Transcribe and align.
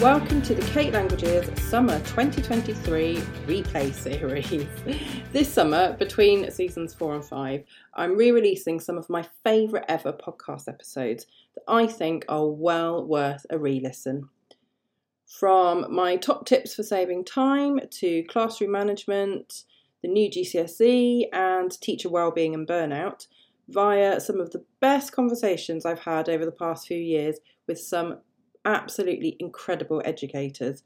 Welcome 0.00 0.42
to 0.42 0.54
the 0.54 0.62
Kate 0.72 0.92
Languages 0.92 1.48
Summer 1.62 1.98
2023 2.00 3.16
replay 3.46 3.94
series. 3.94 4.66
this 5.32 5.50
summer, 5.50 5.94
between 5.94 6.50
seasons 6.50 6.92
four 6.92 7.14
and 7.14 7.24
five, 7.24 7.64
I'm 7.94 8.14
re 8.14 8.30
releasing 8.30 8.78
some 8.78 8.98
of 8.98 9.08
my 9.08 9.26
favourite 9.42 9.86
ever 9.88 10.12
podcast 10.12 10.68
episodes 10.68 11.24
that 11.54 11.62
I 11.66 11.86
think 11.86 12.26
are 12.28 12.46
well 12.46 13.06
worth 13.06 13.46
a 13.48 13.58
re 13.58 13.80
listen. 13.80 14.28
From 15.26 15.86
my 15.92 16.16
top 16.16 16.44
tips 16.44 16.74
for 16.74 16.82
saving 16.82 17.24
time 17.24 17.80
to 17.92 18.22
classroom 18.24 18.72
management, 18.72 19.64
the 20.02 20.08
new 20.08 20.30
GCSE, 20.30 21.28
and 21.32 21.72
teacher 21.80 22.10
wellbeing 22.10 22.52
and 22.52 22.68
burnout, 22.68 23.28
via 23.68 24.20
some 24.20 24.40
of 24.40 24.50
the 24.50 24.62
best 24.78 25.12
conversations 25.12 25.86
I've 25.86 26.00
had 26.00 26.28
over 26.28 26.44
the 26.44 26.52
past 26.52 26.86
few 26.86 26.98
years 26.98 27.38
with 27.66 27.80
some 27.80 28.18
absolutely 28.66 29.36
incredible 29.38 30.02
educators. 30.04 30.82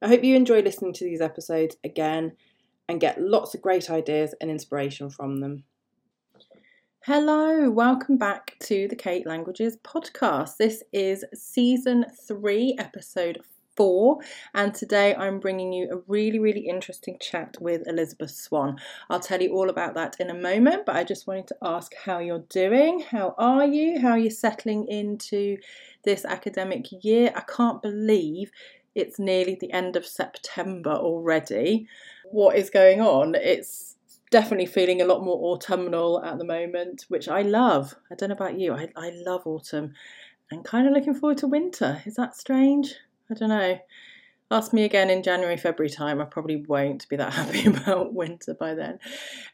I 0.00 0.08
hope 0.08 0.24
you 0.24 0.34
enjoy 0.34 0.62
listening 0.62 0.94
to 0.94 1.04
these 1.04 1.20
episodes 1.20 1.76
again 1.84 2.32
and 2.88 3.00
get 3.00 3.20
lots 3.20 3.54
of 3.54 3.60
great 3.60 3.90
ideas 3.90 4.34
and 4.40 4.50
inspiration 4.50 5.10
from 5.10 5.40
them. 5.40 5.64
Hello, 7.04 7.70
welcome 7.70 8.16
back 8.16 8.56
to 8.60 8.86
the 8.88 8.96
Kate 8.96 9.26
Languages 9.26 9.76
podcast. 9.84 10.56
This 10.58 10.82
is 10.92 11.24
season 11.34 12.06
three, 12.26 12.76
episode 12.78 13.38
four, 13.76 14.18
and 14.54 14.74
today 14.74 15.14
I'm 15.14 15.40
bringing 15.40 15.72
you 15.72 15.90
a 15.90 16.02
really, 16.06 16.38
really 16.38 16.68
interesting 16.68 17.16
chat 17.20 17.56
with 17.60 17.88
Elizabeth 17.88 18.30
Swan. 18.30 18.76
I'll 19.08 19.20
tell 19.20 19.40
you 19.40 19.54
all 19.54 19.70
about 19.70 19.94
that 19.94 20.16
in 20.20 20.28
a 20.28 20.34
moment, 20.34 20.84
but 20.84 20.96
I 20.96 21.04
just 21.04 21.26
wanted 21.26 21.46
to 21.48 21.56
ask 21.62 21.94
how 22.04 22.18
you're 22.18 22.44
doing. 22.50 23.00
How 23.00 23.34
are 23.38 23.64
you? 23.64 23.98
How 23.98 24.10
are 24.10 24.18
you 24.18 24.30
settling 24.30 24.86
into 24.86 25.56
this 26.04 26.24
academic 26.24 26.86
year? 27.02 27.32
I 27.34 27.42
can't 27.42 27.82
believe 27.82 28.50
it's 28.94 29.18
nearly 29.18 29.56
the 29.60 29.72
end 29.72 29.96
of 29.96 30.06
September 30.06 30.90
already. 30.90 31.86
What 32.30 32.56
is 32.56 32.70
going 32.70 33.00
on? 33.00 33.34
It's 33.34 33.96
definitely 34.30 34.66
feeling 34.66 35.00
a 35.00 35.04
lot 35.04 35.24
more 35.24 35.52
autumnal 35.52 36.22
at 36.24 36.38
the 36.38 36.44
moment, 36.44 37.04
which 37.08 37.28
I 37.28 37.42
love. 37.42 37.94
I 38.10 38.14
don't 38.14 38.28
know 38.28 38.34
about 38.34 38.58
you, 38.58 38.74
I, 38.74 38.88
I 38.96 39.10
love 39.10 39.42
autumn 39.44 39.94
and 40.50 40.64
kind 40.64 40.86
of 40.86 40.92
looking 40.92 41.14
forward 41.14 41.38
to 41.38 41.46
winter. 41.46 42.02
Is 42.06 42.16
that 42.16 42.36
strange? 42.36 42.94
I 43.30 43.34
don't 43.34 43.48
know. 43.48 43.78
Ask 44.52 44.72
me 44.72 44.82
again 44.82 45.10
in 45.10 45.22
January, 45.22 45.56
February 45.56 45.90
time. 45.90 46.20
I 46.20 46.24
probably 46.24 46.56
won't 46.56 47.08
be 47.08 47.14
that 47.16 47.32
happy 47.34 47.66
about 47.66 48.14
winter 48.14 48.54
by 48.54 48.74
then. 48.74 48.98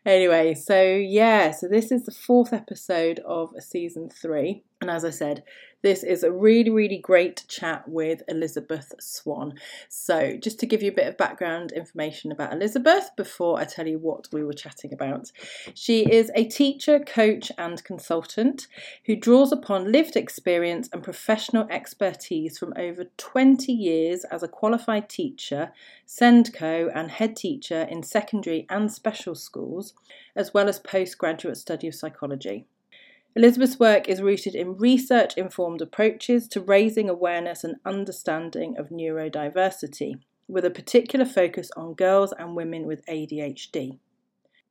Anyway, 0.07 0.55
so 0.55 0.83
yeah, 0.83 1.51
so 1.51 1.69
this 1.69 1.93
is 1.93 2.05
the 2.05 2.13
fourth 2.13 2.55
episode 2.55 3.21
of 3.27 3.51
season 3.59 4.09
three. 4.09 4.63
And 4.81 4.91
as 4.91 5.05
I 5.05 5.11
said, 5.11 5.43
this 5.83 6.03
is 6.03 6.23
a 6.23 6.33
really, 6.33 6.71
really 6.71 6.99
great 6.99 7.45
chat 7.49 7.87
with 7.89 8.23
Elizabeth 8.29 8.95
Swan. 8.99 9.55
So, 9.89 10.37
just 10.37 10.59
to 10.61 10.67
give 10.67 10.83
you 10.83 10.91
a 10.91 10.95
bit 10.95 11.07
of 11.07 11.17
background 11.17 11.71
information 11.73 12.33
about 12.33 12.53
Elizabeth 12.53 13.11
before 13.17 13.59
I 13.59 13.65
tell 13.65 13.87
you 13.87 13.99
what 13.99 14.29
we 14.33 14.43
were 14.43 14.53
chatting 14.53 14.93
about, 14.93 15.31
she 15.75 16.11
is 16.11 16.31
a 16.35 16.45
teacher, 16.45 16.99
coach, 16.99 17.53
and 17.59 17.85
consultant 17.85 18.67
who 19.05 19.17
draws 19.17 19.53
upon 19.53 19.93
lived 19.93 20.17
experience 20.17 20.89
and 20.93 21.03
professional 21.03 21.69
expertise 21.71 22.59
from 22.59 22.73
over 22.77 23.05
20 23.17 23.73
years 23.73 24.25
as 24.25 24.43
a 24.43 24.49
qualified 24.49 25.09
teacher, 25.09 25.73
SENDCO, 26.07 26.91
and 26.95 27.11
head 27.11 27.37
teacher 27.37 27.83
in 27.83 28.03
secondary 28.03 28.67
and 28.71 28.91
special 28.91 29.35
schools, 29.35 29.95
as 30.35 30.55
well 30.55 30.69
as 30.69 30.79
postgraduate 30.79 31.59
study 31.59 31.87
of 31.87 31.95
psychology. 31.95 32.67
Elizabeth's 33.37 33.79
work 33.79 34.09
is 34.09 34.23
rooted 34.23 34.55
in 34.55 34.79
research 34.79 35.37
informed 35.37 35.83
approaches 35.83 36.49
to 36.49 36.59
raising 36.59 37.11
awareness 37.11 37.65
and 37.65 37.77
understanding 37.85 38.79
of 38.79 38.89
neurodiversity, 38.89 40.19
with 40.49 40.65
a 40.65 40.71
particular 40.71 41.27
focus 41.27 41.71
on 41.77 41.93
girls 41.93 42.33
and 42.39 42.57
women 42.57 42.87
with 42.87 43.05
ADHD. 43.05 43.99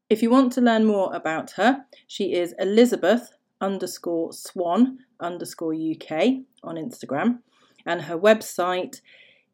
If 0.09 0.23
you 0.23 0.31
want 0.31 0.51
to 0.53 0.61
learn 0.61 0.85
more 0.85 1.13
about 1.13 1.51
her, 1.51 1.85
she 2.07 2.33
is 2.33 2.55
Elizabeth 2.57 3.33
underscore 3.61 4.33
swan 4.33 4.97
underscore 5.19 5.75
UK 5.75 6.39
on 6.63 6.75
Instagram, 6.75 7.41
and 7.85 8.01
her 8.01 8.17
website 8.17 9.01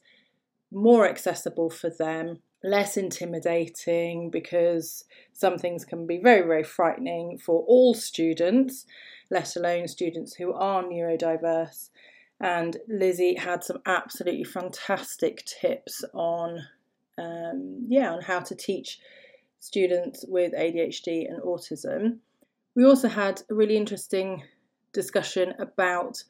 more 0.71 1.07
accessible 1.07 1.69
for 1.69 1.89
them, 1.89 2.39
less 2.63 2.97
intimidating? 2.97 4.29
Because 4.29 5.05
some 5.33 5.57
things 5.57 5.85
can 5.85 6.07
be 6.07 6.17
very, 6.17 6.41
very 6.41 6.63
frightening 6.63 7.37
for 7.37 7.63
all 7.67 7.93
students 7.93 8.85
let 9.31 9.55
alone 9.55 9.87
students 9.87 10.35
who 10.35 10.53
are 10.53 10.83
neurodiverse. 10.83 11.89
And 12.39 12.77
Lizzy 12.87 13.35
had 13.35 13.63
some 13.63 13.79
absolutely 13.85 14.43
fantastic 14.43 15.43
tips 15.45 16.03
on, 16.13 16.59
um, 17.17 17.85
yeah, 17.87 18.11
on 18.11 18.21
how 18.21 18.41
to 18.41 18.53
teach 18.53 18.99
students 19.59 20.25
with 20.27 20.53
ADHD 20.53 21.29
and 21.29 21.41
autism. 21.41 22.17
We 22.75 22.83
also 22.83 23.07
had 23.07 23.41
a 23.49 23.55
really 23.55 23.77
interesting 23.77 24.43
discussion 24.91 25.53
about 25.59 26.23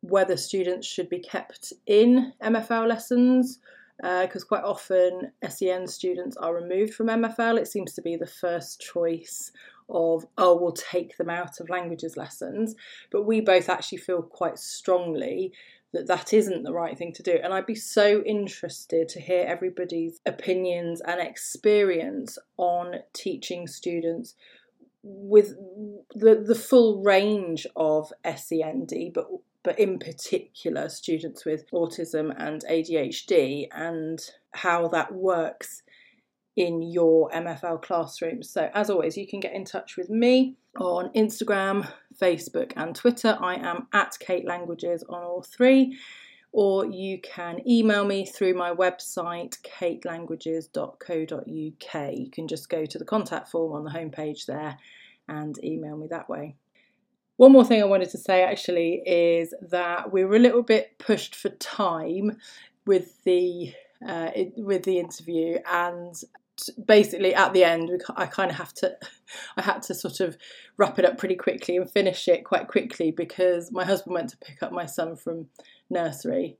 whether 0.00 0.36
students 0.36 0.86
should 0.86 1.08
be 1.08 1.20
kept 1.20 1.72
in 1.86 2.32
MFL 2.42 2.88
lessons 2.88 3.60
because 3.98 4.42
uh, 4.42 4.46
quite 4.46 4.64
often 4.64 5.32
SEN 5.48 5.86
students 5.86 6.36
are 6.36 6.54
removed 6.54 6.94
from 6.94 7.06
MFL. 7.06 7.58
It 7.58 7.68
seems 7.68 7.94
to 7.94 8.02
be 8.02 8.16
the 8.16 8.26
first 8.26 8.80
choice 8.80 9.52
of, 9.88 10.26
oh, 10.36 10.56
we'll 10.56 10.72
take 10.72 11.16
them 11.16 11.30
out 11.30 11.60
of 11.60 11.70
languages 11.70 12.16
lessons. 12.16 12.74
But 13.10 13.22
we 13.22 13.40
both 13.40 13.68
actually 13.68 13.98
feel 13.98 14.22
quite 14.22 14.58
strongly 14.58 15.52
that 15.92 16.08
that 16.08 16.32
isn't 16.32 16.64
the 16.64 16.72
right 16.72 16.98
thing 16.98 17.12
to 17.14 17.22
do. 17.22 17.38
And 17.42 17.54
I'd 17.54 17.66
be 17.66 17.74
so 17.74 18.22
interested 18.24 19.08
to 19.10 19.20
hear 19.20 19.46
everybody's 19.46 20.20
opinions 20.26 21.00
and 21.00 21.20
experience 21.20 22.38
on 22.58 22.96
teaching 23.12 23.66
students 23.66 24.34
with 25.02 25.54
the, 26.14 26.44
the 26.46 26.56
full 26.56 27.02
range 27.02 27.66
of 27.76 28.12
SEND, 28.24 28.92
but 29.14 29.28
but 29.66 29.78
in 29.80 29.98
particular 29.98 30.88
students 30.88 31.44
with 31.44 31.68
autism 31.72 32.32
and 32.38 32.62
ADHD 32.70 33.66
and 33.72 34.20
how 34.52 34.86
that 34.86 35.12
works 35.12 35.82
in 36.54 36.82
your 36.82 37.28
MFL 37.30 37.82
classroom. 37.82 38.44
So, 38.44 38.70
as 38.74 38.90
always, 38.90 39.16
you 39.16 39.26
can 39.26 39.40
get 39.40 39.54
in 39.54 39.64
touch 39.64 39.96
with 39.96 40.08
me 40.08 40.54
on 40.78 41.12
Instagram, 41.14 41.90
Facebook, 42.16 42.74
and 42.76 42.94
Twitter. 42.94 43.36
I 43.40 43.56
am 43.56 43.88
at 43.92 44.16
Kate 44.20 44.46
Languages 44.46 45.02
on 45.08 45.24
all 45.24 45.42
three. 45.42 45.98
Or 46.52 46.86
you 46.86 47.20
can 47.20 47.68
email 47.68 48.04
me 48.04 48.24
through 48.24 48.54
my 48.54 48.70
website, 48.70 49.58
katelanguages.co.uk. 49.62 52.16
You 52.16 52.30
can 52.30 52.46
just 52.46 52.68
go 52.68 52.86
to 52.86 52.98
the 52.98 53.04
contact 53.04 53.48
form 53.48 53.72
on 53.72 53.82
the 53.82 53.90
homepage 53.90 54.46
there 54.46 54.78
and 55.28 55.58
email 55.64 55.96
me 55.96 56.06
that 56.10 56.28
way. 56.28 56.54
One 57.36 57.52
more 57.52 57.64
thing 57.64 57.82
I 57.82 57.86
wanted 57.86 58.10
to 58.10 58.18
say 58.18 58.42
actually 58.42 59.02
is 59.06 59.54
that 59.60 60.12
we 60.12 60.24
were 60.24 60.36
a 60.36 60.40
little 60.40 60.62
bit 60.62 60.98
pushed 60.98 61.34
for 61.34 61.50
time 61.50 62.38
with 62.86 63.22
the 63.24 63.72
uh, 64.06 64.30
with 64.56 64.84
the 64.84 64.98
interview, 64.98 65.58
and 65.70 66.14
basically 66.86 67.34
at 67.34 67.52
the 67.52 67.64
end 67.64 67.90
I 68.16 68.26
kind 68.26 68.50
of 68.50 68.56
have 68.56 68.72
to 68.74 68.96
I 69.56 69.62
had 69.62 69.82
to 69.82 69.94
sort 69.94 70.20
of 70.20 70.36
wrap 70.76 70.98
it 70.98 71.04
up 71.04 71.18
pretty 71.18 71.34
quickly 71.34 71.76
and 71.76 71.90
finish 71.90 72.28
it 72.28 72.44
quite 72.44 72.68
quickly 72.68 73.10
because 73.10 73.70
my 73.70 73.84
husband 73.84 74.14
went 74.14 74.30
to 74.30 74.38
pick 74.38 74.62
up 74.62 74.72
my 74.72 74.86
son 74.86 75.16
from 75.16 75.48
nursery 75.90 76.56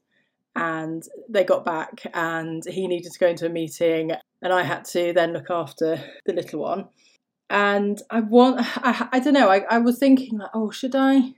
and 0.55 1.03
they 1.29 1.45
got 1.45 1.65
back 1.65 2.07
and 2.15 2.63
he 2.67 2.87
needed 2.87 3.13
to 3.13 3.19
go 3.19 3.29
into 3.29 3.47
a 3.47 3.51
meeting 3.51 4.13
and 4.43 4.53
I 4.53 4.63
had 4.63 4.85
to 4.87 5.13
then 5.13 5.33
look 5.33 5.51
after 5.51 5.99
the 6.25 6.33
little 6.33 6.61
one 6.61 6.89
and 7.51 8.03
I 8.11 8.21
want 8.21 8.61
I, 8.85 9.09
I 9.13 9.19
don't 9.21 9.35
know 9.35 9.49
I, 9.49 9.65
I 9.71 9.79
was 9.79 9.99
thinking 9.99 10.39
like 10.39 10.51
oh 10.55 10.71
should 10.71 10.95
I 10.95 11.35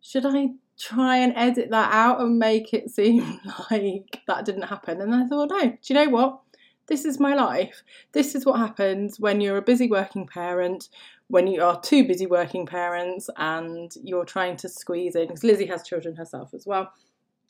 should 0.00 0.26
I 0.26 0.50
try 0.78 1.16
and 1.16 1.32
edit 1.36 1.70
that 1.70 1.92
out 1.92 2.20
and 2.20 2.38
make 2.38 2.72
it 2.74 2.90
seem 2.90 3.40
like 3.70 4.22
that 4.26 4.44
didn't 4.44 4.62
happen. 4.62 5.00
And 5.00 5.14
I 5.14 5.26
thought, 5.26 5.50
no, 5.50 5.62
do 5.62 5.78
you 5.86 5.94
know 5.94 6.08
what? 6.08 6.40
This 6.86 7.04
is 7.04 7.18
my 7.18 7.34
life. 7.34 7.82
This 8.12 8.34
is 8.34 8.46
what 8.46 8.58
happens 8.60 9.18
when 9.18 9.40
you're 9.40 9.56
a 9.56 9.62
busy 9.62 9.88
working 9.88 10.26
parent, 10.26 10.88
when 11.28 11.48
you 11.48 11.62
are 11.62 11.80
two 11.80 12.06
busy 12.06 12.26
working 12.26 12.64
parents, 12.64 13.28
and 13.36 13.92
you're 14.04 14.24
trying 14.24 14.56
to 14.58 14.68
squeeze 14.68 15.16
in. 15.16 15.26
Because 15.26 15.42
Lizzy 15.42 15.66
has 15.66 15.82
children 15.82 16.14
herself 16.14 16.54
as 16.54 16.64
well. 16.64 16.92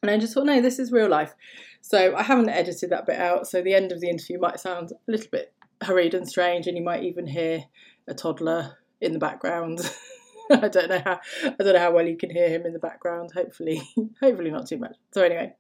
And 0.03 0.11
I 0.11 0.19
just 0.19 0.33
thought, 0.33 0.47
no, 0.47 0.61
this 0.63 0.79
is 0.79 0.93
real 0.93 1.09
life. 1.09 1.35
So 1.83 2.15
I 2.17 2.23
haven't 2.23 2.49
edited 2.49 2.91
that 2.91 3.07
bit 3.07 3.19
out. 3.19 3.47
So 3.47 3.61
the 3.61 3.75
end 3.75 3.93
of 3.93 4.01
the 4.01 4.09
interview 4.09 4.39
might 4.39 4.61
sound 4.61 4.93
a 4.93 5.11
little 5.11 5.29
bit 5.31 5.53
hurried 5.83 6.15
and 6.15 6.27
strange, 6.27 6.67
and 6.67 6.77
you 6.77 6.85
might 6.85 7.03
even 7.03 7.27
hear 7.27 7.65
a 8.09 8.15
toddler 8.15 8.79
in 9.01 9.13
the 9.13 9.19
background. 9.19 9.81
I 10.51 10.69
don't 10.69 10.89
know 10.89 11.03
how 11.05 11.21
I 11.45 11.55
don't 11.59 11.75
know 11.75 11.79
how 11.79 11.93
well 11.93 12.07
you 12.07 12.17
can 12.17 12.31
hear 12.31 12.49
him 12.49 12.67
in 12.67 12.73
the 12.73 12.79
background. 12.79 13.33
Hopefully, 13.35 13.83
hopefully 14.21 14.51
not 14.51 14.69
too 14.69 14.79
much. 14.79 14.97
So 15.11 15.23
anyway, 15.23 15.55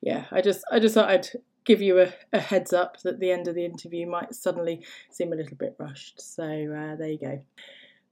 yeah, 0.00 0.24
I 0.30 0.40
just 0.40 0.64
I 0.70 0.78
just 0.78 0.94
thought 0.94 1.10
I'd 1.10 1.28
give 1.64 1.80
you 1.80 2.00
a, 2.00 2.12
a 2.32 2.40
heads 2.40 2.72
up 2.72 3.00
that 3.02 3.20
the 3.20 3.30
end 3.30 3.46
of 3.46 3.54
the 3.54 3.64
interview 3.64 4.06
might 4.06 4.34
suddenly 4.34 4.84
seem 5.10 5.32
a 5.32 5.36
little 5.36 5.56
bit 5.56 5.76
rushed. 5.78 6.20
So 6.20 6.44
uh, 6.44 6.96
there 6.96 7.08
you 7.08 7.18
go. 7.18 7.42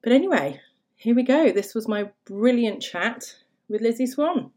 But 0.03 0.13
anyway, 0.13 0.61
here 0.97 1.15
we 1.15 1.23
go. 1.23 1.51
This 1.51 1.75
was 1.75 1.89
my 1.89 2.11
brilliant 2.27 2.83
chat 2.83 3.35
with 3.69 3.81
Lizzy 3.81 4.07
Swan. 4.07 4.51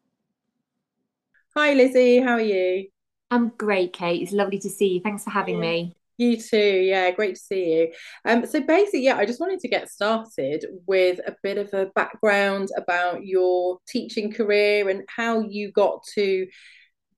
Hi 1.55 1.73
Lizzy, 1.73 2.19
how 2.19 2.33
are 2.33 2.41
you? 2.41 2.89
I'm 3.31 3.49
great, 3.57 3.93
Kate. 3.93 4.21
It's 4.21 4.31
lovely 4.31 4.59
to 4.59 4.69
see 4.69 4.95
you. 4.95 5.01
Thanks 5.01 5.23
for 5.23 5.31
having 5.31 5.55
yeah. 5.55 5.61
me. 5.61 5.95
You 6.23 6.37
too. 6.37 6.57
Yeah, 6.57 7.11
great 7.11 7.35
to 7.35 7.41
see 7.41 7.73
you. 7.73 7.91
Um, 8.23 8.45
so 8.45 8.61
basically, 8.61 9.03
yeah, 9.03 9.17
I 9.17 9.25
just 9.25 9.41
wanted 9.41 9.59
to 9.59 9.67
get 9.67 9.91
started 9.91 10.65
with 10.87 11.19
a 11.27 11.35
bit 11.43 11.57
of 11.57 11.73
a 11.73 11.87
background 11.95 12.69
about 12.77 13.25
your 13.25 13.79
teaching 13.89 14.31
career 14.31 14.87
and 14.87 15.03
how 15.09 15.41
you 15.41 15.71
got 15.73 16.01
to 16.15 16.47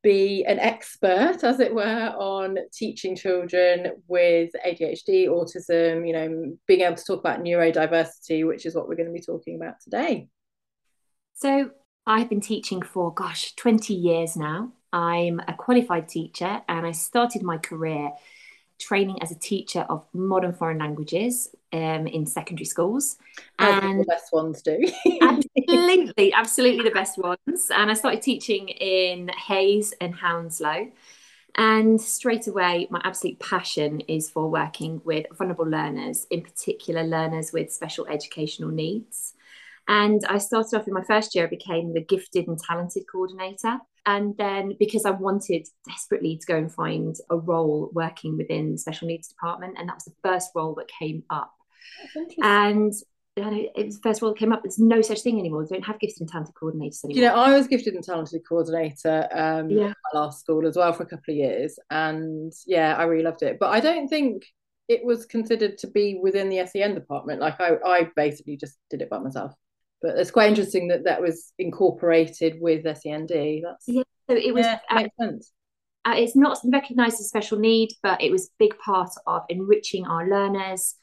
be 0.02 0.44
an 0.46 0.60
expert, 0.60 1.44
as 1.44 1.60
it 1.60 1.74
were, 1.74 2.14
on 2.18 2.58
teaching 2.74 3.16
children 3.16 3.92
with 4.08 4.50
ADHD, 4.66 5.28
autism, 5.28 6.08
you 6.08 6.14
know, 6.14 6.58
being 6.66 6.82
able 6.82 6.96
to 6.96 7.04
talk 7.04 7.20
about 7.20 7.44
neurodiversity, 7.44 8.48
which 8.48 8.66
is 8.66 8.74
what 8.74 8.88
we're 8.88 8.96
going 8.96 9.08
to 9.08 9.14
be 9.14 9.22
talking 9.22 9.56
about 9.56 9.76
today. 9.84 10.30
So 11.36 11.70
I've 12.08 12.30
been 12.30 12.42
teaching 12.42 12.82
for, 12.82 13.14
gosh, 13.14 13.54
20 13.56 13.94
years 13.94 14.36
now. 14.36 14.72
I'm 14.92 15.42
a 15.48 15.54
qualified 15.54 16.08
teacher 16.08 16.62
and 16.68 16.88
I 16.88 16.92
started 16.92 17.44
my 17.44 17.58
career 17.58 18.12
training 18.80 19.22
as 19.22 19.32
a 19.32 19.36
teacher 19.36 19.82
of 19.90 20.06
modern 20.14 20.54
foreign 20.54 20.80
languages 20.80 21.50
um, 21.74 22.08
in 22.08 22.26
secondary 22.26 22.66
schools. 22.66 23.18
As 23.60 23.84
and 23.84 24.02
the 24.02 24.06
best 24.06 24.32
ones 24.32 24.62
do. 24.62 24.80
absolutely, 25.22 26.34
absolutely 26.34 26.84
the 26.84 26.94
best 26.94 27.18
ones. 27.18 27.70
And 27.74 27.90
I 27.90 27.94
started 27.94 28.22
teaching 28.22 28.70
in 28.70 29.30
Hayes 29.30 29.94
and 30.02 30.14
Hounslow. 30.14 30.92
And 31.58 32.02
straight 32.02 32.48
away, 32.48 32.88
my 32.90 33.00
absolute 33.06 33.40
passion 33.40 34.02
is 34.02 34.30
for 34.30 34.50
working 34.50 35.02
with 35.06 35.26
vulnerable 35.38 35.68
learners, 35.68 36.28
in 36.30 36.42
particular, 36.42 37.04
learners 37.04 37.54
with 37.54 37.72
special 37.72 38.06
educational 38.08 38.70
needs. 38.70 39.34
And 39.88 40.22
I 40.28 40.40
started 40.40 40.78
off 40.78 40.88
in 40.88 40.94
my 40.94 41.04
first 41.04 41.34
year, 41.34 41.46
I 41.46 41.50
became 41.50 41.94
the 41.94 42.02
gifted 42.02 42.48
and 42.48 42.60
talented 42.60 43.04
coordinator. 43.10 43.80
And 44.06 44.38
then 44.38 44.76
because 44.80 45.06
I 45.06 45.12
wanted 45.12 45.68
desperately 45.88 46.38
to 46.38 46.46
go 46.46 46.56
and 46.56 46.72
find 46.72 47.16
a 47.30 47.38
role 47.38 47.90
working 47.94 48.38
within 48.38 48.74
the 48.74 48.78
special 48.78 49.08
needs 49.08 49.28
department, 49.28 49.78
and 49.78 49.90
that 49.90 49.96
was 49.96 50.06
the 50.06 50.14
first 50.24 50.52
role 50.56 50.76
that 50.76 50.88
came 50.88 51.24
up. 51.30 51.52
And 52.42 52.94
it 53.38 53.86
was 53.86 53.96
the 53.96 54.02
first 54.02 54.22
role 54.22 54.32
that 54.32 54.40
came 54.40 54.54
up. 54.54 54.64
There's 54.64 54.80
no 54.80 55.02
such 55.02 55.22
thing 55.22 55.40
anymore. 55.40 55.66
They 55.66 55.76
don't 55.76 55.86
have 55.86 56.00
gifted 56.00 56.22
and 56.22 56.30
talented 56.30 56.56
coordinators 56.56 57.04
anymore. 57.04 57.24
You 57.24 57.28
know, 57.28 57.36
I 57.36 57.58
was 57.58 57.68
gifted 57.68 57.96
and 57.96 58.04
talented 58.04 58.42
coordinator 58.48 59.28
um, 59.34 59.70
yeah. 59.70 59.88
at 59.88 59.98
my 60.14 60.20
last 60.20 60.40
school 60.42 60.68
as 60.68 60.78
well 60.78 60.94
for 60.94 61.04
a 61.04 61.08
couple 61.08 61.34
of 61.34 61.38
years, 61.38 61.78
and 61.90 62.54
yeah, 62.66 62.96
I 62.96 63.04
really 63.04 63.24
loved 63.24 63.42
it. 63.42 63.58
But 63.60 63.72
I 63.72 63.80
don't 63.80 64.08
think 64.08 64.46
it 64.88 65.04
was 65.04 65.26
considered 65.26 65.80
to 65.80 65.88
be 65.88 66.20
within 66.22 66.50
the 66.50 66.66
SEN 66.68 66.94
department. 66.94 67.42
Like 67.42 67.60
I, 67.60 67.78
I 67.84 68.10
basically 68.16 68.56
just 68.56 68.78
did 68.90 69.02
it 69.02 69.10
by 69.10 69.18
myself 69.18 69.54
but 70.02 70.18
it's 70.18 70.32
quite 70.32 70.50
interesting 70.50 70.88
that 70.90 71.06
that 71.06 71.22
was 71.22 71.52
incorporated 71.58 72.58
with 72.60 72.84
SEND. 72.84 73.30
That's 73.30 73.86
yeah. 73.88 74.04
So 74.30 74.36
it 74.36 74.54
was 74.54 74.66
yeah, 74.66 74.80
makes 74.94 75.10
uh, 75.20 75.24
sense. 75.24 75.52
Uh, 76.06 76.14
it's 76.18 76.36
not 76.36 76.60
recognised 76.66 77.20
as 77.20 77.28
special 77.28 77.58
need, 77.58 77.90
but 78.04 78.22
it 78.22 78.32
was 78.32 78.46
a 78.46 78.52
big 78.60 78.78
part 78.78 79.10
of 79.26 79.44
enriching 79.50 80.06
our 80.06 80.28
learners. 80.28 80.96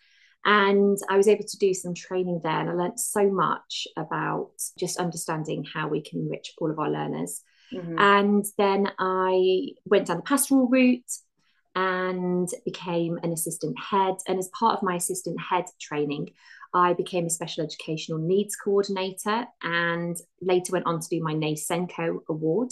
And 0.44 0.98
I 1.08 1.16
was 1.16 1.28
able 1.28 1.44
to 1.44 1.58
do 1.58 1.72
some 1.72 1.94
training 1.94 2.40
there, 2.42 2.60
and 2.60 2.68
I 2.68 2.72
learned 2.72 2.98
so 2.98 3.30
much 3.30 3.86
about 3.96 4.50
just 4.78 4.98
understanding 4.98 5.64
how 5.72 5.88
we 5.88 6.02
can 6.02 6.20
enrich 6.20 6.52
all 6.58 6.70
of 6.70 6.78
our 6.78 6.90
learners. 6.90 7.42
Mm-hmm. 7.72 7.98
And 7.98 8.44
then 8.58 8.90
I 8.98 9.68
went 9.84 10.08
down 10.08 10.18
the 10.18 10.22
pastoral 10.22 10.68
route 10.68 11.10
and 11.74 12.48
became 12.64 13.18
an 13.22 13.32
assistant 13.32 13.76
head. 13.78 14.16
And 14.28 14.38
as 14.38 14.48
part 14.48 14.76
of 14.76 14.82
my 14.82 14.96
assistant 14.96 15.40
head 15.40 15.64
training, 15.80 16.30
I 16.74 16.94
became 16.94 17.26
a 17.26 17.30
special 17.30 17.64
educational 17.64 18.18
needs 18.18 18.56
coordinator 18.56 19.46
and 19.62 20.16
later 20.40 20.72
went 20.72 20.86
on 20.86 21.00
to 21.00 21.08
do 21.08 21.22
my 21.22 21.34
NASENCO 21.34 22.20
award. 22.28 22.70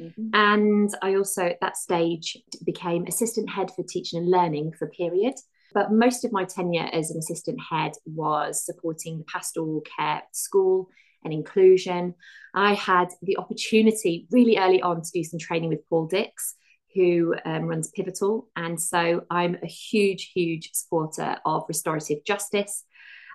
Mm-hmm. 0.00 0.30
And 0.32 0.90
I 1.02 1.14
also 1.14 1.46
at 1.46 1.60
that 1.60 1.76
stage 1.76 2.36
became 2.64 3.06
assistant 3.06 3.50
head 3.50 3.70
for 3.74 3.82
teaching 3.82 4.18
and 4.18 4.30
learning 4.30 4.72
for 4.78 4.86
a 4.86 4.90
period. 4.90 5.34
But 5.74 5.92
most 5.92 6.24
of 6.24 6.32
my 6.32 6.44
tenure 6.44 6.88
as 6.92 7.10
an 7.10 7.18
assistant 7.18 7.58
head 7.70 7.92
was 8.06 8.64
supporting 8.64 9.18
the 9.18 9.24
pastoral 9.24 9.82
care 9.96 10.22
school 10.32 10.88
and 11.24 11.32
inclusion. 11.32 12.14
I 12.54 12.74
had 12.74 13.08
the 13.22 13.36
opportunity 13.36 14.26
really 14.30 14.56
early 14.56 14.80
on 14.80 15.02
to 15.02 15.10
do 15.12 15.24
some 15.24 15.38
training 15.38 15.68
with 15.68 15.86
Paul 15.88 16.06
Dix, 16.06 16.54
who 16.94 17.34
um, 17.44 17.64
runs 17.64 17.90
Pivotal. 17.90 18.48
And 18.56 18.80
so 18.80 19.24
I'm 19.30 19.56
a 19.62 19.66
huge, 19.66 20.32
huge 20.34 20.70
supporter 20.72 21.36
of 21.44 21.64
restorative 21.68 22.24
justice 22.24 22.84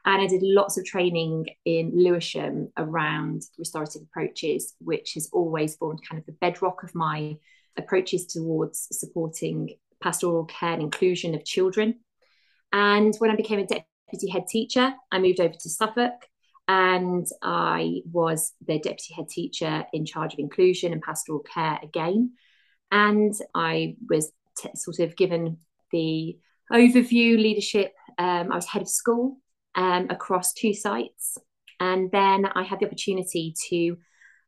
and 0.05 0.21
I 0.21 0.27
did 0.27 0.41
lots 0.43 0.77
of 0.77 0.85
training 0.85 1.47
in 1.63 1.91
Lewisham 1.95 2.71
around 2.77 3.43
restorative 3.57 4.01
approaches, 4.01 4.75
which 4.79 5.13
has 5.13 5.29
always 5.31 5.75
formed 5.75 6.01
kind 6.07 6.19
of 6.19 6.25
the 6.25 6.33
bedrock 6.33 6.83
of 6.83 6.93
my 6.93 7.37
approaches 7.77 8.27
towards 8.27 8.87
supporting 8.91 9.69
pastoral 10.01 10.43
care 10.45 10.73
and 10.73 10.81
inclusion 10.81 11.33
of 11.35 11.45
children. 11.45 11.99
And 12.73 13.15
when 13.19 13.31
I 13.31 13.35
became 13.37 13.59
a 13.59 13.65
deputy 13.65 14.29
head 14.29 14.47
teacher, 14.47 14.93
I 15.11 15.19
moved 15.19 15.39
over 15.39 15.53
to 15.53 15.69
Suffolk 15.69 16.27
and 16.67 17.25
I 17.41 18.01
was 18.11 18.53
the 18.65 18.79
deputy 18.79 19.13
head 19.13 19.29
teacher 19.29 19.85
in 19.93 20.05
charge 20.05 20.33
of 20.33 20.39
inclusion 20.39 20.91
and 20.91 21.01
pastoral 21.01 21.39
care 21.39 21.79
again. 21.81 22.33
And 22.91 23.33
I 23.55 23.95
was 24.09 24.31
t- 24.57 24.69
sort 24.75 24.99
of 24.99 25.15
given 25.15 25.59
the 25.91 26.37
overview 26.71 27.37
leadership. 27.37 27.93
Um, 28.17 28.51
I 28.51 28.55
was 28.55 28.67
head 28.67 28.81
of 28.81 28.89
school 28.89 29.37
um, 29.75 30.07
across 30.09 30.53
two 30.53 30.73
sites. 30.73 31.37
And 31.79 32.11
then 32.11 32.45
I 32.45 32.63
had 32.63 32.79
the 32.79 32.85
opportunity 32.85 33.53
to 33.69 33.97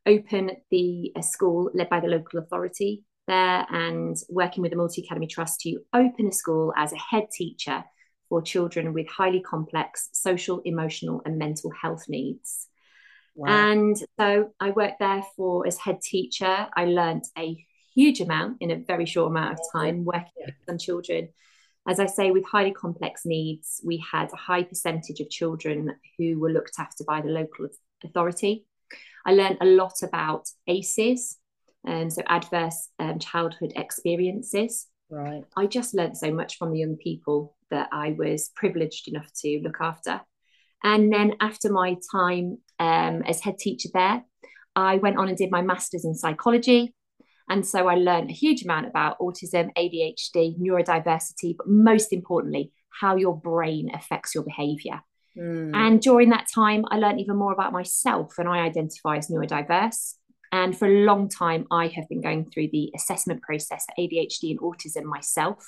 open 0.06 0.52
the 0.70 1.12
a 1.16 1.22
school 1.22 1.70
led 1.74 1.88
by 1.88 2.00
the 2.00 2.06
local 2.06 2.38
authority 2.38 3.04
there 3.26 3.66
and 3.70 4.16
working 4.28 4.62
with 4.62 4.70
the 4.70 4.76
Multi 4.76 5.02
Academy 5.02 5.26
Trust 5.26 5.60
to 5.62 5.80
open 5.92 6.28
a 6.28 6.32
school 6.32 6.72
as 6.76 6.92
a 6.92 6.98
head 6.98 7.26
teacher 7.32 7.84
for 8.28 8.40
children 8.42 8.92
with 8.92 9.08
highly 9.08 9.40
complex 9.40 10.08
social, 10.12 10.60
emotional, 10.64 11.22
and 11.24 11.38
mental 11.38 11.70
health 11.70 12.04
needs. 12.08 12.68
Wow. 13.34 13.72
And 13.72 13.96
so 14.18 14.52
I 14.60 14.70
worked 14.70 15.00
there 15.00 15.22
for 15.36 15.66
as 15.66 15.76
head 15.76 16.00
teacher. 16.00 16.68
I 16.74 16.86
learned 16.86 17.24
a 17.36 17.56
huge 17.94 18.20
amount 18.20 18.58
in 18.60 18.70
a 18.70 18.76
very 18.76 19.06
short 19.06 19.30
amount 19.30 19.52
of 19.52 19.60
time 19.72 20.04
working 20.04 20.44
with 20.44 20.54
some 20.66 20.78
children 20.78 21.28
as 21.86 22.00
I 22.00 22.06
say, 22.06 22.30
with 22.30 22.44
highly 22.44 22.72
complex 22.72 23.22
needs, 23.24 23.80
we 23.84 24.04
had 24.10 24.32
a 24.32 24.36
high 24.36 24.64
percentage 24.64 25.20
of 25.20 25.30
children 25.30 25.94
who 26.18 26.40
were 26.40 26.50
looked 26.50 26.78
after 26.78 27.04
by 27.04 27.20
the 27.20 27.28
local 27.28 27.68
authority. 28.04 28.64
I 29.24 29.32
learned 29.32 29.58
a 29.60 29.66
lot 29.66 30.02
about 30.02 30.48
ACEs, 30.66 31.38
um, 31.86 32.10
so 32.10 32.22
adverse 32.26 32.88
um, 32.98 33.18
childhood 33.18 33.72
experiences. 33.76 34.88
Right. 35.08 35.44
I 35.56 35.66
just 35.66 35.94
learned 35.94 36.16
so 36.16 36.32
much 36.32 36.56
from 36.56 36.72
the 36.72 36.80
young 36.80 36.96
people 36.96 37.56
that 37.70 37.88
I 37.92 38.16
was 38.18 38.50
privileged 38.56 39.06
enough 39.08 39.30
to 39.42 39.60
look 39.62 39.76
after. 39.80 40.20
And 40.82 41.12
then 41.12 41.34
after 41.40 41.72
my 41.72 41.96
time 42.12 42.58
um, 42.80 43.22
as 43.22 43.40
head 43.40 43.58
teacher 43.58 43.88
there, 43.94 44.24
I 44.74 44.96
went 44.96 45.18
on 45.18 45.28
and 45.28 45.38
did 45.38 45.50
my 45.50 45.62
master's 45.62 46.04
in 46.04 46.14
psychology 46.14 46.94
and 47.48 47.66
so 47.66 47.88
I 47.88 47.94
learned 47.94 48.30
a 48.30 48.34
huge 48.34 48.64
amount 48.64 48.86
about 48.86 49.18
autism, 49.18 49.70
ADHD, 49.76 50.58
neurodiversity, 50.58 51.56
but 51.56 51.68
most 51.68 52.12
importantly, 52.12 52.72
how 52.90 53.16
your 53.16 53.36
brain 53.36 53.90
affects 53.94 54.34
your 54.34 54.44
behavior. 54.44 55.00
Mm. 55.36 55.74
And 55.74 56.00
during 56.00 56.30
that 56.30 56.46
time, 56.52 56.84
I 56.90 56.98
learned 56.98 57.20
even 57.20 57.36
more 57.36 57.52
about 57.52 57.72
myself, 57.72 58.34
and 58.38 58.48
I 58.48 58.58
identify 58.58 59.18
as 59.18 59.28
neurodiverse. 59.28 60.14
And 60.52 60.76
for 60.76 60.88
a 60.88 61.04
long 61.04 61.28
time, 61.28 61.66
I 61.70 61.88
have 61.88 62.08
been 62.08 62.22
going 62.22 62.50
through 62.50 62.68
the 62.72 62.92
assessment 62.94 63.42
process 63.42 63.84
for 63.84 64.02
ADHD 64.02 64.50
and 64.50 64.60
autism 64.60 65.04
myself. 65.04 65.66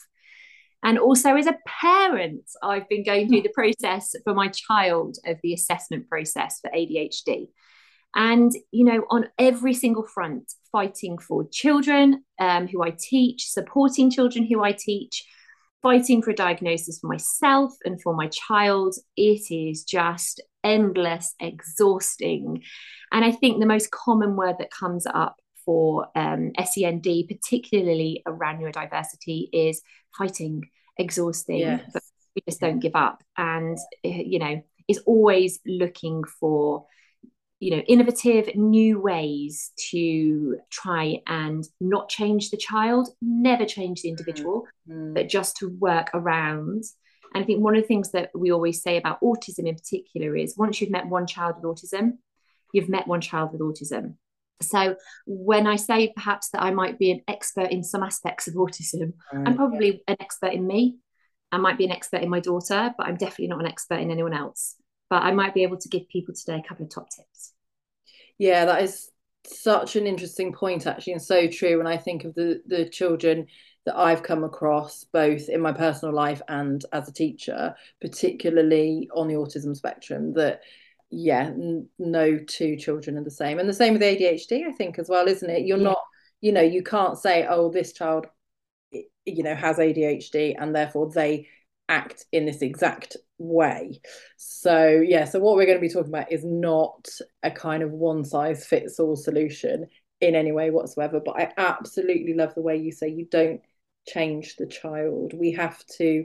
And 0.83 0.99
also, 0.99 1.35
as 1.35 1.47
a 1.47 1.59
parent, 1.67 2.45
I've 2.63 2.89
been 2.89 3.05
going 3.05 3.29
through 3.29 3.43
the 3.43 3.51
process 3.51 4.15
for 4.25 4.35
my 4.35 4.49
child 4.49 5.17
of 5.27 5.39
the 5.43 5.53
assessment 5.53 6.09
process 6.09 6.61
for 6.61 6.71
ADHD. 6.71 7.49
And, 8.15 8.53
you 8.73 8.85
know, 8.85 9.05
on 9.11 9.29
every 9.38 9.75
single 9.75 10.07
front, 10.07 10.53
fighting 10.73 11.19
for 11.19 11.47
children 11.50 12.25
um, 12.41 12.67
who 12.67 12.83
I 12.83 12.95
teach, 12.99 13.49
supporting 13.49 14.11
children 14.11 14.47
who 14.47 14.62
I 14.62 14.73
teach, 14.73 15.25
fighting 15.83 16.23
for 16.23 16.31
a 16.31 16.35
diagnosis 16.35 16.99
for 16.99 17.09
myself 17.09 17.73
and 17.85 18.00
for 18.03 18.15
my 18.15 18.29
child. 18.29 18.95
It 19.17 19.50
is 19.50 19.85
just 19.85 20.43
endless, 20.65 21.35
exhausting. 21.41 22.62
And 23.12 23.25
I 23.25 23.33
think 23.33 23.61
the 23.61 23.67
most 23.67 23.91
common 23.91 24.37
word 24.37 24.57
that 24.59 24.71
comes 24.71 25.07
up 25.07 25.37
for 25.65 26.09
um, 26.15 26.53
SEND, 26.65 27.07
particularly 27.29 28.23
around 28.27 28.61
neurodiversity, 28.61 29.49
is 29.53 29.83
fighting, 30.17 30.62
exhausting, 30.97 31.59
yes. 31.59 31.91
but 31.93 32.03
we 32.35 32.43
just 32.49 32.61
don't 32.61 32.81
give 32.81 32.97
up. 32.97 33.23
And, 33.37 33.79
eh, 34.03 34.23
you 34.25 34.38
know, 34.38 34.62
is 34.88 34.99
always 35.07 35.61
looking 35.67 36.25
for 36.41 36.87
you 37.61 37.71
know 37.71 37.83
innovative 37.88 38.55
new 38.55 39.00
ways 39.00 39.73
to 39.91 40.59
try 40.71 41.21
and 41.27 41.65
not 41.81 42.09
change 42.09 42.50
the 42.50 42.57
child 42.57 43.09
never 43.21 43.65
change 43.65 44.03
the 44.03 44.09
individual 44.09 44.67
mm-hmm. 44.88 45.15
but 45.15 45.29
just 45.29 45.57
to 45.57 45.69
work 45.79 46.09
around 46.15 46.85
and 47.35 47.43
i 47.43 47.47
think 47.47 47.61
one 47.61 47.75
of 47.75 47.83
the 47.83 47.88
things 47.88 48.12
that 48.12 48.31
we 48.35 48.53
always 48.53 48.83
say 48.83 48.97
about 48.97 49.21
autism 49.21 49.67
in 49.67 49.75
particular 49.75 50.37
is 50.37 50.57
once 50.57 50.81
you've 50.81 50.91
met 50.91 51.07
one 51.07 51.27
child 51.27 51.57
with 51.57 51.65
autism 51.65 52.12
you've 52.73 52.88
met 52.88 53.09
one 53.09 53.21
child 53.21 53.53
with 53.53 53.61
autism 53.61 54.15
so 54.62 54.97
when 55.27 55.67
i 55.67 55.77
say 55.77 56.12
perhaps 56.15 56.50
that 56.50 56.62
i 56.62 56.71
might 56.71 56.99
be 56.99 57.11
an 57.11 57.21
expert 57.27 57.71
in 57.71 57.83
some 57.83 58.03
aspects 58.03 58.47
of 58.47 58.55
autism 58.55 59.12
right. 59.33 59.49
i'm 59.49 59.57
probably 59.57 60.03
an 60.07 60.17
expert 60.21 60.53
in 60.53 60.67
me 60.67 60.97
i 61.50 61.57
might 61.57 61.79
be 61.79 61.85
an 61.85 61.93
expert 61.93 62.23
in 62.23 62.29
my 62.29 62.41
daughter 62.41 62.95
but 62.97 63.07
i'm 63.07 63.17
definitely 63.17 63.49
not 63.49 63.61
an 63.61 63.67
expert 63.67 63.99
in 63.99 64.11
anyone 64.11 64.35
else 64.35 64.77
but 65.11 65.23
I 65.23 65.33
might 65.33 65.55
be 65.55 65.62
able 65.62 65.79
to 65.79 65.88
give 65.88 66.09
people 66.09 66.35
today 66.35 66.62
a 66.65 66.69
couple 66.69 66.85
of 66.85 66.91
top 66.91 67.09
tips. 67.11 67.53
Yeah, 68.38 68.67
that 68.67 68.83
is 68.83 69.11
such 69.47 69.97
an 69.97 70.07
interesting 70.07 70.53
point 70.53 70.87
actually 70.87 71.15
and 71.15 71.23
so 71.23 71.47
true 71.47 71.79
when 71.79 71.87
I 71.87 71.97
think 71.97 72.25
of 72.25 72.35
the 72.35 72.61
the 72.67 72.88
children 72.88 73.47
that 73.87 73.97
I've 73.97 74.23
come 74.23 74.45
across 74.45 75.05
both 75.05 75.49
in 75.49 75.62
my 75.62 75.73
personal 75.73 76.15
life 76.15 76.43
and 76.49 76.85
as 76.93 77.09
a 77.09 77.12
teacher, 77.12 77.75
particularly 78.00 79.09
on 79.15 79.29
the 79.29 79.35
autism 79.35 79.75
spectrum 79.75 80.35
that 80.35 80.61
yeah, 81.11 81.47
n- 81.47 81.88
no 81.99 82.38
two 82.38 82.77
children 82.77 83.17
are 83.17 83.25
the 83.25 83.31
same. 83.31 83.59
And 83.59 83.67
the 83.67 83.73
same 83.73 83.95
with 83.95 84.03
ADHD 84.03 84.67
I 84.67 84.73
think 84.73 84.99
as 84.99 85.09
well, 85.09 85.27
isn't 85.27 85.49
it? 85.49 85.65
You're 85.65 85.79
yeah. 85.79 85.85
not 85.85 86.03
you 86.41 86.53
know, 86.53 86.61
you 86.61 86.83
can't 86.83 87.19
say 87.19 87.47
oh 87.49 87.71
this 87.71 87.93
child 87.93 88.27
you 88.93 89.43
know 89.43 89.55
has 89.55 89.79
ADHD 89.79 90.55
and 90.59 90.75
therefore 90.75 91.11
they 91.11 91.49
act 91.88 92.26
in 92.33 92.47
this 92.47 92.62
exact 92.62 93.16
way. 93.38 94.00
So, 94.37 95.02
yeah, 95.04 95.25
so 95.25 95.38
what 95.38 95.57
we're 95.57 95.66
going 95.66 95.78
to 95.78 95.87
be 95.87 95.92
talking 95.92 96.12
about 96.12 96.33
is 96.33 96.45
not 96.45 97.09
a 97.42 97.50
kind 97.50 97.83
of 97.83 97.92
one 97.92 98.25
size 98.25 98.66
fits 98.66 99.00
all 99.00 99.16
solution 99.16 99.87
in 100.21 100.35
any 100.35 100.52
way 100.52 100.71
whatsoever. 100.71 101.21
But 101.25 101.37
I 101.37 101.52
absolutely 101.57 102.35
love 102.35 102.54
the 102.54 102.62
way 102.62 102.76
you 102.76 102.92
say 102.92 103.09
you 103.09 103.26
don't 103.30 103.61
change 104.07 104.57
the 104.57 104.66
child. 104.66 105.33
We 105.35 105.52
have 105.52 105.85
to 105.99 106.25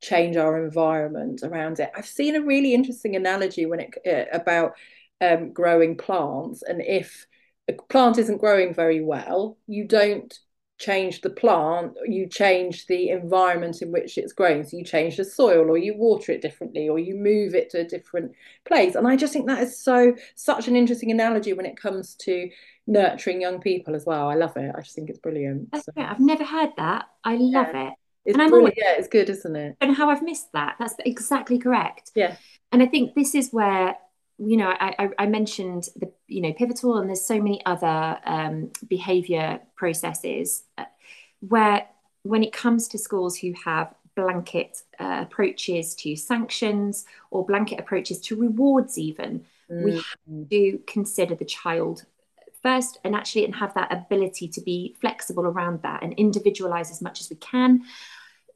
change 0.00 0.36
our 0.36 0.62
environment 0.64 1.42
around 1.42 1.80
it. 1.80 1.90
I've 1.96 2.06
seen 2.06 2.36
a 2.36 2.42
really 2.42 2.74
interesting 2.74 3.16
analogy 3.16 3.66
when 3.66 3.80
it 3.80 3.94
uh, 4.06 4.36
about 4.36 4.74
um, 5.20 5.52
growing 5.52 5.96
plants, 5.96 6.62
and 6.62 6.80
if 6.80 7.26
a 7.66 7.72
plant 7.72 8.18
isn't 8.18 8.38
growing 8.38 8.72
very 8.72 9.02
well, 9.02 9.58
you 9.66 9.86
don't 9.86 10.38
change 10.78 11.20
the 11.20 11.30
plant, 11.30 11.92
you 12.06 12.26
change 12.26 12.86
the 12.86 13.10
environment 13.10 13.82
in 13.82 13.90
which 13.90 14.16
it's 14.16 14.32
growing. 14.32 14.64
So 14.64 14.76
you 14.76 14.84
change 14.84 15.16
the 15.16 15.24
soil 15.24 15.68
or 15.68 15.76
you 15.76 15.96
water 15.96 16.32
it 16.32 16.40
differently 16.40 16.88
or 16.88 16.98
you 16.98 17.16
move 17.16 17.54
it 17.54 17.70
to 17.70 17.80
a 17.80 17.84
different 17.84 18.32
place. 18.64 18.94
And 18.94 19.06
I 19.06 19.16
just 19.16 19.32
think 19.32 19.46
that 19.48 19.62
is 19.62 19.78
so 19.78 20.14
such 20.36 20.68
an 20.68 20.76
interesting 20.76 21.10
analogy 21.10 21.52
when 21.52 21.66
it 21.66 21.76
comes 21.76 22.14
to 22.16 22.48
nurturing 22.86 23.40
young 23.40 23.60
people 23.60 23.94
as 23.96 24.06
well. 24.06 24.28
I 24.28 24.34
love 24.34 24.56
it. 24.56 24.72
I 24.76 24.80
just 24.80 24.94
think 24.94 25.10
it's 25.10 25.18
brilliant. 25.18 25.68
So. 25.74 25.92
I've 25.96 26.20
never 26.20 26.44
heard 26.44 26.70
that. 26.76 27.06
I 27.24 27.36
love 27.36 27.68
yeah. 27.74 27.88
it. 27.88 27.94
It's 28.24 28.34
and 28.34 28.42
I'm 28.42 28.52
always, 28.52 28.74
yeah, 28.76 28.94
it's 28.98 29.08
good, 29.08 29.30
isn't 29.30 29.56
it? 29.56 29.76
And 29.80 29.96
how 29.96 30.10
I've 30.10 30.22
missed 30.22 30.52
that. 30.52 30.76
That's 30.78 30.94
exactly 31.04 31.58
correct. 31.58 32.10
Yeah. 32.14 32.36
And 32.72 32.82
I 32.82 32.86
think 32.86 33.14
this 33.14 33.34
is 33.34 33.50
where 33.50 33.96
you 34.38 34.56
know, 34.56 34.68
I, 34.68 35.10
I, 35.18 35.26
mentioned 35.26 35.88
the, 35.96 36.12
you 36.28 36.40
know, 36.40 36.52
pivotal, 36.52 36.98
and 36.98 37.08
there's 37.08 37.24
so 37.24 37.40
many 37.40 37.60
other 37.66 38.18
um, 38.24 38.70
behaviour 38.86 39.60
processes 39.74 40.62
uh, 40.76 40.84
where, 41.40 41.86
when 42.22 42.44
it 42.44 42.52
comes 42.52 42.86
to 42.88 42.98
schools 42.98 43.36
who 43.36 43.52
have 43.64 43.92
blanket 44.14 44.82
uh, 45.00 45.24
approaches 45.28 45.94
to 45.96 46.14
sanctions 46.14 47.04
or 47.30 47.44
blanket 47.44 47.80
approaches 47.80 48.20
to 48.20 48.36
rewards, 48.36 48.96
even, 48.96 49.44
mm. 49.70 49.84
we 49.84 49.96
have 49.96 50.48
to 50.50 50.78
consider 50.86 51.34
the 51.34 51.44
child 51.44 52.04
first 52.62 52.98
and 53.04 53.14
actually 53.14 53.44
and 53.44 53.54
have 53.56 53.74
that 53.74 53.92
ability 53.92 54.48
to 54.48 54.60
be 54.60 54.94
flexible 55.00 55.46
around 55.46 55.82
that 55.82 56.02
and 56.02 56.12
individualize 56.14 56.90
as 56.90 57.00
much 57.00 57.20
as 57.20 57.30
we 57.30 57.36
can 57.36 57.82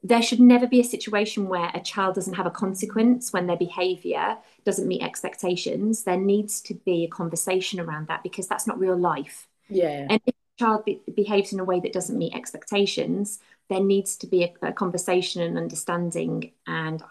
there 0.03 0.21
should 0.21 0.41
never 0.41 0.67
be 0.67 0.81
a 0.81 0.83
situation 0.83 1.47
where 1.47 1.71
a 1.73 1.79
child 1.79 2.15
doesn't 2.15 2.33
have 2.33 2.45
a 2.45 2.51
consequence 2.51 3.31
when 3.31 3.47
their 3.47 3.57
behavior 3.57 4.37
doesn't 4.65 4.87
meet 4.87 5.01
expectations. 5.01 6.03
There 6.03 6.17
needs 6.17 6.61
to 6.63 6.73
be 6.73 7.05
a 7.05 7.07
conversation 7.07 7.79
around 7.79 8.07
that 8.09 8.21
because 8.21 8.47
that's 8.47 8.67
not 8.67 8.79
real 8.79 8.97
life. 8.97 9.47
Yeah. 9.69 10.07
And 10.09 10.21
if 10.25 10.35
a 10.35 10.63
child 10.63 10.83
be- 10.83 11.01
behaves 11.15 11.53
in 11.53 11.59
a 11.61 11.63
way 11.63 11.79
that 11.79 11.93
doesn't 11.93 12.17
meet 12.17 12.35
expectations, 12.35 13.39
there 13.69 13.79
needs 13.79 14.17
to 14.17 14.27
be 14.27 14.43
a, 14.43 14.53
a 14.61 14.73
conversation 14.73 15.41
and 15.41 15.57
understanding. 15.57 16.51
And 16.67 17.01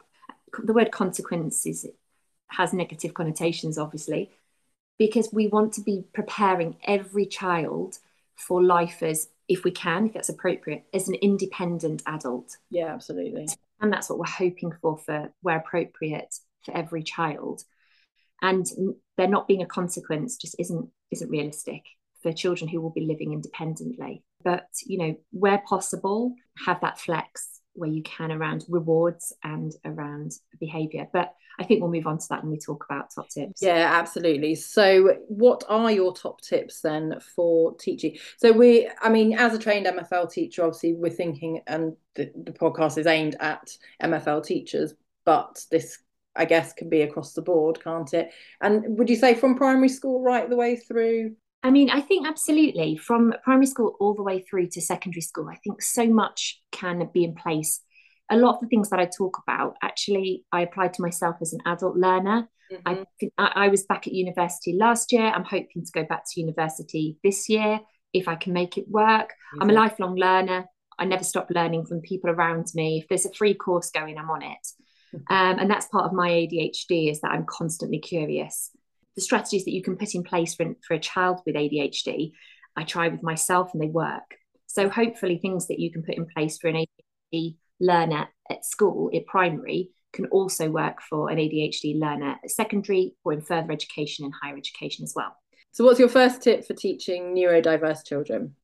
the 0.63 0.75
word 0.75 0.93
consequences 0.93 1.87
has 2.49 2.75
negative 2.75 3.15
connotations, 3.15 3.79
obviously, 3.79 4.31
because 4.99 5.33
we 5.33 5.47
want 5.47 5.73
to 5.75 5.81
be 5.81 6.05
preparing 6.13 6.77
every 6.85 7.25
child 7.25 7.99
for 8.37 8.63
life 8.63 9.03
as 9.03 9.29
if 9.49 9.65
we 9.65 9.71
can, 9.71 10.07
if 10.07 10.15
that's 10.15 10.29
appropriate, 10.29 10.85
as 10.95 11.09
an 11.09 11.15
independent 11.15 12.03
adult. 12.07 12.57
Yeah, 12.71 12.95
absolutely. 12.95 13.49
And 13.81 13.93
that's 13.93 14.09
what 14.09 14.19
we're 14.19 14.27
hoping 14.27 14.73
for 14.81 14.99
for 14.99 15.33
where 15.41 15.59
appropriate 15.59 16.35
for 16.65 16.77
every 16.77 17.03
child. 17.03 17.63
And 18.41 18.67
there 19.17 19.29
not 19.29 19.49
being 19.49 19.63
a 19.63 19.67
consequence 19.67 20.37
just 20.37 20.57
isn't 20.59 20.89
isn't 21.11 21.31
realistic 21.31 21.83
for 22.23 22.33
children 22.33 22.69
who 22.69 22.81
will 22.81 22.91
be 22.91 23.07
living 23.07 23.33
independently. 23.33 24.25
But 24.43 24.67
you 24.87 24.99
know, 24.99 25.17
where 25.31 25.63
possible, 25.67 26.35
have 26.67 26.81
that 26.81 27.01
flex 27.01 27.61
where 27.75 27.91
you 27.91 28.03
can 28.03 28.33
around 28.33 28.65
rewards 28.69 29.33
and 29.43 29.73
around 29.85 30.33
behavior. 30.61 31.07
But 31.13 31.35
I 31.59 31.65
think 31.65 31.81
we'll 31.81 31.91
move 31.91 32.07
on 32.07 32.19
to 32.19 32.27
that 32.31 32.43
when 32.43 32.51
we 32.51 32.59
talk 32.59 32.85
about 32.89 33.11
top 33.15 33.29
tips. 33.29 33.63
Yeah, 33.63 33.91
absolutely. 33.93 34.55
So, 34.55 35.17
what 35.29 35.65
are 35.69 35.91
your 35.91 36.15
top 36.15 36.41
tips 36.41 36.81
then 36.81 37.19
for 37.35 37.77
teaching? 37.77 38.17
So, 38.39 38.53
we, 38.53 38.91
I 39.01 39.09
mean, 39.09 39.35
as 39.35 39.55
a 39.55 39.59
trained 39.59 39.87
MFL 39.87 40.33
teacher, 40.33 40.65
obviously, 40.65 40.95
we're 40.95 41.11
thinking, 41.11 41.61
and 41.67 41.95
the, 42.15 42.31
the 42.45 42.53
podcast 42.53 42.99
is 42.99 43.07
aimed 43.07 43.37
at 43.41 43.77
MFL 44.03 44.45
teachers, 44.45 44.95
but 45.25 45.65
this, 45.71 45.99
I 46.35 46.45
guess, 46.47 46.73
can 46.73 46.89
be 46.89 47.03
across 47.03 47.35
the 47.35 47.43
board, 47.43 47.83
can't 47.83 48.13
it? 48.15 48.33
And 48.61 48.99
would 48.99 49.11
you 49.11 49.17
say 49.17 49.35
from 49.35 49.57
primary 49.57 49.89
school 49.89 50.23
right 50.23 50.49
the 50.49 50.57
way 50.57 50.77
through? 50.77 51.37
I 51.63 51.71
mean, 51.71 51.91
I 51.91 52.01
think 52.01 52.27
absolutely 52.27 52.97
from 52.97 53.35
primary 53.45 53.67
school 53.67 53.97
all 54.01 54.15
the 54.15 54.23
way 54.23 54.41
through 54.41 54.69
to 54.71 54.81
secondary 54.81 55.21
school, 55.21 55.49
I 55.49 55.57
think 55.57 55.81
so 55.81 56.07
much 56.07 56.61
can 56.73 57.09
be 57.13 57.25
in 57.25 57.35
place 57.35 57.81
a 58.33 58.37
lot 58.37 58.55
of 58.55 58.61
the 58.61 58.67
things 58.67 58.89
that 58.91 58.99
I 58.99 59.07
talk 59.07 59.39
about, 59.47 59.77
actually, 59.83 60.45
I 60.51 60.63
applied 60.63 60.95
to 60.95 61.03
myself 61.03 61.37
as 61.43 61.53
an 61.53 61.61
adult 61.67 61.97
learner. 61.97 62.49
Mm-hmm. 62.73 63.27
I, 63.37 63.67
I 63.67 63.69
was 63.69 63.85
back 63.85 64.07
at 64.07 64.15
university 64.15 64.75
last 64.75 65.13
year. 65.13 65.27
I'm 65.27 65.45
hoping 65.45 65.85
to 65.85 65.93
go 65.93 66.05
back 66.05 66.23
to 66.31 66.41
university 66.41 67.19
this 67.23 67.51
year 67.51 67.81
if 68.15 68.29
I 68.29 68.37
can 68.37 68.55
make 68.55 68.79
it 68.79 68.89
work. 68.89 69.29
Mm-hmm. 69.29 69.63
I'm 69.63 69.71
a 69.71 69.75
lifelong 69.75 70.17
learner. 70.17 70.65
I 70.99 71.05
never 71.05 71.25
stop 71.25 71.49
learning 71.51 71.85
from 71.87 72.01
people 72.01 72.31
around 72.31 72.69
me. 72.75 73.01
If 73.03 73.09
there's 73.09 73.27
a 73.27 73.33
free 73.35 73.55
course 73.55 73.91
going, 73.91 74.17
I'm 74.17 74.31
on 74.31 74.43
it. 74.43 74.67
Mm-hmm. 75.15 75.35
Um, 75.35 75.59
and 75.59 75.71
that's 75.71 75.89
part 75.89 76.07
of 76.07 76.15
my 76.15 76.31
ADHD 76.31 77.11
is 77.11 77.21
that 77.21 77.33
I'm 77.33 77.45
constantly 77.45 77.99
curious. 77.99 78.71
The 79.17 79.23
strategies 79.23 79.65
that 79.65 79.73
you 79.73 79.83
can 79.83 79.97
put 79.97 80.15
in 80.15 80.23
place 80.23 80.55
for, 80.55 80.75
for 80.87 80.95
a 80.95 81.01
child 81.01 81.41
with 81.45 81.55
ADHD, 81.55 82.33
I 82.77 82.85
try 82.85 83.09
with 83.09 83.23
myself 83.23 83.71
and 83.73 83.83
they 83.83 83.89
work. 83.89 84.37
So 84.67 84.89
hopefully 84.89 85.39
things 85.39 85.69
that 85.69 85.79
you 85.79 85.93
can 85.93 86.03
put 86.03 86.15
in 86.15 86.27
place 86.27 86.59
for 86.59 86.69
an 86.69 86.85
ADHD 87.35 87.57
learner 87.79 88.29
at 88.51 88.65
school, 88.65 89.11
at 89.15 89.27
primary, 89.27 89.91
can 90.13 90.27
also 90.27 90.71
work 90.71 91.01
for 91.09 91.31
an 91.31 91.39
ADHD 91.39 91.99
learner 91.99 92.39
at 92.43 92.51
secondary 92.51 93.15
or 93.25 93.33
in 93.33 93.43
further 93.43 93.73
education 93.73 94.25
and 94.25 94.35
higher 94.43 94.57
education 94.57 95.05
as 95.05 95.15
well. 95.15 95.37
So, 95.73 95.85
what's 95.85 95.99
your 95.99 96.09
first 96.09 96.43
tip 96.43 96.67
for 96.67 96.75
teaching 96.75 97.35
neurodiverse 97.35 98.07
children? 98.07 98.55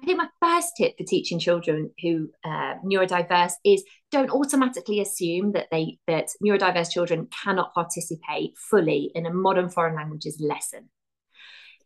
I 0.00 0.04
think 0.04 0.18
my 0.18 0.28
first 0.40 0.72
tip 0.76 0.96
for 0.98 1.04
teaching 1.04 1.38
children 1.38 1.90
who 2.02 2.30
uh, 2.44 2.74
neurodiverse 2.84 3.54
is 3.64 3.82
don't 4.10 4.30
automatically 4.30 5.00
assume 5.00 5.52
that 5.52 5.68
they 5.70 5.98
that 6.06 6.28
neurodiverse 6.44 6.90
children 6.90 7.28
cannot 7.42 7.72
participate 7.74 8.52
fully 8.70 9.10
in 9.14 9.26
a 9.26 9.32
modern 9.32 9.70
foreign 9.70 9.96
languages 9.96 10.38
lesson. 10.40 10.90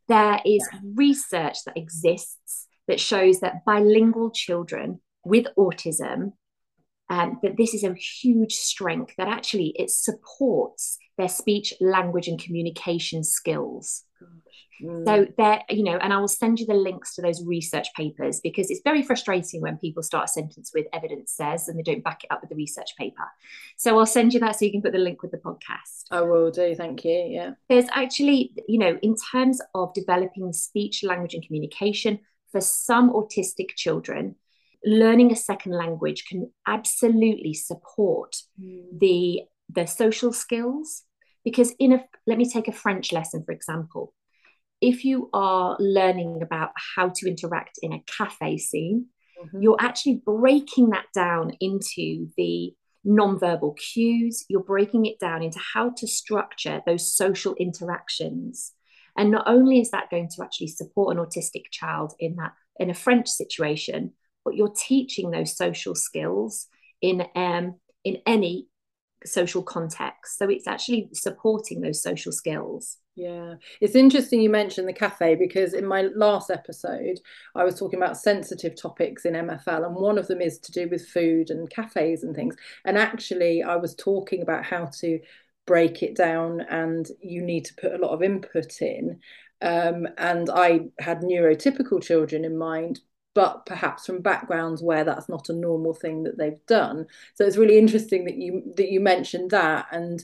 There 0.09 0.41
is 0.45 0.69
yeah. 0.73 0.81
research 0.97 1.59
that 1.67 1.77
exists 1.77 2.67
that 2.89 2.99
shows 2.99 3.41
that 3.41 3.65
bilingual 3.65 4.31
children 4.33 5.01
with 5.25 5.47
autism 5.57 6.33
um, 7.09 7.39
that 7.43 7.57
this 7.57 7.75
is 7.75 7.85
a 7.85 7.95
huge 7.95 8.55
strength 8.55 9.15
that 9.19 9.29
actually 9.29 9.73
it 9.77 9.91
supports 9.91 10.99
their 11.17 11.29
speech 11.29 11.75
language 11.81 12.27
and 12.27 12.43
communication 12.43 13.23
skills 13.23 14.05
Mm. 14.83 15.05
So 15.05 15.33
there, 15.37 15.63
you 15.69 15.83
know, 15.83 15.97
and 15.97 16.13
I 16.13 16.19
will 16.19 16.29
send 16.29 16.59
you 16.59 16.67
the 16.67 16.75
links 16.75 17.15
to 17.15 17.23
those 17.23 17.45
research 17.45 17.89
papers 17.95 18.41
because 18.41 18.71
it's 18.71 18.81
very 18.83 19.03
frustrating 19.03 19.61
when 19.61 19.79
people 19.79 20.03
start 20.03 20.27
a 20.27 20.29
sentence 20.29 20.73
with 20.75 20.87
evidence 20.93 21.33
says 21.33 21.69
and 21.69 21.79
they 21.79 21.83
don't 21.83 22.05
back 22.05 22.25
it 22.25 22.33
up 22.33 22.41
with 22.41 22.51
the 22.51 22.57
research 22.57 22.97
paper. 22.99 23.25
So 23.77 23.99
I'll 23.99 24.07
send 24.07 24.35
you 24.35 24.41
that 24.41 24.57
so 24.57 24.65
you 24.65 24.73
can 24.73 24.83
put 24.83 24.93
the 24.93 24.99
link 24.99 25.23
with 25.23 25.33
the 25.33 25.39
podcast. 25.39 26.05
I 26.11 26.23
will 26.23 26.51
do, 26.51 26.75
thank 26.75 27.05
you. 27.05 27.29
Yeah. 27.31 27.53
There's 27.69 27.87
actually, 27.93 28.53
you 28.69 28.79
know, 28.79 28.99
in 29.03 29.15
terms 29.33 29.61
of 29.75 29.93
developing 29.95 30.53
speech, 30.53 31.03
language, 31.05 31.35
and 31.35 31.45
communication 31.45 32.21
for 32.51 32.61
some 32.61 33.13
autistic 33.13 33.77
children, 33.77 34.37
learning 34.85 35.33
a 35.33 35.37
second 35.37 35.73
language 35.73 36.25
can 36.27 36.51
absolutely 36.67 37.55
support 37.55 38.37
mm. 38.61 38.99
the 38.99 39.43
the 39.73 39.87
social 39.87 40.33
skills 40.33 41.05
because 41.45 41.73
in 41.79 41.93
a 41.93 42.05
let 42.27 42.39
me 42.39 42.49
take 42.49 42.69
a 42.69 42.73
french 42.73 43.13
lesson 43.13 43.43
for 43.45 43.53
example 43.53 44.15
if 44.81 45.05
you 45.05 45.29
are 45.33 45.77
learning 45.79 46.41
about 46.43 46.71
how 46.97 47.11
to 47.17 47.29
interact 47.29 47.79
in 47.83 47.93
a 47.93 48.03
cafe 48.07 48.57
scene, 48.57 49.07
mm-hmm. 49.41 49.63
you're 49.63 49.77
actually 49.79 50.23
breaking 50.25 50.91
that 50.91 51.07
down 51.15 51.53
into 51.61 52.29
the 52.37 52.75
non-verbal 53.05 53.75
cues. 53.75 54.45
You're 54.49 54.63
breaking 54.63 55.07
it 55.07 55.19
down 55.19 55.43
into 55.43 55.59
how 55.59 55.91
to 55.97 56.07
structure 56.07 56.83
those 56.87 57.15
social 57.15 57.55
interactions. 57.55 58.73
And 59.17 59.31
not 59.31 59.45
only 59.47 59.81
is 59.81 59.91
that 59.91 60.11
going 60.11 60.29
to 60.37 60.43
actually 60.43 60.69
support 60.69 61.17
an 61.17 61.23
autistic 61.23 61.65
child 61.71 62.15
in 62.19 62.37
that 62.37 62.53
in 62.79 62.89
a 62.89 62.95
French 62.95 63.29
situation, 63.29 64.13
but 64.45 64.55
you're 64.55 64.73
teaching 64.75 65.31
those 65.31 65.57
social 65.57 65.95
skills 65.95 66.69
in 67.03 67.27
um, 67.35 67.75
in 68.05 68.19
any 68.27 68.69
social 69.25 69.63
context. 69.63 70.39
So 70.39 70.49
it's 70.49 70.67
actually 70.67 71.09
supporting 71.13 71.81
those 71.81 72.03
social 72.03 72.33
skills. 72.33 72.99
Yeah, 73.17 73.55
it's 73.81 73.97
interesting 73.97 74.41
you 74.41 74.49
mentioned 74.49 74.89
the 74.89 74.95
cafe 74.95 75.35
because 75.35 75.75
in 75.75 75.85
my 75.85 76.03
last 76.15 76.51
episode, 76.51 77.21
I 77.55 77.65
was 77.65 77.79
talking 77.79 77.99
about 77.99 78.17
sensitive 78.17 78.81
topics 78.81 79.25
in 79.25 79.35
MFL, 79.35 79.85
and 79.85 79.95
one 79.95 80.17
of 80.17 80.27
them 80.27 80.41
is 80.41 80.59
to 80.61 80.73
do 80.73 80.89
with 80.89 81.09
food 81.09 81.51
and 81.51 81.69
cafes 81.69 82.23
and 82.23 82.35
things. 82.35 82.57
And 82.85 82.97
actually, 82.97 83.63
I 83.63 83.77
was 83.77 83.95
talking 83.95 84.43
about 84.43 84.65
how 84.65 84.87
to 85.01 85.21
break 85.67 86.03
it 86.03 86.17
down, 86.17 86.63
and 86.63 87.07
you 87.21 87.43
need 87.43 87.67
to 87.67 87.75
put 87.75 87.93
a 87.93 87.99
lot 87.99 88.13
of 88.13 88.23
input 88.23 88.81
in. 88.81 89.21
Um, 89.61 90.09
and 90.17 90.49
I 90.49 90.89
had 90.99 91.21
neurotypical 91.21 92.03
children 92.03 92.45
in 92.45 92.57
mind, 92.57 93.01
but 93.35 93.65
perhaps 93.67 94.07
from 94.07 94.23
backgrounds 94.23 94.83
where 94.83 95.05
that's 95.05 95.29
not 95.29 95.49
a 95.49 95.55
normal 95.55 95.95
thing 95.95 96.25
that 96.25 96.37
they've 96.37 96.65
done. 96.67 97.07
So 97.35 97.45
it's 97.45 97.57
really 97.57 97.79
interesting 97.79 98.25
that 98.25 98.37
you 98.37 98.63
that 98.77 98.91
you 98.91 99.01
mentioned 99.01 99.51
that 99.51 99.87
and 99.93 100.23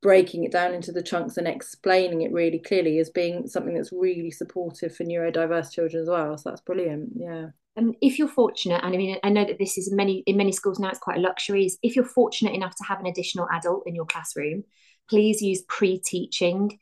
breaking 0.00 0.44
it 0.44 0.52
down 0.52 0.74
into 0.74 0.92
the 0.92 1.02
chunks 1.02 1.36
and 1.36 1.48
explaining 1.48 2.22
it 2.22 2.32
really 2.32 2.58
clearly 2.58 2.98
as 2.98 3.10
being 3.10 3.48
something 3.48 3.74
that's 3.74 3.92
really 3.92 4.30
supportive 4.30 4.94
for 4.94 5.04
neurodiverse 5.04 5.72
children 5.72 6.02
as 6.02 6.08
well. 6.08 6.38
So 6.38 6.50
that's 6.50 6.60
brilliant. 6.60 7.10
Yeah. 7.16 7.48
And 7.76 7.94
if 8.00 8.18
you're 8.18 8.28
fortunate, 8.28 8.82
and 8.82 8.94
I 8.94 8.96
mean, 8.96 9.18
I 9.22 9.28
know 9.28 9.44
that 9.44 9.58
this 9.58 9.78
is 9.78 9.92
many 9.92 10.24
in 10.26 10.36
many 10.36 10.52
schools 10.52 10.78
now, 10.78 10.88
it's 10.88 10.98
quite 10.98 11.18
a 11.18 11.20
luxury. 11.20 11.66
Is 11.66 11.78
if 11.82 11.94
you're 11.94 12.04
fortunate 12.04 12.54
enough 12.54 12.74
to 12.76 12.84
have 12.84 13.00
an 13.00 13.06
additional 13.06 13.48
adult 13.52 13.84
in 13.86 13.94
your 13.94 14.06
classroom, 14.06 14.64
please 15.08 15.42
use 15.42 15.62
pre-teaching. 15.68 16.78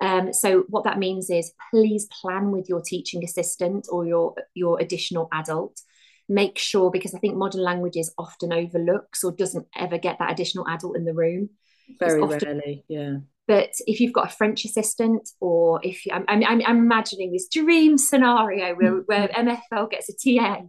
Um, 0.00 0.32
so 0.32 0.64
what 0.68 0.84
that 0.84 0.98
means 0.98 1.28
is 1.30 1.52
please 1.70 2.06
plan 2.20 2.52
with 2.52 2.68
your 2.68 2.80
teaching 2.80 3.22
assistant 3.22 3.86
or 3.90 4.06
your 4.06 4.34
your 4.54 4.80
additional 4.80 5.28
adult. 5.32 5.80
Make 6.28 6.58
sure 6.58 6.90
because 6.90 7.14
I 7.14 7.18
think 7.18 7.36
modern 7.36 7.62
languages 7.62 8.14
often 8.16 8.52
overlooks 8.52 9.24
or 9.24 9.32
doesn't 9.32 9.66
ever 9.76 9.98
get 9.98 10.18
that 10.20 10.30
additional 10.30 10.66
adult 10.68 10.96
in 10.96 11.04
the 11.04 11.14
room. 11.14 11.50
Very 11.98 12.20
often, 12.20 12.38
rarely, 12.60 12.84
yeah. 12.88 13.16
But 13.50 13.72
if 13.88 13.98
you've 13.98 14.12
got 14.12 14.28
a 14.28 14.36
French 14.36 14.64
assistant, 14.64 15.28
or 15.40 15.80
if 15.82 16.06
you, 16.06 16.12
I'm, 16.12 16.24
I'm, 16.28 16.44
I'm 16.44 16.78
imagining 16.78 17.32
this 17.32 17.48
dream 17.48 17.98
scenario 17.98 18.76
where, 18.76 18.92
where 19.06 19.26
MFL 19.26 19.90
gets 19.90 20.08
a 20.08 20.12
TA, 20.12 20.60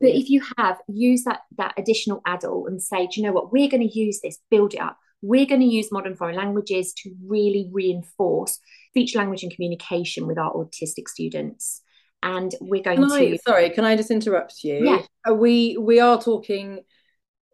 but 0.00 0.08
if 0.08 0.30
you 0.30 0.42
have, 0.56 0.78
use 0.88 1.24
that 1.24 1.40
that 1.58 1.74
additional 1.76 2.22
adult 2.26 2.70
and 2.70 2.82
say, 2.82 3.06
do 3.06 3.20
you 3.20 3.26
know 3.26 3.32
what, 3.32 3.52
we're 3.52 3.68
going 3.68 3.86
to 3.86 3.98
use 3.98 4.20
this, 4.22 4.38
build 4.50 4.72
it 4.72 4.80
up. 4.80 4.96
We're 5.22 5.46
going 5.46 5.60
to 5.60 5.66
use 5.66 5.92
modern 5.92 6.16
foreign 6.16 6.36
languages 6.36 6.92
to 6.98 7.14
really 7.24 7.68
reinforce 7.72 8.58
speech, 8.90 9.14
language, 9.14 9.42
and 9.42 9.52
communication 9.52 10.26
with 10.26 10.38
our 10.38 10.52
autistic 10.52 11.08
students. 11.08 11.80
And 12.22 12.54
we're 12.60 12.82
going 12.82 13.00
to. 13.00 13.38
Sorry, 13.46 13.70
can 13.70 13.84
I 13.84 13.96
just 13.96 14.10
interrupt 14.10 14.62
you? 14.62 14.84
Yeah. 14.84 15.02
Are 15.26 15.34
we 15.34 15.76
we 15.78 16.00
are 16.00 16.20
talking 16.20 16.80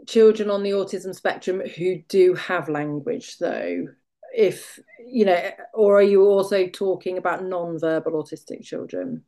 children 0.06 0.50
on 0.50 0.62
the 0.62 0.70
autism 0.70 1.14
spectrum 1.14 1.60
who 1.60 2.02
do 2.08 2.34
have 2.34 2.68
language 2.68 3.38
though 3.38 3.86
if 4.34 4.78
you 5.04 5.24
know 5.24 5.50
or 5.74 5.98
are 5.98 6.02
you 6.02 6.24
also 6.24 6.66
talking 6.68 7.18
about 7.18 7.44
non-verbal 7.44 8.12
autistic 8.12 8.62
children 8.62 9.24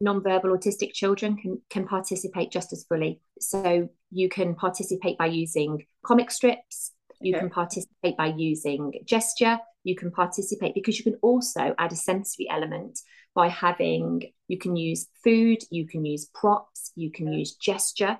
non-verbal 0.00 0.50
autistic 0.50 0.92
children 0.92 1.36
can 1.36 1.60
can 1.70 1.86
participate 1.86 2.50
just 2.50 2.72
as 2.72 2.84
fully 2.88 3.20
so 3.40 3.88
you 4.10 4.28
can 4.28 4.54
participate 4.54 5.16
by 5.18 5.26
using 5.26 5.84
comic 6.04 6.30
strips 6.30 6.92
you 7.20 7.34
okay. 7.34 7.40
can 7.40 7.50
participate 7.50 8.16
by 8.16 8.26
using 8.36 8.92
gesture 9.04 9.58
you 9.84 9.94
can 9.96 10.10
participate 10.10 10.74
because 10.74 10.98
you 10.98 11.04
can 11.04 11.18
also 11.22 11.74
add 11.78 11.92
a 11.92 11.96
sensory 11.96 12.48
element 12.50 12.98
by 13.34 13.48
having 13.48 14.22
you 14.48 14.58
can 14.58 14.76
use 14.76 15.06
food 15.22 15.58
you 15.70 15.86
can 15.86 16.04
use 16.04 16.28
props 16.34 16.92
you 16.94 17.10
can 17.10 17.32
use 17.32 17.54
gesture 17.54 18.18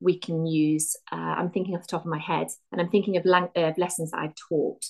we 0.00 0.18
can 0.18 0.46
use, 0.46 0.96
uh, 1.10 1.16
I'm 1.16 1.50
thinking 1.50 1.74
off 1.74 1.82
the 1.82 1.88
top 1.88 2.02
of 2.02 2.10
my 2.10 2.18
head, 2.18 2.48
and 2.70 2.80
I'm 2.80 2.90
thinking 2.90 3.16
of 3.16 3.24
lang- 3.24 3.50
uh, 3.56 3.72
lessons 3.78 4.10
that 4.10 4.20
I've 4.20 4.34
taught 4.48 4.84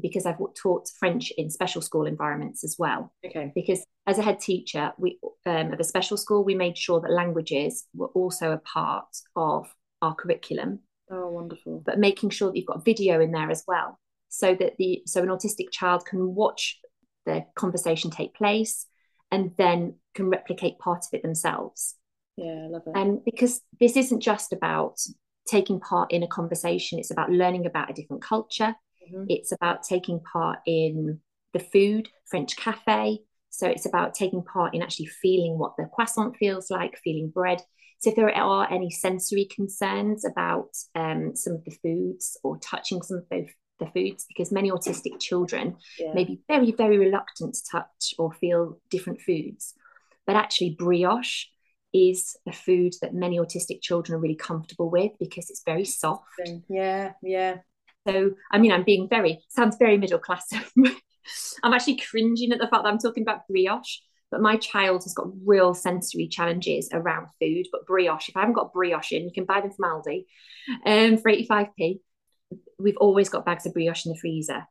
because 0.00 0.26
I've 0.26 0.38
taught 0.60 0.88
French 0.98 1.32
in 1.38 1.50
special 1.50 1.80
school 1.80 2.06
environments 2.06 2.62
as 2.64 2.76
well. 2.78 3.12
Okay. 3.24 3.52
Because 3.54 3.84
as 4.06 4.18
a 4.18 4.22
head 4.22 4.40
teacher, 4.40 4.92
we 4.98 5.18
um, 5.46 5.72
at 5.72 5.78
the 5.78 5.84
special 5.84 6.16
school, 6.16 6.44
we 6.44 6.54
made 6.54 6.76
sure 6.76 7.00
that 7.00 7.10
languages 7.10 7.86
were 7.94 8.08
also 8.08 8.52
a 8.52 8.58
part 8.58 9.08
of 9.34 9.72
our 10.02 10.14
curriculum. 10.14 10.80
Oh, 11.10 11.28
wonderful! 11.30 11.82
But 11.84 11.98
making 11.98 12.30
sure 12.30 12.50
that 12.50 12.56
you've 12.56 12.66
got 12.66 12.84
video 12.84 13.20
in 13.20 13.32
there 13.32 13.50
as 13.50 13.64
well, 13.66 13.98
so 14.28 14.54
that 14.54 14.76
the 14.78 15.02
so 15.06 15.22
an 15.22 15.28
autistic 15.28 15.70
child 15.70 16.04
can 16.04 16.34
watch 16.34 16.78
the 17.26 17.44
conversation 17.54 18.10
take 18.10 18.34
place 18.34 18.86
and 19.30 19.52
then 19.56 19.94
can 20.14 20.28
replicate 20.30 20.78
part 20.78 20.98
of 20.98 21.08
it 21.12 21.22
themselves. 21.22 21.94
Yeah, 22.36 22.64
I 22.64 22.68
love 22.68 22.82
it. 22.86 22.92
And 22.94 23.24
because 23.24 23.60
this 23.80 23.96
isn't 23.96 24.20
just 24.20 24.52
about 24.52 24.98
taking 25.46 25.80
part 25.80 26.12
in 26.12 26.22
a 26.22 26.28
conversation, 26.28 26.98
it's 26.98 27.10
about 27.10 27.30
learning 27.30 27.66
about 27.66 27.90
a 27.90 27.94
different 27.94 28.22
culture. 28.22 28.74
Mm-hmm. 29.06 29.24
It's 29.28 29.52
about 29.52 29.82
taking 29.82 30.20
part 30.20 30.60
in 30.66 31.20
the 31.52 31.58
food, 31.58 32.08
French 32.30 32.56
cafe. 32.56 33.20
So 33.50 33.66
it's 33.66 33.86
about 33.86 34.14
taking 34.14 34.42
part 34.42 34.74
in 34.74 34.82
actually 34.82 35.06
feeling 35.06 35.58
what 35.58 35.72
the 35.76 35.88
croissant 35.92 36.36
feels 36.36 36.70
like, 36.70 36.98
feeling 37.02 37.30
bread. 37.30 37.62
So 37.98 38.10
if 38.10 38.16
there 38.16 38.34
are 38.34 38.72
any 38.72 38.90
sensory 38.90 39.46
concerns 39.46 40.24
about 40.24 40.70
um, 40.94 41.34
some 41.34 41.54
of 41.54 41.64
the 41.64 41.76
foods 41.82 42.38
or 42.44 42.58
touching 42.58 43.02
some 43.02 43.18
of 43.18 43.24
the, 43.30 43.46
the 43.80 43.86
foods, 43.86 44.24
because 44.28 44.52
many 44.52 44.70
autistic 44.70 45.18
children 45.20 45.76
yeah. 45.98 46.12
may 46.14 46.24
be 46.24 46.40
very, 46.46 46.70
very 46.72 46.96
reluctant 46.98 47.54
to 47.54 47.60
touch 47.70 48.14
or 48.18 48.32
feel 48.32 48.78
different 48.90 49.20
foods. 49.20 49.74
But 50.26 50.36
actually, 50.36 50.76
brioche 50.78 51.46
is 51.92 52.36
a 52.46 52.52
food 52.52 52.94
that 53.00 53.14
many 53.14 53.38
autistic 53.38 53.80
children 53.80 54.16
are 54.16 54.20
really 54.20 54.36
comfortable 54.36 54.90
with 54.90 55.12
because 55.18 55.50
it's 55.50 55.62
very 55.64 55.84
soft. 55.84 56.24
Yeah, 56.68 57.12
yeah. 57.22 57.56
So, 58.06 58.32
I 58.52 58.58
mean, 58.58 58.72
I'm 58.72 58.84
being 58.84 59.08
very, 59.08 59.40
sounds 59.48 59.76
very 59.78 59.98
middle 59.98 60.18
class. 60.18 60.46
I'm 61.62 61.74
actually 61.74 61.96
cringing 61.96 62.52
at 62.52 62.58
the 62.58 62.68
fact 62.68 62.84
that 62.84 62.88
I'm 62.88 62.98
talking 62.98 63.22
about 63.22 63.46
brioche, 63.48 64.00
but 64.30 64.40
my 64.40 64.56
child 64.56 65.02
has 65.04 65.14
got 65.14 65.28
real 65.44 65.74
sensory 65.74 66.28
challenges 66.28 66.88
around 66.92 67.28
food. 67.40 67.66
But 67.72 67.86
brioche, 67.86 68.28
if 68.28 68.36
I 68.36 68.40
haven't 68.40 68.54
got 68.54 68.72
brioche 68.72 69.12
in, 69.12 69.24
you 69.24 69.32
can 69.32 69.44
buy 69.44 69.60
them 69.60 69.70
from 69.70 70.02
Aldi 70.02 70.24
um, 70.84 71.18
for 71.18 71.30
85p. 71.30 72.00
We've 72.78 72.96
always 72.98 73.28
got 73.28 73.46
bags 73.46 73.66
of 73.66 73.72
brioche 73.72 74.06
in 74.06 74.12
the 74.12 74.18
freezer. 74.18 74.64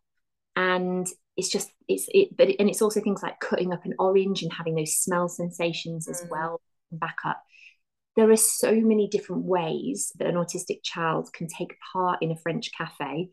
And 0.55 1.07
it's 1.35 1.49
just, 1.49 1.69
it's, 1.87 2.07
it, 2.09 2.35
but, 2.35 2.49
it, 2.49 2.55
and 2.59 2.69
it's 2.69 2.81
also 2.81 3.01
things 3.01 3.21
like 3.21 3.39
cutting 3.39 3.73
up 3.73 3.85
an 3.85 3.93
orange 3.99 4.41
and 4.41 4.51
having 4.51 4.75
those 4.75 4.95
smell 4.95 5.27
sensations 5.29 6.07
as 6.07 6.21
mm. 6.21 6.29
well 6.29 6.61
back 6.91 7.17
up. 7.25 7.41
There 8.15 8.29
are 8.31 8.37
so 8.37 8.73
many 8.73 9.07
different 9.07 9.43
ways 9.43 10.11
that 10.17 10.27
an 10.27 10.35
autistic 10.35 10.79
child 10.83 11.31
can 11.33 11.47
take 11.47 11.77
part 11.93 12.23
in 12.23 12.31
a 12.31 12.37
French 12.37 12.71
cafe. 12.75 13.29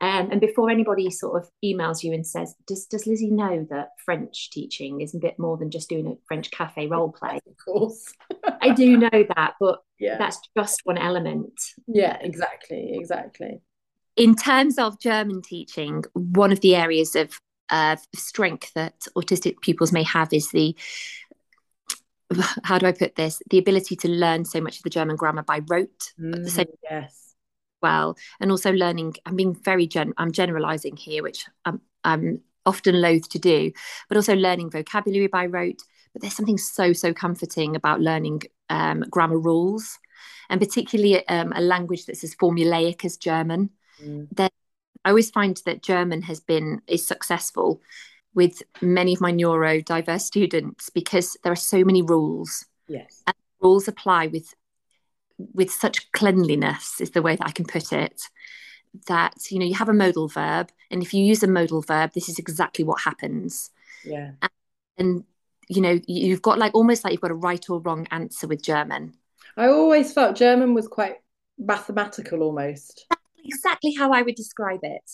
Um, 0.00 0.30
and 0.30 0.40
before 0.40 0.70
anybody 0.70 1.10
sort 1.10 1.42
of 1.42 1.50
emails 1.64 2.02
you 2.02 2.12
and 2.12 2.26
says, 2.26 2.54
does, 2.66 2.86
does 2.86 3.06
Lizzy 3.06 3.30
know 3.30 3.66
that 3.70 3.90
French 4.04 4.50
teaching 4.50 5.00
is 5.00 5.14
a 5.14 5.18
bit 5.18 5.38
more 5.38 5.56
than 5.56 5.70
just 5.70 5.88
doing 5.88 6.06
a 6.06 6.14
French 6.26 6.50
cafe 6.50 6.86
role 6.86 7.12
play? 7.12 7.40
Of 7.48 7.56
course. 7.64 8.12
I 8.62 8.70
do 8.70 8.96
know 8.96 9.10
that, 9.10 9.54
but 9.58 9.80
yeah. 9.98 10.16
that's 10.16 10.38
just 10.56 10.82
one 10.84 10.98
element. 10.98 11.60
Yeah, 11.86 12.16
exactly, 12.20 12.92
exactly. 12.92 13.60
In 14.16 14.34
terms 14.34 14.78
of 14.78 15.00
German 15.00 15.42
teaching, 15.42 16.04
one 16.12 16.52
of 16.52 16.60
the 16.60 16.76
areas 16.76 17.16
of 17.16 17.40
uh, 17.70 17.96
strength 18.14 18.72
that 18.74 18.94
autistic 19.16 19.60
pupils 19.60 19.92
may 19.92 20.02
have 20.04 20.32
is 20.32 20.50
the 20.50 20.76
how 22.62 22.78
do 22.78 22.86
I 22.86 22.92
put 22.92 23.14
this? 23.14 23.40
The 23.50 23.58
ability 23.58 23.96
to 23.96 24.08
learn 24.08 24.44
so 24.44 24.60
much 24.60 24.76
of 24.76 24.82
the 24.82 24.90
German 24.90 25.16
grammar 25.16 25.42
by 25.42 25.60
rote. 25.66 26.12
Mm, 26.20 26.48
so, 26.48 26.64
yes. 26.84 27.27
Well, 27.80 28.16
and 28.40 28.50
also 28.50 28.72
learning. 28.72 29.14
I'm 29.26 29.36
being 29.36 29.54
very 29.54 29.86
gen. 29.86 30.12
I'm 30.16 30.32
generalising 30.32 30.96
here, 30.96 31.22
which 31.22 31.46
I'm, 31.64 31.80
I'm 32.04 32.40
often 32.66 33.00
loath 33.00 33.28
to 33.30 33.38
do, 33.38 33.72
but 34.08 34.16
also 34.16 34.34
learning 34.34 34.70
vocabulary 34.70 35.28
by 35.28 35.46
rote. 35.46 35.82
But 36.12 36.22
there's 36.22 36.34
something 36.34 36.58
so, 36.58 36.92
so 36.92 37.12
comforting 37.12 37.76
about 37.76 38.00
learning 38.00 38.42
um, 38.70 39.04
grammar 39.10 39.38
rules, 39.38 39.98
and 40.50 40.60
particularly 40.60 41.26
um, 41.28 41.52
a 41.54 41.60
language 41.60 42.06
that's 42.06 42.24
as 42.24 42.34
formulaic 42.34 43.04
as 43.04 43.16
German. 43.16 43.70
Mm. 44.02 44.28
I 45.04 45.10
always 45.10 45.30
find 45.30 45.60
that 45.64 45.82
German 45.82 46.22
has 46.22 46.40
been 46.40 46.82
is 46.86 47.06
successful 47.06 47.80
with 48.34 48.62
many 48.82 49.14
of 49.14 49.20
my 49.20 49.32
neurodiverse 49.32 50.20
students 50.20 50.90
because 50.90 51.36
there 51.42 51.52
are 51.52 51.56
so 51.56 51.84
many 51.84 52.02
rules. 52.02 52.66
Yes. 52.88 53.22
And 53.26 53.34
rules 53.60 53.88
apply 53.88 54.26
with 54.28 54.54
with 55.38 55.70
such 55.70 56.10
cleanliness 56.12 57.00
is 57.00 57.10
the 57.10 57.22
way 57.22 57.36
that 57.36 57.46
I 57.46 57.52
can 57.52 57.64
put 57.64 57.92
it 57.92 58.22
that 59.06 59.34
you 59.50 59.58
know 59.58 59.66
you 59.66 59.74
have 59.74 59.88
a 59.88 59.94
modal 59.94 60.28
verb 60.28 60.70
and 60.90 61.02
if 61.02 61.12
you 61.12 61.22
use 61.22 61.42
a 61.42 61.46
modal 61.46 61.82
verb 61.82 62.10
this 62.14 62.28
is 62.28 62.38
exactly 62.38 62.84
what 62.84 63.00
happens. 63.00 63.70
Yeah. 64.04 64.32
And, 64.42 64.50
and 64.98 65.24
you 65.68 65.80
know 65.80 66.00
you've 66.06 66.42
got 66.42 66.58
like 66.58 66.74
almost 66.74 67.04
like 67.04 67.12
you've 67.12 67.20
got 67.20 67.30
a 67.30 67.34
right 67.34 67.68
or 67.70 67.80
wrong 67.80 68.06
answer 68.10 68.46
with 68.46 68.62
german. 68.62 69.14
I 69.56 69.66
always 69.66 70.12
felt 70.12 70.36
german 70.36 70.74
was 70.74 70.88
quite 70.88 71.16
mathematical 71.58 72.42
almost. 72.42 73.06
Exactly 73.44 73.94
how 73.94 74.12
i 74.12 74.22
would 74.22 74.34
describe 74.34 74.80
it. 74.82 75.10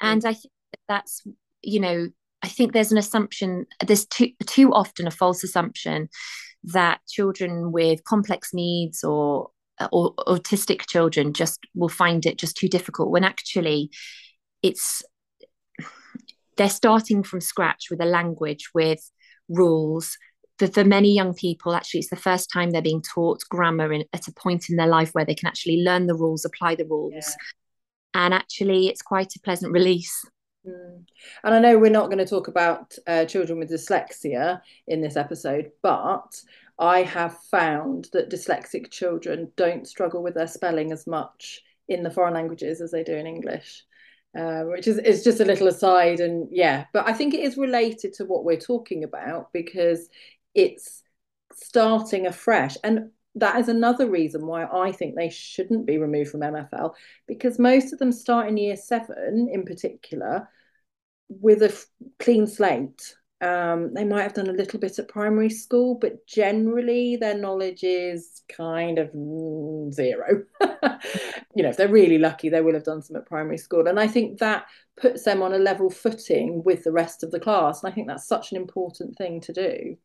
And 0.00 0.24
i 0.24 0.32
think 0.32 0.52
that 0.72 0.80
that's 0.88 1.22
you 1.62 1.80
know 1.80 2.08
i 2.42 2.48
think 2.48 2.72
there's 2.72 2.92
an 2.92 2.98
assumption 2.98 3.66
there's 3.86 4.06
too 4.06 4.30
too 4.46 4.72
often 4.72 5.06
a 5.06 5.10
false 5.10 5.44
assumption 5.44 6.08
that 6.72 7.00
children 7.08 7.72
with 7.72 8.04
complex 8.04 8.54
needs 8.54 9.04
or 9.04 9.50
uh, 9.80 9.88
or 9.92 10.14
autistic 10.16 10.86
children 10.88 11.32
just 11.32 11.60
will 11.74 11.88
find 11.88 12.24
it 12.26 12.38
just 12.38 12.56
too 12.56 12.68
difficult 12.68 13.10
when 13.10 13.24
actually 13.24 13.90
it's 14.62 15.02
they're 16.56 16.68
starting 16.68 17.22
from 17.22 17.40
scratch 17.40 17.86
with 17.90 18.00
a 18.00 18.06
language 18.06 18.70
with 18.74 19.10
rules. 19.48 20.16
For, 20.60 20.68
for 20.68 20.84
many 20.84 21.12
young 21.12 21.34
people 21.34 21.74
actually 21.74 22.00
it's 22.00 22.10
the 22.10 22.16
first 22.16 22.48
time 22.52 22.70
they're 22.70 22.80
being 22.80 23.02
taught 23.02 23.40
grammar 23.50 23.92
in, 23.92 24.04
at 24.12 24.28
a 24.28 24.32
point 24.32 24.70
in 24.70 24.76
their 24.76 24.86
life 24.86 25.10
where 25.10 25.24
they 25.24 25.34
can 25.34 25.48
actually 25.48 25.78
learn 25.78 26.06
the 26.06 26.14
rules 26.14 26.44
apply 26.44 26.76
the 26.76 26.86
rules. 26.86 27.12
Yeah. 27.12 28.22
and 28.22 28.32
actually 28.32 28.86
it's 28.86 29.02
quite 29.02 29.34
a 29.34 29.40
pleasant 29.40 29.72
release 29.72 30.24
mm. 30.66 31.04
And 31.42 31.54
I 31.54 31.58
know 31.58 31.78
we're 31.78 31.90
not 31.90 32.06
going 32.06 32.18
to 32.18 32.26
talk 32.26 32.48
about 32.48 32.96
uh, 33.06 33.24
children 33.24 33.58
with 33.58 33.70
dyslexia 33.70 34.60
in 34.86 35.00
this 35.00 35.16
episode, 35.16 35.70
but 35.82 36.40
I 36.78 37.02
have 37.02 37.38
found 37.50 38.08
that 38.12 38.30
dyslexic 38.30 38.90
children 38.90 39.52
don't 39.56 39.86
struggle 39.86 40.22
with 40.22 40.34
their 40.34 40.46
spelling 40.46 40.92
as 40.92 41.06
much 41.06 41.62
in 41.88 42.02
the 42.02 42.10
foreign 42.10 42.34
languages 42.34 42.80
as 42.80 42.90
they 42.90 43.04
do 43.04 43.14
in 43.14 43.26
English. 43.26 43.84
Uh, 44.36 44.64
which 44.64 44.88
is, 44.88 44.98
is 44.98 45.22
just 45.22 45.38
a 45.38 45.44
little 45.44 45.68
aside 45.68 46.18
and 46.18 46.48
yeah 46.50 46.86
but 46.92 47.06
i 47.06 47.12
think 47.12 47.32
it 47.32 47.38
is 47.38 47.56
related 47.56 48.12
to 48.12 48.24
what 48.24 48.44
we're 48.44 48.58
talking 48.58 49.04
about 49.04 49.52
because 49.52 50.08
it's 50.56 51.04
starting 51.52 52.26
afresh 52.26 52.76
and 52.82 53.10
that 53.34 53.58
is 53.58 53.68
another 53.68 54.08
reason 54.08 54.46
why 54.46 54.64
i 54.66 54.92
think 54.92 55.14
they 55.14 55.30
shouldn't 55.30 55.86
be 55.86 55.98
removed 55.98 56.30
from 56.30 56.40
mfl 56.40 56.94
because 57.26 57.58
most 57.58 57.92
of 57.92 57.98
them 57.98 58.12
start 58.12 58.48
in 58.48 58.56
year 58.56 58.76
seven 58.76 59.48
in 59.52 59.64
particular 59.64 60.48
with 61.28 61.62
a 61.62 61.68
f- 61.68 61.86
clean 62.18 62.46
slate 62.46 63.16
um, 63.44 63.92
they 63.92 64.04
might 64.04 64.22
have 64.22 64.32
done 64.32 64.48
a 64.48 64.52
little 64.54 64.80
bit 64.80 64.98
at 64.98 65.08
primary 65.08 65.50
school, 65.50 65.96
but 65.96 66.26
generally 66.26 67.16
their 67.16 67.36
knowledge 67.36 67.84
is 67.84 68.42
kind 68.48 68.98
of 68.98 69.10
zero. 69.92 70.44
you 71.54 71.62
know, 71.62 71.68
if 71.68 71.76
they're 71.76 71.88
really 71.88 72.16
lucky, 72.16 72.48
they 72.48 72.62
will 72.62 72.72
have 72.72 72.84
done 72.84 73.02
some 73.02 73.16
at 73.16 73.26
primary 73.26 73.58
school. 73.58 73.86
And 73.86 74.00
I 74.00 74.06
think 74.06 74.38
that 74.38 74.64
puts 74.96 75.24
them 75.24 75.42
on 75.42 75.52
a 75.52 75.58
level 75.58 75.90
footing 75.90 76.62
with 76.64 76.84
the 76.84 76.92
rest 76.92 77.22
of 77.22 77.32
the 77.32 77.40
class. 77.40 77.82
And 77.82 77.92
I 77.92 77.94
think 77.94 78.06
that's 78.06 78.26
such 78.26 78.50
an 78.50 78.56
important 78.56 79.18
thing 79.18 79.42
to 79.42 79.52
do. 79.52 79.96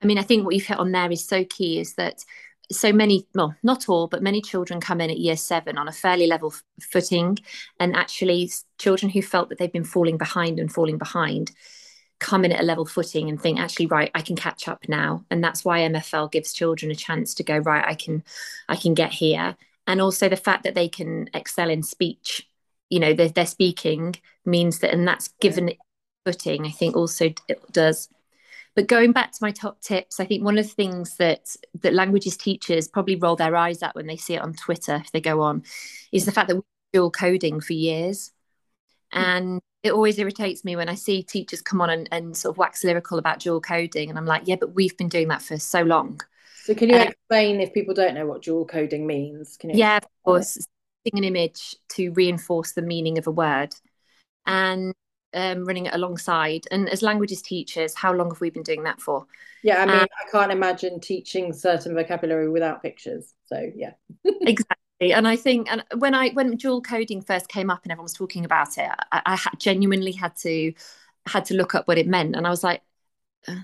I 0.00 0.06
mean, 0.06 0.18
I 0.18 0.22
think 0.22 0.44
what 0.44 0.54
you've 0.54 0.64
hit 0.64 0.78
on 0.78 0.92
there 0.92 1.10
is 1.10 1.26
so 1.26 1.44
key 1.44 1.80
is 1.80 1.94
that 1.94 2.24
so 2.70 2.92
many, 2.92 3.26
well, 3.34 3.54
not 3.62 3.88
all, 3.88 4.08
but 4.08 4.22
many 4.22 4.40
children 4.40 4.80
come 4.80 5.00
in 5.00 5.10
at 5.10 5.18
year 5.18 5.36
seven 5.36 5.78
on 5.78 5.88
a 5.88 5.92
fairly 5.92 6.26
level 6.26 6.54
footing. 6.80 7.38
And 7.80 7.96
actually, 7.96 8.50
children 8.78 9.10
who 9.10 9.22
felt 9.22 9.48
that 9.48 9.58
they've 9.58 9.72
been 9.72 9.84
falling 9.84 10.18
behind 10.18 10.58
and 10.58 10.72
falling 10.72 10.98
behind 10.98 11.52
come 12.20 12.44
in 12.44 12.50
at 12.50 12.60
a 12.60 12.64
level 12.64 12.84
footing 12.84 13.28
and 13.28 13.40
think 13.40 13.60
actually 13.60 13.86
right 13.86 14.10
i 14.12 14.20
can 14.20 14.34
catch 14.34 14.66
up 14.66 14.88
now. 14.88 15.24
And 15.30 15.42
that's 15.42 15.64
why 15.64 15.80
mfl 15.82 16.30
gives 16.32 16.52
children 16.52 16.90
a 16.90 16.96
chance 16.96 17.32
to 17.34 17.44
go 17.44 17.58
right 17.58 17.84
i 17.86 17.94
can 17.94 18.24
i 18.68 18.74
can 18.74 18.94
get 18.94 19.12
here. 19.12 19.56
And 19.86 20.00
also 20.00 20.28
the 20.28 20.36
fact 20.36 20.64
that 20.64 20.74
they 20.74 20.88
can 20.88 21.30
excel 21.32 21.70
in 21.70 21.84
speech 21.84 22.48
you 22.90 23.00
know 23.00 23.12
they're, 23.12 23.28
they're 23.28 23.46
speaking 23.46 24.16
means 24.44 24.80
that 24.80 24.92
and 24.92 25.06
that's 25.06 25.28
given 25.40 25.72
footing 26.24 26.66
i 26.66 26.70
think 26.70 26.96
also 26.96 27.26
it 27.48 27.72
does 27.72 28.08
but 28.78 28.86
going 28.86 29.10
back 29.10 29.32
to 29.32 29.38
my 29.42 29.50
top 29.50 29.80
tips 29.80 30.20
i 30.20 30.24
think 30.24 30.44
one 30.44 30.56
of 30.56 30.64
the 30.64 30.72
things 30.72 31.16
that 31.16 31.56
that 31.80 31.92
languages 31.92 32.36
teachers 32.36 32.86
probably 32.86 33.16
roll 33.16 33.34
their 33.34 33.56
eyes 33.56 33.82
at 33.82 33.92
when 33.96 34.06
they 34.06 34.16
see 34.16 34.34
it 34.34 34.40
on 34.40 34.54
twitter 34.54 34.96
if 34.96 35.10
they 35.10 35.20
go 35.20 35.40
on 35.40 35.64
is 36.12 36.24
the 36.24 36.30
fact 36.30 36.46
that 36.46 36.54
we're 36.54 36.62
dual 36.92 37.10
coding 37.10 37.60
for 37.60 37.72
years 37.72 38.30
hmm. 39.12 39.18
and 39.18 39.60
it 39.82 39.92
always 39.92 40.18
irritates 40.18 40.64
me 40.64 40.76
when 40.76 40.88
I 40.88 40.94
see 40.94 41.22
teachers 41.22 41.62
come 41.62 41.80
on 41.80 41.88
and, 41.88 42.08
and 42.10 42.36
sort 42.36 42.54
of 42.54 42.58
wax 42.58 42.82
lyrical 42.82 43.18
about 43.18 43.38
dual 43.38 43.60
coding. 43.60 44.10
And 44.10 44.18
I'm 44.18 44.26
like, 44.26 44.42
yeah, 44.46 44.56
but 44.56 44.74
we've 44.74 44.96
been 44.96 45.08
doing 45.08 45.28
that 45.28 45.40
for 45.40 45.56
so 45.58 45.82
long. 45.82 46.20
So 46.64 46.74
can 46.74 46.88
you 46.88 46.96
uh, 46.96 47.04
explain 47.04 47.60
if 47.60 47.72
people 47.72 47.94
don't 47.94 48.14
know 48.14 48.26
what 48.26 48.42
dual 48.42 48.66
coding 48.66 49.06
means? 49.06 49.56
Can 49.56 49.70
you 49.70 49.76
yeah, 49.76 49.98
of 49.98 50.04
course. 50.24 50.58
An 51.14 51.24
image 51.24 51.74
to 51.90 52.10
reinforce 52.10 52.72
the 52.72 52.82
meaning 52.82 53.16
of 53.16 53.26
a 53.26 53.30
word 53.30 53.72
and 54.44 54.92
um, 55.34 55.64
running 55.64 55.86
it 55.86 55.94
alongside. 55.94 56.66
And 56.70 56.88
as 56.88 57.02
languages 57.02 57.42
teachers, 57.42 57.94
how 57.94 58.12
long 58.12 58.30
have 58.30 58.40
we 58.40 58.50
been 58.50 58.62
doing 58.62 58.84
that 58.84 59.00
for? 59.00 59.26
Yeah, 59.62 59.82
I 59.82 59.86
mean, 59.86 59.96
um, 59.96 60.06
I 60.26 60.30
can't 60.30 60.52
imagine 60.52 61.00
teaching 61.00 61.52
certain 61.52 61.94
vocabulary 61.94 62.48
without 62.48 62.82
pictures. 62.82 63.34
So 63.46 63.70
yeah. 63.74 63.92
exactly 64.42 64.78
and 65.00 65.28
I 65.28 65.36
think, 65.36 65.70
and 65.70 65.84
when 65.98 66.14
I 66.14 66.30
when 66.30 66.56
dual 66.56 66.82
coding 66.82 67.22
first 67.22 67.48
came 67.48 67.70
up 67.70 67.84
and 67.84 67.92
everyone 67.92 68.04
was 68.04 68.12
talking 68.12 68.44
about 68.44 68.78
it, 68.78 68.90
I, 69.12 69.22
I 69.24 69.38
genuinely 69.58 70.12
had 70.12 70.34
to 70.38 70.72
had 71.26 71.44
to 71.46 71.54
look 71.54 71.74
up 71.74 71.86
what 71.86 71.98
it 71.98 72.08
meant, 72.08 72.34
and 72.34 72.46
I 72.46 72.50
was 72.50 72.64
like, 72.64 72.82
uh, 73.46 73.54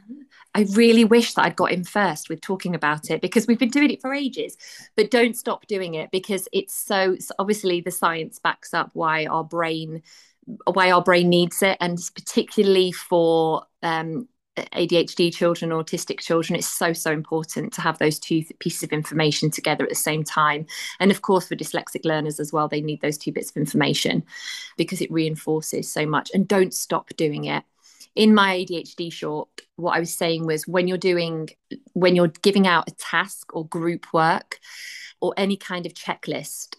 I 0.54 0.66
really 0.74 1.04
wish 1.04 1.34
that 1.34 1.44
I'd 1.44 1.56
got 1.56 1.72
in 1.72 1.82
first 1.82 2.28
with 2.28 2.40
talking 2.40 2.76
about 2.76 3.10
it 3.10 3.20
because 3.20 3.46
we've 3.46 3.58
been 3.58 3.70
doing 3.70 3.90
it 3.90 4.00
for 4.00 4.14
ages, 4.14 4.56
but 4.96 5.10
don't 5.10 5.36
stop 5.36 5.66
doing 5.66 5.94
it 5.94 6.12
because 6.12 6.48
it's 6.52 6.74
so, 6.74 7.16
so 7.18 7.34
obviously 7.40 7.80
the 7.80 7.90
science 7.90 8.38
backs 8.38 8.72
up 8.72 8.90
why 8.92 9.26
our 9.26 9.42
brain 9.42 10.02
why 10.72 10.90
our 10.90 11.02
brain 11.02 11.28
needs 11.28 11.62
it, 11.62 11.76
and 11.80 11.98
particularly 12.14 12.92
for 12.92 13.64
um, 13.82 14.28
ADHD 14.56 15.34
children, 15.34 15.70
autistic 15.70 16.20
children, 16.20 16.56
it's 16.56 16.68
so, 16.68 16.92
so 16.92 17.10
important 17.10 17.72
to 17.72 17.80
have 17.80 17.98
those 17.98 18.18
two 18.18 18.44
pieces 18.58 18.82
of 18.84 18.92
information 18.92 19.50
together 19.50 19.84
at 19.84 19.90
the 19.90 19.96
same 19.96 20.22
time. 20.22 20.66
And 21.00 21.10
of 21.10 21.22
course, 21.22 21.48
for 21.48 21.56
dyslexic 21.56 22.04
learners 22.04 22.38
as 22.38 22.52
well, 22.52 22.68
they 22.68 22.80
need 22.80 23.00
those 23.00 23.18
two 23.18 23.32
bits 23.32 23.50
of 23.50 23.56
information 23.56 24.24
because 24.76 25.00
it 25.00 25.10
reinforces 25.10 25.90
so 25.90 26.06
much. 26.06 26.30
And 26.34 26.46
don't 26.46 26.74
stop 26.74 27.08
doing 27.16 27.44
it. 27.44 27.64
In 28.14 28.32
my 28.32 28.58
ADHD 28.58 29.12
short, 29.12 29.48
what 29.76 29.96
I 29.96 30.00
was 30.00 30.14
saying 30.14 30.46
was 30.46 30.68
when 30.68 30.86
you're 30.86 30.98
doing, 30.98 31.48
when 31.94 32.14
you're 32.14 32.28
giving 32.28 32.66
out 32.66 32.88
a 32.88 32.94
task 32.94 33.54
or 33.56 33.66
group 33.66 34.06
work 34.12 34.60
or 35.20 35.34
any 35.36 35.56
kind 35.56 35.84
of 35.84 35.94
checklist, 35.94 36.76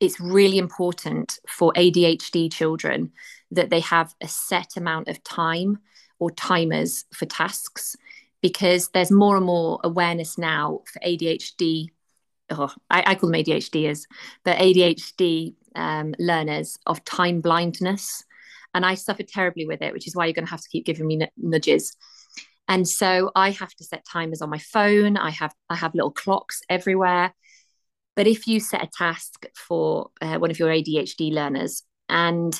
it's 0.00 0.18
really 0.18 0.58
important 0.58 1.38
for 1.46 1.72
ADHD 1.74 2.50
children 2.50 3.12
that 3.50 3.70
they 3.70 3.80
have 3.80 4.14
a 4.22 4.28
set 4.28 4.76
amount 4.76 5.08
of 5.08 5.22
time 5.22 5.78
or 6.18 6.30
timers 6.30 7.04
for 7.12 7.26
tasks 7.26 7.96
because 8.40 8.88
there's 8.88 9.10
more 9.10 9.36
and 9.36 9.44
more 9.44 9.78
awareness 9.84 10.38
now 10.38 10.80
for 10.92 11.00
ADHD. 11.00 11.88
Oh, 12.48 12.72
I, 12.88 13.04
I 13.06 13.14
call 13.14 13.30
them 13.30 13.40
ADHDers, 13.40 14.06
but 14.44 14.58
ADHD 14.58 15.54
um, 15.76 16.14
learners 16.18 16.78
of 16.86 17.04
time 17.04 17.40
blindness. 17.40 18.24
And 18.72 18.86
I 18.86 18.94
suffered 18.94 19.28
terribly 19.28 19.66
with 19.66 19.82
it, 19.82 19.92
which 19.92 20.06
is 20.06 20.16
why 20.16 20.26
you're 20.26 20.32
going 20.32 20.46
to 20.46 20.50
have 20.50 20.62
to 20.62 20.68
keep 20.68 20.86
giving 20.86 21.06
me 21.06 21.26
nudges. 21.36 21.96
And 22.68 22.88
so 22.88 23.32
I 23.34 23.50
have 23.50 23.74
to 23.74 23.84
set 23.84 24.06
timers 24.06 24.42
on 24.42 24.48
my 24.48 24.58
phone. 24.58 25.16
I 25.16 25.30
have 25.30 25.52
I 25.68 25.74
have 25.74 25.94
little 25.94 26.12
clocks 26.12 26.62
everywhere. 26.68 27.34
But 28.16 28.26
if 28.26 28.46
you 28.46 28.60
set 28.60 28.82
a 28.82 28.90
task 28.96 29.46
for 29.56 30.10
uh, 30.20 30.38
one 30.38 30.50
of 30.50 30.58
your 30.58 30.68
ADHD 30.68 31.32
learners 31.32 31.82
and 32.08 32.56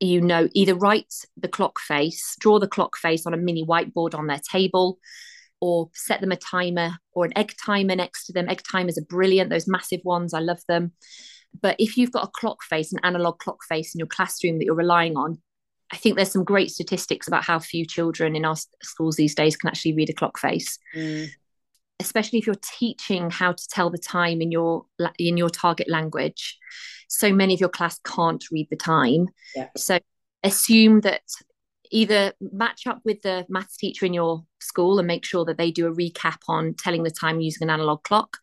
you 0.00 0.20
know 0.20 0.48
either 0.52 0.74
write 0.74 1.12
the 1.36 1.48
clock 1.48 1.78
face 1.78 2.36
draw 2.40 2.58
the 2.58 2.68
clock 2.68 2.96
face 2.96 3.24
on 3.26 3.34
a 3.34 3.36
mini 3.36 3.64
whiteboard 3.64 4.14
on 4.14 4.26
their 4.26 4.40
table 4.50 4.98
or 5.60 5.88
set 5.94 6.20
them 6.20 6.32
a 6.32 6.36
timer 6.36 6.98
or 7.12 7.24
an 7.24 7.32
egg 7.38 7.54
timer 7.64 7.94
next 7.94 8.26
to 8.26 8.32
them. 8.32 8.48
Egg 8.48 8.62
timers 8.70 8.98
are 8.98 9.04
brilliant 9.04 9.48
those 9.50 9.68
massive 9.68 10.00
ones 10.04 10.34
i 10.34 10.40
love 10.40 10.60
them. 10.68 10.92
But 11.60 11.76
if 11.78 11.96
you've 11.96 12.12
got 12.12 12.24
a 12.24 12.30
clock 12.34 12.62
face 12.62 12.92
an 12.92 13.00
analog 13.02 13.38
clock 13.38 13.64
face 13.68 13.94
in 13.94 13.98
your 13.98 14.08
classroom 14.08 14.58
that 14.58 14.64
you're 14.64 14.74
relying 14.74 15.16
on 15.16 15.40
i 15.92 15.96
think 15.96 16.16
there's 16.16 16.32
some 16.32 16.44
great 16.44 16.70
statistics 16.70 17.28
about 17.28 17.44
how 17.44 17.58
few 17.58 17.86
children 17.86 18.34
in 18.34 18.44
our 18.44 18.56
schools 18.82 19.16
these 19.16 19.34
days 19.34 19.56
can 19.56 19.68
actually 19.68 19.94
read 19.94 20.10
a 20.10 20.14
clock 20.14 20.38
face. 20.38 20.78
Mm. 20.96 21.28
Especially 22.02 22.38
if 22.38 22.46
you're 22.46 22.56
teaching 22.78 23.30
how 23.30 23.52
to 23.52 23.68
tell 23.68 23.90
the 23.90 23.98
time 23.98 24.40
in 24.40 24.50
your 24.50 24.84
in 25.18 25.36
your 25.36 25.48
target 25.48 25.88
language 25.88 26.58
so 27.08 27.32
many 27.32 27.52
of 27.54 27.60
your 27.60 27.68
class 27.68 28.00
can't 28.06 28.42
read 28.50 28.68
the 28.70 28.76
time. 28.76 29.28
Yeah. 29.54 29.68
So 29.76 29.98
assume 30.42 31.02
that 31.02 31.22
either 31.90 32.32
match 32.40 32.86
up 32.86 33.02
with 33.04 33.20
the 33.20 33.44
maths 33.50 33.76
teacher 33.76 34.06
in 34.06 34.14
your 34.14 34.44
school 34.60 34.98
and 34.98 35.06
make 35.06 35.24
sure 35.24 35.44
that 35.44 35.58
they 35.58 35.70
do 35.70 35.86
a 35.86 35.94
recap 35.94 36.38
on 36.48 36.74
telling 36.74 37.02
the 37.02 37.10
time 37.10 37.40
using 37.40 37.62
an 37.62 37.70
analog 37.70 38.02
clock 38.02 38.38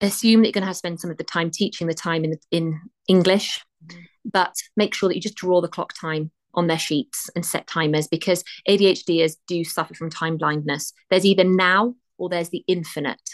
assume 0.00 0.40
that 0.40 0.48
you're 0.48 0.52
going 0.52 0.62
to 0.62 0.66
have 0.66 0.74
to 0.74 0.78
spend 0.78 1.00
some 1.00 1.10
of 1.10 1.16
the 1.16 1.24
time 1.24 1.50
teaching 1.50 1.86
the 1.86 1.94
time 1.94 2.24
in 2.24 2.34
in 2.50 2.78
english 3.08 3.60
mm-hmm. 3.86 4.00
but 4.24 4.54
make 4.76 4.92
sure 4.92 5.08
that 5.08 5.14
you 5.14 5.22
just 5.22 5.36
draw 5.36 5.60
the 5.60 5.68
clock 5.68 5.92
time 5.98 6.30
on 6.54 6.66
their 6.66 6.78
sheets 6.78 7.30
and 7.34 7.46
set 7.46 7.66
timers 7.66 8.08
because 8.08 8.44
ADHDers 8.68 9.36
do 9.46 9.64
suffer 9.64 9.94
from 9.94 10.10
time 10.10 10.36
blindness. 10.36 10.92
There's 11.10 11.26
either 11.26 11.44
now 11.44 11.94
or 12.18 12.28
there's 12.28 12.50
the 12.50 12.64
infinite. 12.66 13.30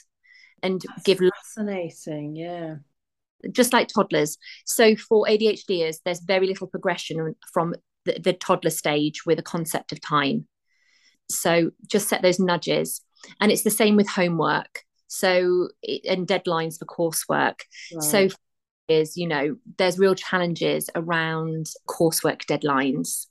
And 0.62 0.81
That's 0.81 1.03
give 1.03 1.19
fascinating, 1.19 2.37
yeah. 2.37 2.77
Just 3.53 3.73
like 3.73 3.88
toddlers. 3.88 4.37
So 4.66 4.95
for 4.97 5.27
ADHDers, 5.27 5.99
there's 6.05 6.21
very 6.21 6.47
little 6.47 6.66
progression 6.66 7.35
from 7.53 7.75
the, 8.05 8.19
the 8.19 8.33
toddler 8.35 8.71
stage 8.71 9.25
with 9.25 9.38
a 9.38 9.43
concept 9.43 9.93
of 9.93 10.01
time. 10.01 10.47
So 11.31 11.71
just 11.87 12.09
set 12.09 12.23
those 12.23 12.38
nudges. 12.38 13.01
And 13.40 13.51
it's 13.51 13.62
the 13.62 13.71
same 13.71 13.97
with 13.97 14.09
homework. 14.09 14.83
So 15.09 15.69
and 16.09 16.27
deadlines 16.27 16.79
for 16.79 16.85
coursework. 16.85 17.61
Right. 17.95 18.03
So 18.03 18.29
is 18.90 19.16
you 19.16 19.27
know 19.27 19.57
there's 19.79 19.99
real 19.99 20.14
challenges 20.14 20.90
around 20.95 21.66
coursework 21.88 22.45
deadlines 22.45 23.27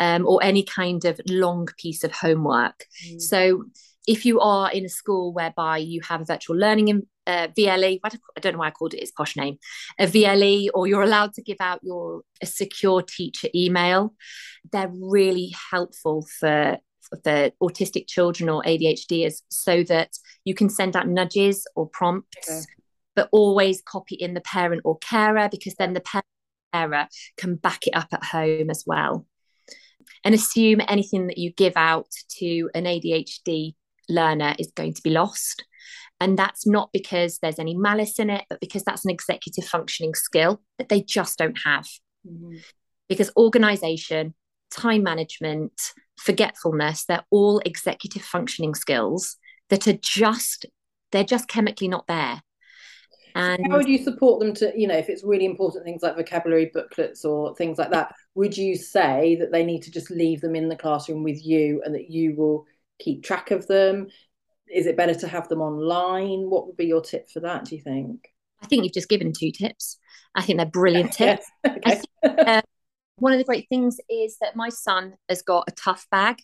um, 0.00 0.26
or 0.26 0.42
any 0.42 0.64
kind 0.64 1.04
of 1.04 1.20
long 1.28 1.68
piece 1.78 2.02
of 2.02 2.10
homework 2.10 2.86
mm. 3.06 3.20
so 3.20 3.64
if 4.06 4.24
you 4.24 4.40
are 4.40 4.70
in 4.70 4.84
a 4.84 4.88
school 4.88 5.32
whereby 5.32 5.78
you 5.78 6.00
have 6.02 6.20
a 6.20 6.24
virtual 6.24 6.56
learning 6.56 6.88
in, 6.88 7.06
uh, 7.26 7.48
VLE, 7.56 8.00
I 8.04 8.40
don't 8.40 8.52
know 8.52 8.58
why 8.58 8.68
I 8.68 8.70
called 8.70 8.94
it 8.94 9.00
its 9.00 9.12
posh 9.12 9.36
name, 9.36 9.58
a 9.98 10.06
VLE, 10.06 10.68
or 10.74 10.86
you're 10.86 11.02
allowed 11.02 11.32
to 11.34 11.42
give 11.42 11.56
out 11.60 11.80
your 11.82 12.22
a 12.42 12.46
secure 12.46 13.02
teacher 13.02 13.48
email, 13.54 14.14
they're 14.72 14.92
really 14.92 15.54
helpful 15.70 16.26
for 16.38 16.78
for 17.22 17.50
autistic 17.62 18.06
children 18.06 18.48
or 18.48 18.62
ADHDers 18.62 19.42
so 19.50 19.82
that 19.84 20.10
you 20.44 20.54
can 20.54 20.70
send 20.70 20.96
out 20.96 21.06
nudges 21.06 21.66
or 21.76 21.86
prompts 21.86 22.48
okay 22.48 22.64
but 23.14 23.28
always 23.32 23.82
copy 23.82 24.16
in 24.16 24.34
the 24.34 24.40
parent 24.40 24.82
or 24.84 24.98
carer 24.98 25.48
because 25.48 25.74
then 25.76 25.92
the 25.92 26.00
parent 26.00 26.26
or 26.72 26.78
carer 26.78 27.08
can 27.36 27.56
back 27.56 27.86
it 27.86 27.94
up 27.94 28.08
at 28.12 28.24
home 28.24 28.70
as 28.70 28.84
well. 28.86 29.26
And 30.24 30.34
assume 30.34 30.80
anything 30.88 31.28
that 31.28 31.38
you 31.38 31.52
give 31.52 31.74
out 31.76 32.08
to 32.38 32.70
an 32.74 32.84
ADHD 32.84 33.74
learner 34.08 34.54
is 34.58 34.72
going 34.74 34.94
to 34.94 35.02
be 35.02 35.10
lost. 35.10 35.64
And 36.20 36.38
that's 36.38 36.66
not 36.66 36.90
because 36.92 37.38
there's 37.38 37.58
any 37.58 37.74
malice 37.74 38.18
in 38.18 38.30
it, 38.30 38.44
but 38.48 38.60
because 38.60 38.84
that's 38.84 39.04
an 39.04 39.10
executive 39.10 39.64
functioning 39.64 40.14
skill 40.14 40.60
that 40.78 40.88
they 40.88 41.02
just 41.02 41.38
don't 41.38 41.58
have. 41.64 41.86
Mm-hmm. 42.26 42.56
Because 43.08 43.30
organization, 43.36 44.34
time 44.70 45.02
management, 45.02 45.92
forgetfulness, 46.18 47.04
they're 47.04 47.26
all 47.30 47.60
executive 47.66 48.22
functioning 48.22 48.74
skills 48.74 49.36
that 49.70 49.86
are 49.88 49.98
just, 50.00 50.66
they're 51.12 51.24
just 51.24 51.48
chemically 51.48 51.88
not 51.88 52.06
there. 52.06 52.42
And 53.36 53.66
how 53.68 53.78
would 53.78 53.88
you 53.88 53.98
support 53.98 54.38
them 54.38 54.54
to, 54.54 54.72
you 54.76 54.86
know, 54.86 54.96
if 54.96 55.08
it's 55.08 55.24
really 55.24 55.44
important 55.44 55.84
things 55.84 56.02
like 56.02 56.14
vocabulary 56.14 56.70
booklets 56.72 57.24
or 57.24 57.54
things 57.56 57.78
like 57.78 57.90
that, 57.90 58.14
would 58.36 58.56
you 58.56 58.76
say 58.76 59.36
that 59.40 59.50
they 59.50 59.64
need 59.64 59.82
to 59.82 59.90
just 59.90 60.10
leave 60.10 60.40
them 60.40 60.54
in 60.54 60.68
the 60.68 60.76
classroom 60.76 61.24
with 61.24 61.44
you 61.44 61.82
and 61.84 61.94
that 61.96 62.10
you 62.10 62.36
will 62.36 62.64
keep 62.98 63.22
track 63.22 63.50
of 63.50 63.66
them? 63.66 64.08
Is 64.72 64.86
it 64.86 64.96
better 64.96 65.14
to 65.14 65.28
have 65.28 65.48
them 65.48 65.60
online? 65.60 66.50
What 66.50 66.66
would 66.66 66.76
be 66.76 66.86
your 66.86 67.00
tip 67.00 67.28
for 67.28 67.40
that, 67.40 67.66
do 67.66 67.76
you 67.76 67.82
think? 67.82 68.28
I 68.62 68.66
think 68.66 68.84
you've 68.84 68.94
just 68.94 69.08
given 69.08 69.32
two 69.32 69.50
tips. 69.52 69.98
I 70.34 70.42
think 70.42 70.58
they're 70.58 70.66
brilliant 70.66 71.12
tips. 71.14 71.46
okay. 71.66 72.00
think, 72.22 72.38
uh, 72.46 72.62
one 73.16 73.32
of 73.32 73.38
the 73.38 73.44
great 73.44 73.68
things 73.68 73.98
is 74.08 74.38
that 74.40 74.56
my 74.56 74.68
son 74.68 75.14
has 75.28 75.42
got 75.42 75.64
a 75.68 75.72
tough 75.72 76.06
bag 76.10 76.38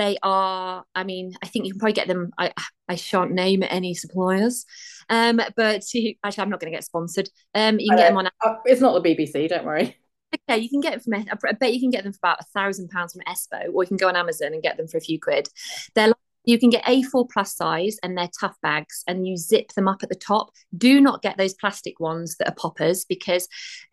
they 0.00 0.16
are, 0.22 0.82
I 0.94 1.04
mean, 1.04 1.34
I 1.42 1.46
think 1.46 1.66
you 1.66 1.72
can 1.72 1.78
probably 1.78 1.92
get 1.92 2.08
them. 2.08 2.30
I, 2.38 2.52
I 2.88 2.94
shan't 2.94 3.32
name 3.32 3.62
any 3.68 3.92
suppliers, 3.92 4.64
um, 5.10 5.36
but 5.36 5.52
actually, 5.58 6.18
I'm 6.24 6.48
not 6.48 6.58
going 6.58 6.72
to 6.72 6.76
get 6.76 6.84
sponsored. 6.84 7.28
Um, 7.54 7.78
you 7.78 7.90
can 7.90 7.98
get 7.98 8.08
them 8.08 8.16
on. 8.16 8.26
Uh, 8.26 8.54
it's 8.64 8.80
not 8.80 9.00
the 9.00 9.14
BBC, 9.14 9.50
don't 9.50 9.66
worry. 9.66 9.99
Okay, 10.34 10.58
you 10.58 10.68
can 10.68 10.80
get 10.80 10.92
them 10.92 11.00
from. 11.00 11.26
I 11.48 11.52
bet 11.52 11.74
you 11.74 11.80
can 11.80 11.90
get 11.90 12.04
them 12.04 12.12
for 12.12 12.20
about 12.22 12.40
a 12.40 12.44
thousand 12.54 12.90
pounds 12.90 13.12
from 13.12 13.22
Espo, 13.22 13.72
or 13.72 13.82
you 13.82 13.88
can 13.88 13.96
go 13.96 14.08
on 14.08 14.16
Amazon 14.16 14.52
and 14.52 14.62
get 14.62 14.76
them 14.76 14.86
for 14.86 14.96
a 14.96 15.00
few 15.00 15.18
quid. 15.18 15.48
They're 15.94 16.08
like 16.08 16.16
you 16.44 16.58
can 16.58 16.70
get 16.70 16.84
A4 16.84 17.28
plus 17.30 17.54
size 17.54 17.98
and 18.02 18.16
they're 18.16 18.30
tough 18.38 18.56
bags 18.62 19.04
and 19.06 19.26
you 19.26 19.36
zip 19.36 19.72
them 19.74 19.88
up 19.88 20.02
at 20.02 20.08
the 20.08 20.14
top. 20.14 20.50
Do 20.76 21.00
not 21.00 21.22
get 21.22 21.36
those 21.36 21.54
plastic 21.54 22.00
ones 22.00 22.36
that 22.36 22.48
are 22.48 22.54
poppers 22.54 23.04
because 23.04 23.46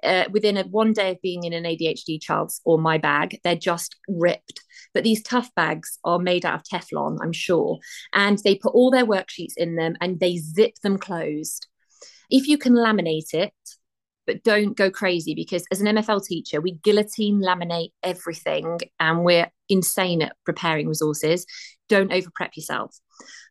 uh, 0.04 0.26
within 0.32 0.58
a 0.58 0.64
one 0.64 0.94
day 0.94 1.12
of 1.12 1.22
being 1.22 1.44
in 1.44 1.54
an 1.54 1.66
ADHD 1.66 2.22
child's 2.22 2.62
or 2.64 2.80
my 2.80 2.98
bag, 2.98 3.40
they're 3.44 3.56
just 3.56 3.98
ripped. 4.08 4.62
But 4.94 5.04
these 5.04 5.22
tough 5.24 5.54
bags 5.56 6.00
are 6.04 6.20
made 6.20 6.46
out 6.46 6.56
of 6.56 6.64
Teflon, 6.64 7.18
I'm 7.22 7.34
sure. 7.34 7.80
And 8.14 8.38
they 8.40 8.56
put 8.56 8.74
all 8.74 8.92
their 8.92 9.06
worksheets 9.06 9.58
in 9.58 9.76
them 9.76 9.96
and 10.00 10.20
they 10.20 10.38
zip 10.38 10.76
them 10.82 10.98
closed. 10.98 11.68
If 12.30 12.48
you 12.48 12.58
can 12.58 12.74
laminate 12.74 13.34
it, 13.34 13.54
but 14.28 14.44
don't 14.44 14.76
go 14.76 14.92
crazy 14.92 15.34
because 15.34 15.66
as 15.72 15.82
an 15.82 15.88
MFL 15.88 16.24
teacher, 16.24 16.62
we 16.62 16.74
guillotine 16.84 17.42
laminate 17.42 17.94
everything 18.04 18.80
and 19.00 19.24
we're 19.24 19.50
insane 19.70 20.22
at 20.22 20.36
preparing 20.46 20.88
resources. 20.88 21.46
Don't 21.90 22.14
over 22.14 22.30
prep 22.36 22.56
yourself. 22.56 23.00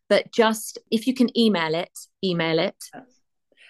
But 0.07 0.31
just 0.31 0.77
if 0.91 1.07
you 1.07 1.13
can 1.13 1.35
email 1.37 1.75
it, 1.75 1.91
email 2.23 2.59
it. 2.59 2.81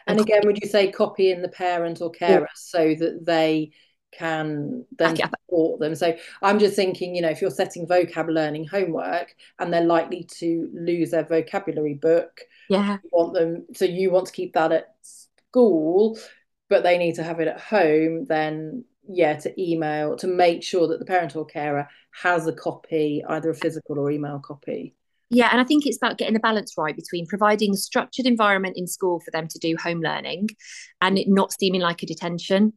And 0.05 0.19
again, 0.19 0.41
would 0.43 0.59
you 0.61 0.67
say 0.67 0.91
copy 0.91 1.31
in 1.31 1.41
the 1.41 1.49
parent 1.49 2.01
or 2.01 2.11
carer 2.11 2.47
so 2.53 2.93
that 2.93 3.25
they 3.25 3.71
can 4.11 4.85
then 4.97 5.15
support 5.15 5.79
them. 5.79 5.95
So 5.95 6.15
I'm 6.41 6.59
just 6.59 6.75
thinking, 6.75 7.15
you 7.15 7.21
know, 7.21 7.29
if 7.29 7.41
you're 7.41 7.51
setting 7.51 7.87
vocab 7.87 8.29
learning 8.29 8.65
homework 8.67 9.35
and 9.59 9.71
they're 9.71 9.83
likely 9.83 10.27
to 10.39 10.69
lose 10.73 11.11
their 11.11 11.25
vocabulary 11.25 11.93
book, 11.93 12.41
yeah, 12.69 12.97
want 13.11 13.33
them 13.33 13.65
so 13.73 13.85
you 13.85 14.11
want 14.11 14.27
to 14.27 14.33
keep 14.33 14.53
that 14.53 14.71
at 14.71 14.95
school, 15.01 16.17
but 16.69 16.83
they 16.83 16.97
need 16.97 17.15
to 17.15 17.23
have 17.23 17.39
it 17.39 17.47
at 17.47 17.59
home, 17.59 18.25
then 18.25 18.83
yeah, 19.09 19.35
to 19.37 19.61
email 19.61 20.17
to 20.17 20.27
make 20.27 20.63
sure 20.63 20.87
that 20.87 20.99
the 20.99 21.05
parent 21.05 21.35
or 21.35 21.45
carer 21.45 21.87
has 22.21 22.47
a 22.47 22.53
copy, 22.53 23.23
either 23.27 23.49
a 23.49 23.55
physical 23.55 23.99
or 23.99 24.11
email 24.11 24.39
copy. 24.39 24.95
Yeah, 25.29 25.49
and 25.51 25.59
I 25.59 25.65
think 25.65 25.85
it's 25.85 25.97
about 25.97 26.17
getting 26.17 26.33
the 26.33 26.39
balance 26.39 26.73
right 26.77 26.95
between 26.95 27.27
providing 27.27 27.73
a 27.73 27.77
structured 27.77 28.25
environment 28.25 28.77
in 28.77 28.87
school 28.87 29.19
for 29.19 29.31
them 29.31 29.47
to 29.49 29.59
do 29.59 29.75
home 29.75 29.99
learning 30.01 30.49
and 31.01 31.17
it 31.17 31.27
not 31.27 31.51
seeming 31.51 31.81
like 31.81 32.01
a 32.03 32.05
detention 32.05 32.73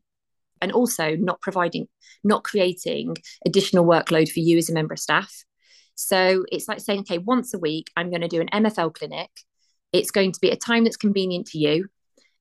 and 0.60 0.72
also 0.72 1.16
not 1.16 1.40
providing 1.40 1.86
not 2.24 2.44
creating 2.44 3.16
additional 3.46 3.84
workload 3.84 4.30
for 4.30 4.40
you 4.40 4.58
as 4.58 4.68
a 4.68 4.74
member 4.74 4.94
of 4.94 4.98
staff. 4.98 5.44
So 5.94 6.44
it's 6.50 6.66
like 6.66 6.80
saying 6.80 7.00
okay 7.00 7.18
once 7.18 7.54
a 7.54 7.58
week 7.58 7.90
i'm 7.96 8.10
going 8.10 8.22
to 8.22 8.28
do 8.28 8.40
an 8.40 8.48
mfl 8.64 8.92
clinic. 8.92 9.30
It's 9.92 10.10
going 10.10 10.32
to 10.32 10.40
be 10.40 10.50
a 10.50 10.56
time 10.56 10.84
that's 10.84 10.96
convenient 10.96 11.46
to 11.48 11.58
you 11.58 11.88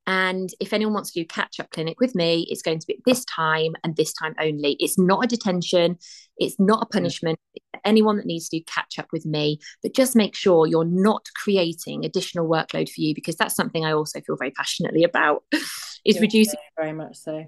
and 0.09 0.49
if 0.59 0.73
anyone 0.73 0.95
wants 0.95 1.11
to 1.11 1.19
do 1.21 1.27
catch 1.27 1.59
up 1.59 1.69
clinic 1.69 1.99
with 1.99 2.15
me, 2.15 2.47
it's 2.49 2.63
going 2.63 2.79
to 2.79 2.87
be 2.87 2.99
this 3.05 3.23
time 3.25 3.73
and 3.83 3.95
this 3.95 4.11
time 4.11 4.33
only. 4.41 4.75
It's 4.79 4.97
not 4.97 5.23
a 5.23 5.27
detention, 5.27 5.99
it's 6.37 6.59
not 6.59 6.81
a 6.81 6.87
punishment. 6.87 7.37
Anyone 7.85 8.17
that 8.17 8.25
needs 8.25 8.49
to 8.49 8.57
do 8.57 8.63
catch 8.65 8.97
up 8.97 9.05
with 9.13 9.27
me, 9.27 9.59
but 9.83 9.93
just 9.93 10.15
make 10.15 10.33
sure 10.33 10.65
you're 10.65 10.83
not 10.83 11.27
creating 11.35 12.05
additional 12.05 12.49
workload 12.49 12.89
for 12.89 13.01
you 13.01 13.13
because 13.13 13.35
that's 13.35 13.53
something 13.53 13.85
I 13.85 13.91
also 13.91 14.19
feel 14.21 14.35
very 14.35 14.49
passionately 14.49 15.03
about 15.03 15.43
is 15.51 16.15
yeah, 16.15 16.21
reducing. 16.21 16.59
Yeah, 16.59 16.83
very 16.83 16.93
much 16.93 17.15
so. 17.15 17.45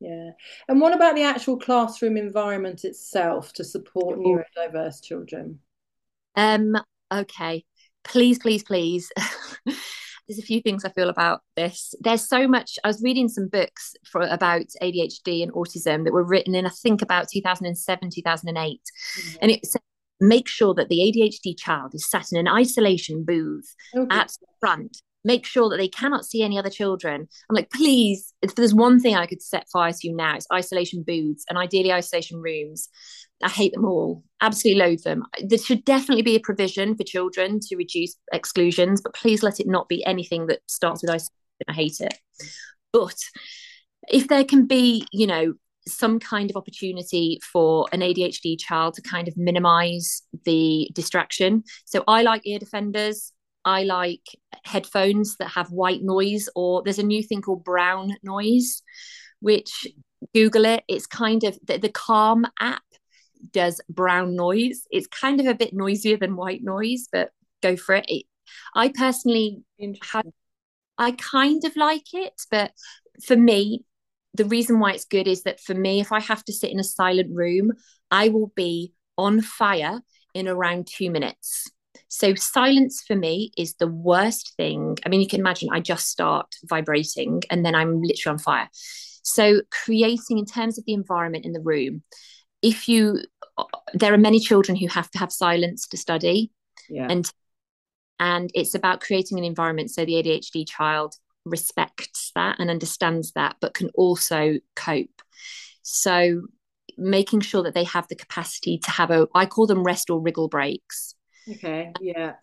Yeah. 0.00 0.30
And 0.66 0.80
what 0.80 0.96
about 0.96 1.14
the 1.14 1.22
actual 1.22 1.58
classroom 1.58 2.16
environment 2.16 2.84
itself 2.84 3.52
to 3.52 3.62
support 3.62 4.18
neurodiverse 4.18 5.00
children? 5.00 5.60
Um, 6.34 6.74
okay. 7.12 7.64
Please, 8.02 8.40
please, 8.40 8.64
please. 8.64 9.12
there's 10.26 10.38
a 10.38 10.42
few 10.42 10.60
things 10.60 10.84
I 10.84 10.90
feel 10.90 11.08
about 11.08 11.40
this. 11.56 11.94
There's 12.00 12.28
so 12.28 12.48
much. 12.48 12.78
I 12.82 12.88
was 12.88 13.02
reading 13.02 13.28
some 13.28 13.48
books 13.48 13.94
for 14.04 14.22
about 14.22 14.66
ADHD 14.82 15.42
and 15.42 15.52
autism 15.52 16.04
that 16.04 16.12
were 16.12 16.24
written 16.24 16.54
in 16.54 16.66
I 16.66 16.70
think 16.70 17.02
about 17.02 17.28
2007, 17.28 18.10
2008, 18.10 18.80
mm-hmm. 18.80 19.36
and 19.42 19.50
it 19.50 19.66
said 19.66 19.82
make 20.20 20.48
sure 20.48 20.74
that 20.74 20.88
the 20.88 20.98
ADHD 20.98 21.58
child 21.58 21.94
is 21.94 22.08
sat 22.08 22.26
in 22.32 22.38
an 22.38 22.48
isolation 22.48 23.24
booth 23.24 23.74
okay. 23.94 24.16
at 24.16 24.28
the 24.40 24.46
front. 24.60 25.02
Make 25.24 25.46
sure 25.46 25.70
that 25.70 25.78
they 25.78 25.88
cannot 25.88 26.26
see 26.26 26.42
any 26.42 26.58
other 26.58 26.70
children. 26.70 27.28
I'm 27.48 27.56
like, 27.56 27.70
please, 27.70 28.34
if 28.42 28.54
there's 28.54 28.74
one 28.74 29.00
thing 29.00 29.16
I 29.16 29.26
could 29.26 29.42
set 29.42 29.68
fire 29.72 29.92
to 29.92 30.12
now, 30.12 30.36
it's 30.36 30.46
isolation 30.52 31.02
booths 31.02 31.44
and 31.48 31.56
ideally 31.58 31.92
isolation 31.92 32.40
rooms 32.40 32.88
I 33.42 33.48
hate 33.50 33.74
them 33.74 33.84
all, 33.84 34.22
absolutely 34.40 34.80
loathe 34.80 35.02
them. 35.02 35.24
There 35.42 35.58
should 35.58 35.84
definitely 35.84 36.22
be 36.22 36.36
a 36.36 36.40
provision 36.40 36.96
for 36.96 37.04
children 37.04 37.60
to 37.60 37.76
reduce 37.76 38.16
exclusions, 38.32 39.00
but 39.02 39.14
please 39.14 39.42
let 39.42 39.60
it 39.60 39.66
not 39.66 39.88
be 39.88 40.04
anything 40.06 40.46
that 40.46 40.60
starts 40.66 41.02
with 41.02 41.10
isolation. 41.10 41.30
I 41.68 41.72
hate 41.72 42.00
it. 42.00 42.18
But 42.92 43.16
if 44.08 44.28
there 44.28 44.44
can 44.44 44.66
be, 44.66 45.06
you 45.12 45.26
know, 45.26 45.54
some 45.86 46.18
kind 46.18 46.50
of 46.50 46.56
opportunity 46.56 47.38
for 47.52 47.86
an 47.92 48.00
ADHD 48.00 48.58
child 48.58 48.94
to 48.94 49.02
kind 49.02 49.28
of 49.28 49.36
minimize 49.36 50.22
the 50.44 50.88
distraction. 50.94 51.62
So 51.84 52.02
I 52.08 52.22
like 52.22 52.46
ear 52.46 52.58
defenders. 52.58 53.32
I 53.64 53.84
like 53.84 54.22
headphones 54.64 55.36
that 55.38 55.50
have 55.50 55.70
white 55.70 56.02
noise, 56.02 56.48
or 56.54 56.82
there's 56.82 56.98
a 56.98 57.02
new 57.02 57.22
thing 57.22 57.42
called 57.42 57.64
brown 57.64 58.14
noise, 58.22 58.82
which 59.40 59.86
Google 60.34 60.64
it. 60.64 60.84
It's 60.88 61.06
kind 61.06 61.44
of 61.44 61.58
the, 61.64 61.78
the 61.78 61.88
Calm 61.88 62.46
app 62.60 62.82
does 63.52 63.80
brown 63.88 64.36
noise. 64.36 64.82
It's 64.90 65.06
kind 65.06 65.40
of 65.40 65.46
a 65.46 65.54
bit 65.54 65.74
noisier 65.74 66.16
than 66.16 66.36
white 66.36 66.62
noise, 66.62 67.08
but 67.12 67.30
go 67.62 67.76
for 67.76 67.96
it. 67.96 68.04
it 68.08 68.24
I 68.74 68.88
personally 68.88 69.62
have, 70.12 70.26
I 70.98 71.12
kind 71.12 71.64
of 71.64 71.76
like 71.76 72.12
it, 72.12 72.34
but 72.50 72.72
for 73.26 73.36
me, 73.36 73.84
the 74.34 74.44
reason 74.44 74.80
why 74.80 74.92
it's 74.92 75.04
good 75.04 75.28
is 75.28 75.44
that 75.44 75.60
for 75.60 75.74
me, 75.74 76.00
if 76.00 76.10
I 76.12 76.20
have 76.20 76.44
to 76.44 76.52
sit 76.52 76.70
in 76.70 76.80
a 76.80 76.84
silent 76.84 77.30
room, 77.32 77.72
I 78.10 78.28
will 78.28 78.52
be 78.56 78.92
on 79.16 79.40
fire 79.40 80.00
in 80.34 80.48
around 80.48 80.88
two 80.88 81.10
minutes. 81.10 81.70
So 82.14 82.36
silence 82.36 83.02
for 83.04 83.16
me 83.16 83.50
is 83.58 83.74
the 83.74 83.88
worst 83.88 84.54
thing. 84.56 84.96
I 85.04 85.08
mean, 85.08 85.20
you 85.20 85.26
can 85.26 85.40
imagine 85.40 85.68
I 85.72 85.80
just 85.80 86.06
start 86.06 86.46
vibrating 86.62 87.42
and 87.50 87.66
then 87.66 87.74
I'm 87.74 88.00
literally 88.00 88.34
on 88.34 88.38
fire. 88.38 88.68
So 88.72 89.62
creating 89.72 90.38
in 90.38 90.44
terms 90.44 90.78
of 90.78 90.84
the 90.84 90.92
environment 90.92 91.44
in 91.44 91.52
the 91.52 91.60
room, 91.60 92.04
if 92.62 92.88
you 92.88 93.18
there 93.94 94.14
are 94.14 94.18
many 94.18 94.38
children 94.38 94.76
who 94.76 94.86
have 94.86 95.10
to 95.10 95.18
have 95.18 95.32
silence 95.32 95.88
to 95.88 95.96
study. 95.96 96.52
Yeah. 96.88 97.08
And 97.10 97.28
and 98.20 98.48
it's 98.54 98.76
about 98.76 99.00
creating 99.00 99.38
an 99.38 99.44
environment 99.44 99.90
so 99.90 100.04
the 100.04 100.14
ADHD 100.14 100.68
child 100.68 101.16
respects 101.44 102.30
that 102.36 102.60
and 102.60 102.70
understands 102.70 103.32
that, 103.32 103.56
but 103.60 103.74
can 103.74 103.90
also 103.96 104.60
cope. 104.76 105.20
So 105.82 106.42
making 106.96 107.40
sure 107.40 107.64
that 107.64 107.74
they 107.74 107.84
have 107.84 108.06
the 108.06 108.14
capacity 108.14 108.78
to 108.78 108.90
have 108.92 109.10
a 109.10 109.26
I 109.34 109.46
call 109.46 109.66
them 109.66 109.82
rest 109.82 110.10
or 110.10 110.20
wriggle 110.20 110.46
breaks. 110.46 111.16
Okay. 111.50 111.92
Yeah. 112.00 112.34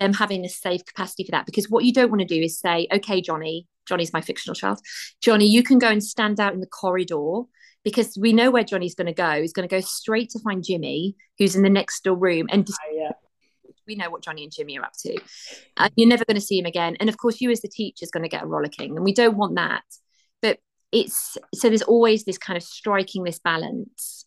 Them 0.00 0.12
having 0.12 0.44
a 0.44 0.48
safe 0.48 0.84
capacity 0.84 1.24
for 1.24 1.32
that. 1.32 1.46
Because 1.46 1.70
what 1.70 1.84
you 1.84 1.92
don't 1.92 2.10
want 2.10 2.20
to 2.20 2.26
do 2.26 2.40
is 2.40 2.58
say, 2.58 2.86
okay, 2.92 3.20
Johnny, 3.20 3.66
Johnny's 3.86 4.12
my 4.12 4.20
fictional 4.20 4.54
child. 4.54 4.78
Johnny, 5.22 5.46
you 5.46 5.62
can 5.62 5.78
go 5.78 5.88
and 5.88 6.02
stand 6.02 6.40
out 6.40 6.52
in 6.52 6.60
the 6.60 6.66
corridor 6.66 7.42
because 7.86 8.18
we 8.20 8.32
know 8.32 8.50
where 8.50 8.64
Johnny's 8.64 8.96
going 8.96 9.06
to 9.06 9.14
go. 9.14 9.40
He's 9.40 9.52
going 9.52 9.68
to 9.68 9.72
go 9.72 9.80
straight 9.80 10.30
to 10.30 10.40
find 10.40 10.64
Jimmy, 10.64 11.14
who's 11.38 11.54
in 11.54 11.62
the 11.62 11.70
next 11.70 12.02
door 12.02 12.16
room, 12.16 12.48
and 12.50 12.68
oh, 12.68 12.96
yeah. 12.96 13.12
we 13.86 13.94
know 13.94 14.10
what 14.10 14.22
Johnny 14.22 14.42
and 14.42 14.52
Jimmy 14.52 14.76
are 14.76 14.84
up 14.84 14.94
to. 15.02 15.16
And 15.76 15.92
you're 15.94 16.08
never 16.08 16.24
going 16.24 16.34
to 16.34 16.40
see 16.40 16.58
him 16.58 16.66
again. 16.66 16.96
And 16.98 17.08
of 17.08 17.16
course, 17.16 17.40
you 17.40 17.48
as 17.52 17.60
the 17.60 17.68
teacher 17.68 18.02
is 18.02 18.10
going 18.10 18.24
to 18.24 18.28
get 18.28 18.42
a 18.42 18.46
rollicking, 18.46 18.96
and 18.96 19.04
we 19.04 19.14
don't 19.14 19.36
want 19.36 19.54
that. 19.54 19.84
But 20.42 20.58
it's 20.90 21.38
so 21.54 21.68
there's 21.68 21.82
always 21.82 22.24
this 22.24 22.38
kind 22.38 22.56
of 22.56 22.64
striking 22.64 23.22
this 23.22 23.38
balance. 23.38 24.26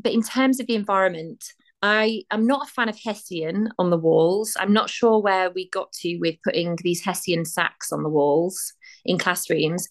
But 0.00 0.12
in 0.12 0.22
terms 0.22 0.60
of 0.60 0.68
the 0.68 0.76
environment, 0.76 1.44
I 1.82 2.22
am 2.30 2.46
not 2.46 2.68
a 2.68 2.70
fan 2.70 2.88
of 2.88 2.96
Hessian 2.96 3.70
on 3.78 3.90
the 3.90 3.98
walls. 3.98 4.56
I'm 4.58 4.72
not 4.72 4.88
sure 4.88 5.20
where 5.20 5.50
we 5.50 5.68
got 5.68 5.92
to 5.94 6.16
with 6.18 6.36
putting 6.44 6.78
these 6.82 7.04
Hessian 7.04 7.44
sacks 7.44 7.90
on 7.90 8.04
the 8.04 8.08
walls 8.08 8.72
in 9.04 9.18
classrooms. 9.18 9.88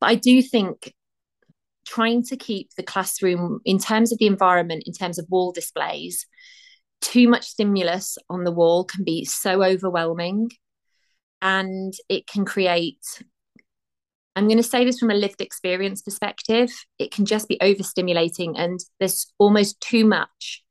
But 0.00 0.10
I 0.10 0.14
do 0.16 0.42
think 0.42 0.92
trying 1.86 2.22
to 2.24 2.36
keep 2.36 2.70
the 2.76 2.82
classroom, 2.82 3.60
in 3.64 3.78
terms 3.78 4.12
of 4.12 4.18
the 4.18 4.26
environment, 4.26 4.84
in 4.86 4.92
terms 4.92 5.18
of 5.18 5.26
wall 5.30 5.50
displays, 5.50 6.26
too 7.00 7.26
much 7.26 7.46
stimulus 7.46 8.18
on 8.28 8.44
the 8.44 8.52
wall 8.52 8.84
can 8.84 9.02
be 9.02 9.24
so 9.24 9.62
overwhelming 9.64 10.50
and 11.40 11.94
it 12.10 12.26
can 12.26 12.44
create 12.44 13.22
I'm 14.36 14.46
going 14.46 14.58
to 14.58 14.62
say 14.62 14.84
this 14.84 14.98
from 14.98 15.10
a 15.10 15.14
lived 15.14 15.40
experience 15.40 16.02
perspective. 16.02 16.70
It 16.98 17.10
can 17.10 17.26
just 17.26 17.48
be 17.48 17.58
overstimulating, 17.60 18.54
and 18.56 18.78
there's 19.00 19.26
almost 19.38 19.80
too 19.80 20.04
much 20.04 20.62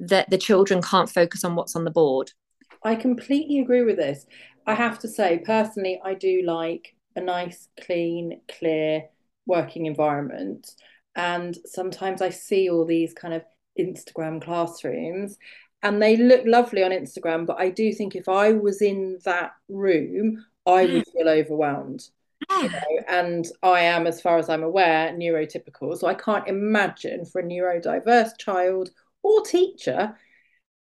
that 0.00 0.28
the 0.30 0.38
children 0.38 0.82
can't 0.82 1.10
focus 1.10 1.44
on 1.44 1.54
what's 1.54 1.76
on 1.76 1.84
the 1.84 1.90
board. 1.90 2.32
I 2.82 2.94
completely 2.94 3.60
agree 3.60 3.82
with 3.82 3.96
this. 3.96 4.26
I 4.66 4.74
have 4.74 4.98
to 5.00 5.08
say, 5.08 5.42
personally, 5.44 6.00
I 6.04 6.14
do 6.14 6.42
like 6.44 6.94
a 7.16 7.20
nice, 7.20 7.68
clean, 7.84 8.40
clear 8.58 9.04
working 9.46 9.86
environment. 9.86 10.70
And 11.16 11.56
sometimes 11.66 12.22
I 12.22 12.30
see 12.30 12.70
all 12.70 12.84
these 12.84 13.12
kind 13.12 13.34
of 13.34 13.42
Instagram 13.78 14.42
classrooms 14.42 15.36
and 15.82 16.02
they 16.02 16.16
look 16.16 16.42
lovely 16.44 16.82
on 16.82 16.90
Instagram, 16.90 17.46
but 17.46 17.58
I 17.58 17.70
do 17.70 17.92
think 17.92 18.14
if 18.14 18.28
I 18.28 18.52
was 18.52 18.82
in 18.82 19.18
that 19.24 19.52
room, 19.68 20.44
I 20.66 20.84
would 20.84 21.04
feel 21.08 21.28
overwhelmed. 21.28 22.08
You 22.50 22.68
know, 22.68 23.00
and 23.08 23.46
I 23.62 23.80
am, 23.80 24.06
as 24.06 24.20
far 24.20 24.38
as 24.38 24.48
I'm 24.48 24.62
aware, 24.62 25.12
neurotypical. 25.12 25.96
So 25.96 26.06
I 26.06 26.14
can't 26.14 26.48
imagine 26.48 27.24
for 27.24 27.40
a 27.40 27.44
neurodiverse 27.44 28.38
child 28.38 28.90
or 29.22 29.42
teacher, 29.42 30.16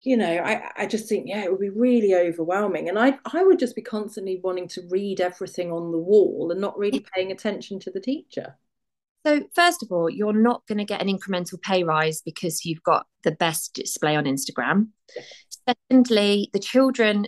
you 0.03 0.17
know, 0.17 0.39
I, 0.39 0.71
I 0.77 0.87
just 0.87 1.09
think, 1.09 1.27
yeah, 1.29 1.43
it 1.43 1.51
would 1.51 1.61
be 1.61 1.71
really 1.71 2.15
overwhelming. 2.15 2.89
And 2.89 2.99
I, 2.99 3.19
I 3.33 3.43
would 3.43 3.59
just 3.59 3.75
be 3.75 3.83
constantly 3.83 4.41
wanting 4.43 4.69
to 4.69 4.83
read 4.91 5.21
everything 5.21 5.73
on 5.73 5.91
the 5.91 5.99
wall 5.99 6.51
and 6.51 6.61
not 6.61 6.79
really 6.79 7.05
paying 7.15 7.33
attention 7.33 7.81
to 7.81 7.91
the 7.91 8.01
teacher. 8.01 8.57
So, 9.27 9.43
first 9.53 9.83
of 9.83 9.91
all, 9.91 10.09
you're 10.09 10.33
not 10.33 10.67
going 10.67 10.79
to 10.79 10.85
get 10.85 11.03
an 11.03 11.09
incremental 11.09 11.61
pay 11.61 11.83
rise 11.83 12.23
because 12.23 12.65
you've 12.65 12.83
got 12.85 13.07
the 13.25 13.33
best 13.33 13.75
display 13.75 14.15
on 14.15 14.25
Instagram. 14.25 14.89
Secondly, 15.69 16.49
the 16.53 16.61
children, 16.61 17.27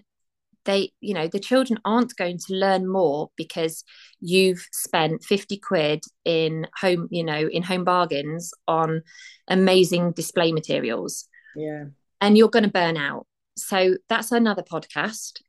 they, 0.64 0.92
you 1.00 1.14
know, 1.14 1.26
the 1.28 1.40
children 1.40 1.78
aren't 1.84 2.16
going 2.16 2.38
to 2.38 2.54
learn 2.54 2.88
more 2.88 3.30
because 3.36 3.84
you've 4.20 4.66
spent 4.72 5.24
50 5.24 5.58
quid 5.58 6.04
in 6.24 6.66
home, 6.80 7.08
you 7.10 7.24
know, 7.24 7.48
in 7.48 7.62
Home 7.62 7.84
Bargains 7.84 8.52
on 8.68 9.02
amazing 9.48 10.12
display 10.12 10.52
materials. 10.52 11.26
Yeah. 11.56 11.84
And 12.20 12.36
you're 12.36 12.48
going 12.48 12.64
to 12.64 12.70
burn 12.70 12.96
out. 12.96 13.26
So, 13.56 13.96
that's 14.08 14.32
another 14.32 14.62
podcast. 14.62 15.40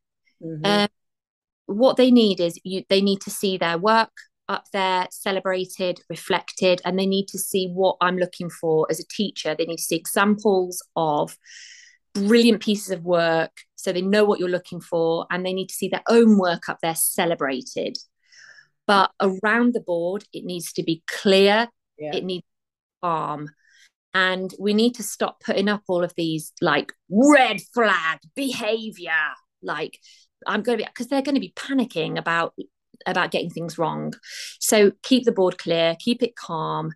Mm-hmm. 0.44 0.66
Um, 0.66 0.88
what 1.66 1.98
they 1.98 2.12
need 2.12 2.40
is 2.40 2.60
you 2.64 2.84
they 2.90 3.02
need 3.02 3.22
to 3.22 3.30
see 3.30 3.58
their 3.58 3.78
work 3.78 4.12
up 4.50 4.66
there, 4.74 5.08
celebrated, 5.12 6.02
reflected, 6.10 6.82
and 6.84 7.00
they 7.00 7.06
need 7.06 7.28
to 7.30 7.40
see 7.40 7.70
what 7.70 7.96
I'm 8.02 8.18
looking 8.18 8.50
for 8.50 8.86
as 8.90 9.00
a 9.00 9.08
teacher. 9.08 9.56
They 9.58 9.66
need 9.66 9.78
to 9.78 9.84
see 9.84 9.96
examples 9.96 10.84
of 10.96 11.38
brilliant 12.14 12.62
pieces 12.62 12.92
of 12.92 13.04
work 13.04 13.52
so 13.82 13.92
they 13.92 14.02
know 14.02 14.26
what 14.26 14.40
you're 14.40 14.50
looking 14.50 14.82
for, 14.82 15.26
and 15.30 15.46
they 15.46 15.54
need 15.54 15.68
to 15.68 15.76
see 15.76 15.88
their 15.88 16.04
own 16.10 16.38
work 16.38 16.70
up 16.70 16.80
there 16.82 16.96
celebrated. 16.96 17.98
But 18.88 19.12
around 19.22 19.74
the 19.74 19.82
board, 19.82 20.24
it 20.34 20.44
needs 20.44 20.74
to 20.74 20.84
be 20.84 21.04
clear, 21.08 21.68
yeah. 21.98 22.16
it 22.16 22.24
needs 22.24 22.46
calm. 23.02 23.50
And 24.14 24.54
we 24.60 24.74
need 24.74 24.96
to 24.96 25.04
stop 25.04 25.40
putting 25.40 25.70
up 25.70 25.84
all 25.88 26.04
of 26.04 26.14
these 26.18 26.52
like 26.62 26.92
red 27.10 27.62
flag 27.74 28.20
behavior, 28.36 29.12
like 29.64 29.98
I'm 30.46 30.64
going 30.64 30.80
to 30.80 30.84
be 30.84 30.88
because 30.88 31.08
they're 31.08 31.22
going 31.22 31.36
to 31.36 31.42
be 31.42 31.54
panicking 31.56 32.18
about 32.18 32.54
about 33.06 33.32
getting 33.32 33.50
things 33.50 33.78
wrong. 33.78 34.14
So 34.60 34.92
keep 35.04 35.24
the 35.24 35.32
board 35.32 35.58
clear, 35.58 35.96
keep 36.00 36.22
it 36.22 36.36
calm. 36.36 36.92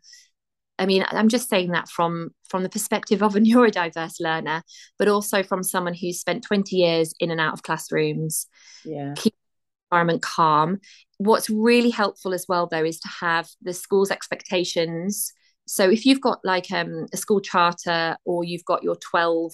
I 0.78 0.86
mean, 0.86 1.06
I'm 1.10 1.30
just 1.30 1.50
saying 1.50 1.72
that 1.72 1.88
from 1.88 2.32
from 2.50 2.64
the 2.64 2.70
perspective 2.70 3.24
of 3.24 3.36
a 3.36 3.40
neurodiverse 3.42 4.20
learner, 4.20 4.64
but 4.98 5.08
also 5.08 5.44
from 5.44 5.64
someone 5.64 5.94
who's 5.94 6.20
spent 6.20 6.44
20 6.44 6.76
years 6.76 7.14
in 7.20 7.32
and 7.32 7.40
out 7.40 7.54
of 7.54 7.64
classrooms. 7.64 8.48
Yeah. 8.84 9.14
Keep 9.16 9.34
the 9.34 9.96
environment 9.96 10.22
calm. 10.22 10.80
What's 11.18 11.50
really 11.50 11.92
helpful 11.92 12.34
as 12.34 12.46
well, 12.48 12.68
though, 12.68 12.84
is 12.84 13.00
to 13.00 13.08
have 13.22 13.50
the 13.62 13.74
school's 13.74 14.12
expectations. 14.12 15.32
So 15.68 15.90
if 15.90 16.06
you've 16.06 16.22
got 16.22 16.40
like 16.44 16.72
um, 16.72 17.08
a 17.14 17.18
school 17.18 17.40
charter 17.40 18.18
or 18.26 18.44
you've 18.44 18.66
got 18.66 18.84
your 18.84 18.96
12 18.96 19.54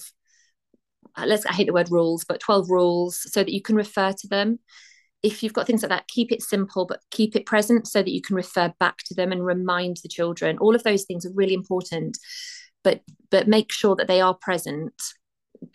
uh, 1.16 1.24
let's 1.26 1.44
I 1.46 1.52
hate 1.52 1.66
the 1.66 1.72
word 1.72 1.90
rules, 1.90 2.24
but 2.24 2.40
12 2.40 2.70
rules 2.70 3.30
so 3.30 3.42
that 3.42 3.52
you 3.52 3.60
can 3.60 3.76
refer 3.76 4.12
to 4.12 4.28
them 4.28 4.58
if 5.22 5.42
you've 5.42 5.52
got 5.52 5.66
things 5.66 5.82
like 5.82 5.90
that, 5.90 6.08
keep 6.08 6.32
it 6.32 6.42
simple, 6.42 6.84
but 6.84 7.00
keep 7.10 7.36
it 7.36 7.46
present 7.46 7.86
so 7.86 8.02
that 8.02 8.10
you 8.10 8.20
can 8.20 8.36
refer 8.36 8.72
back 8.80 8.98
to 9.06 9.14
them 9.14 9.32
and 9.32 9.44
remind 9.44 9.98
the 9.98 10.08
children. 10.08 10.58
All 10.58 10.74
of 10.74 10.82
those 10.82 11.04
things 11.04 11.24
are 11.24 11.32
really 11.32 11.54
important, 11.54 12.18
but 12.82 13.02
but 13.30 13.48
make 13.48 13.72
sure 13.72 13.94
that 13.96 14.08
they 14.08 14.20
are 14.20 14.34
present 14.34 14.94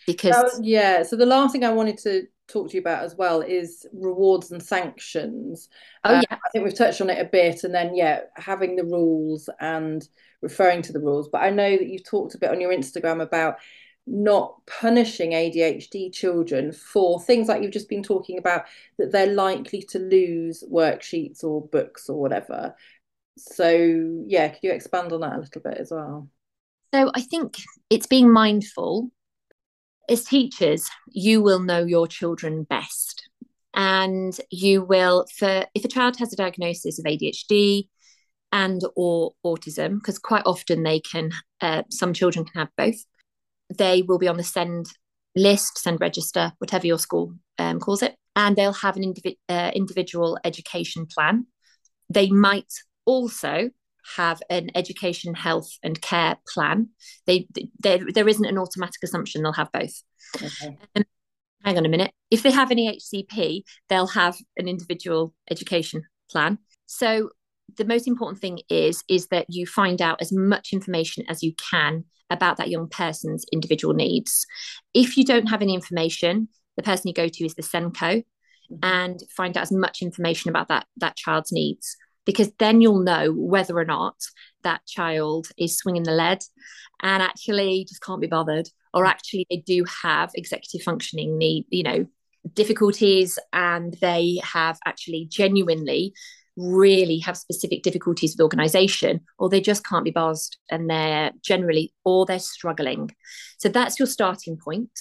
because 0.05 0.35
oh, 0.35 0.59
yeah. 0.61 1.03
So 1.03 1.15
the 1.15 1.25
last 1.25 1.51
thing 1.51 1.63
I 1.63 1.71
wanted 1.71 1.97
to 1.99 2.23
talk 2.47 2.69
to 2.69 2.73
you 2.75 2.81
about 2.81 3.03
as 3.03 3.15
well 3.15 3.41
is 3.41 3.85
rewards 3.93 4.51
and 4.51 4.61
sanctions. 4.61 5.69
Oh 6.03 6.15
uh, 6.15 6.21
yeah, 6.29 6.37
I 6.37 6.49
think 6.51 6.65
we've 6.65 6.77
touched 6.77 7.01
on 7.01 7.09
it 7.09 7.19
a 7.19 7.29
bit, 7.29 7.63
and 7.63 7.73
then 7.73 7.95
yeah, 7.95 8.21
having 8.35 8.75
the 8.75 8.83
rules 8.83 9.49
and 9.59 10.05
referring 10.41 10.81
to 10.83 10.93
the 10.93 10.99
rules. 10.99 11.29
But 11.29 11.41
I 11.41 11.49
know 11.51 11.77
that 11.77 11.87
you've 11.87 12.05
talked 12.05 12.35
a 12.35 12.37
bit 12.37 12.51
on 12.51 12.61
your 12.61 12.73
Instagram 12.73 13.21
about 13.21 13.55
not 14.07 14.55
punishing 14.65 15.31
ADHD 15.31 16.11
children 16.13 16.71
for 16.71 17.19
things 17.19 17.49
like 17.49 17.61
you've 17.61 17.73
just 17.73 17.89
been 17.89 18.03
talking 18.03 18.37
about 18.37 18.63
that 18.97 19.11
they're 19.11 19.33
likely 19.33 19.81
to 19.81 19.99
lose 19.99 20.63
worksheets 20.71 21.43
or 21.43 21.67
books 21.67 22.09
or 22.09 22.19
whatever. 22.19 22.73
So, 23.37 24.23
yeah, 24.25 24.47
could 24.47 24.63
you 24.63 24.71
expand 24.71 25.11
on 25.11 25.21
that 25.21 25.35
a 25.35 25.39
little 25.39 25.61
bit 25.61 25.77
as 25.77 25.91
well? 25.91 26.29
So, 26.93 27.11
I 27.13 27.21
think 27.21 27.57
it's 27.89 28.07
being 28.07 28.31
mindful. 28.31 29.11
As 30.09 30.23
teachers, 30.23 30.89
you 31.09 31.41
will 31.41 31.59
know 31.59 31.83
your 31.83 32.07
children 32.07 32.63
best. 32.63 33.29
And 33.73 34.35
you 34.49 34.83
will, 34.83 35.25
for 35.37 35.65
if 35.75 35.83
a 35.83 35.89
child 35.89 36.17
has 36.17 36.31
a 36.31 36.37
diagnosis 36.37 36.97
of 36.97 37.05
ADHD 37.05 37.89
and 38.53 38.81
or 38.95 39.33
autism, 39.45 39.95
because 39.95 40.17
quite 40.17 40.43
often 40.45 40.83
they 40.83 41.01
can, 41.01 41.31
uh, 41.61 41.83
some 41.91 42.13
children 42.13 42.45
can 42.45 42.61
have 42.61 42.69
both 42.77 43.03
they 43.75 44.01
will 44.01 44.17
be 44.17 44.27
on 44.27 44.37
the 44.37 44.43
SEND 44.43 44.87
list, 45.35 45.77
SEND 45.77 45.99
register, 45.99 46.53
whatever 46.59 46.87
your 46.87 46.99
school 46.99 47.33
um, 47.57 47.79
calls 47.79 48.01
it, 48.01 48.15
and 48.35 48.55
they'll 48.55 48.73
have 48.73 48.97
an 48.97 49.03
indivi- 49.03 49.37
uh, 49.49 49.71
individual 49.73 50.37
education 50.43 51.05
plan. 51.05 51.45
They 52.09 52.29
might 52.29 52.71
also 53.05 53.69
have 54.15 54.41
an 54.49 54.69
education, 54.75 55.33
health, 55.33 55.69
and 55.83 56.01
care 56.01 56.37
plan. 56.53 56.89
They, 57.25 57.47
they 57.81 58.01
there 58.13 58.27
isn't 58.27 58.45
an 58.45 58.57
automatic 58.57 59.03
assumption 59.03 59.43
they'll 59.43 59.53
have 59.53 59.71
both. 59.71 60.01
Okay. 60.35 60.77
Um, 60.95 61.03
hang 61.63 61.77
on 61.77 61.85
a 61.85 61.89
minute. 61.89 62.11
If 62.31 62.43
they 62.43 62.51
have 62.51 62.71
an 62.71 62.77
EHCP, 62.77 63.63
they'll 63.89 64.07
have 64.07 64.37
an 64.55 64.67
individual 64.67 65.33
education 65.51 66.03
plan. 66.29 66.59
So 66.85 67.31
the 67.75 67.85
most 67.85 68.07
important 68.07 68.39
thing 68.39 68.59
is 68.69 69.03
is 69.09 69.27
that 69.27 69.45
you 69.49 69.65
find 69.65 70.01
out 70.01 70.21
as 70.21 70.31
much 70.31 70.69
information 70.71 71.25
as 71.27 71.43
you 71.43 71.53
can 71.71 72.05
about 72.29 72.57
that 72.57 72.69
young 72.69 72.87
person's 72.89 73.45
individual 73.51 73.93
needs. 73.93 74.45
If 74.93 75.17
you 75.17 75.23
don't 75.23 75.47
have 75.47 75.61
any 75.61 75.73
information, 75.73 76.49
the 76.75 76.83
person 76.83 77.07
you 77.07 77.13
go 77.13 77.27
to 77.27 77.45
is 77.45 77.55
the 77.55 77.63
SENCO 77.63 78.23
mm-hmm. 78.71 78.75
and 78.83 79.19
find 79.35 79.57
out 79.57 79.63
as 79.63 79.71
much 79.71 80.01
information 80.01 80.49
about 80.49 80.67
that 80.69 80.85
that 80.97 81.15
child's 81.15 81.51
needs 81.51 81.97
because 82.25 82.51
then 82.59 82.81
you'll 82.81 82.99
know 82.99 83.31
whether 83.31 83.77
or 83.77 83.85
not 83.85 84.15
that 84.63 84.85
child 84.85 85.47
is 85.57 85.77
swinging 85.77 86.03
the 86.03 86.11
lead 86.11 86.39
and 87.01 87.23
actually 87.23 87.85
just 87.87 88.03
can't 88.03 88.21
be 88.21 88.27
bothered 88.27 88.67
or 88.93 89.05
mm. 89.05 89.07
actually 89.07 89.47
they 89.49 89.57
do 89.65 89.83
have 90.03 90.29
executive 90.35 90.83
functioning 90.83 91.37
need 91.37 91.65
you 91.69 91.83
know 91.83 92.05
difficulties 92.53 93.39
and 93.53 93.95
they 94.01 94.39
have 94.43 94.77
actually 94.85 95.25
genuinely 95.29 96.13
really 96.57 97.19
have 97.19 97.37
specific 97.37 97.83
difficulties 97.83 98.33
with 98.33 98.43
organization 98.43 99.21
or 99.37 99.47
they 99.47 99.61
just 99.61 99.85
can't 99.85 100.03
be 100.03 100.11
buzzed 100.11 100.57
and 100.69 100.89
they're 100.89 101.31
generally 101.41 101.93
or 102.03 102.25
they're 102.25 102.39
struggling. 102.39 103.11
So 103.59 103.69
that's 103.69 103.99
your 103.99 104.07
starting 104.07 104.57
point. 104.57 104.91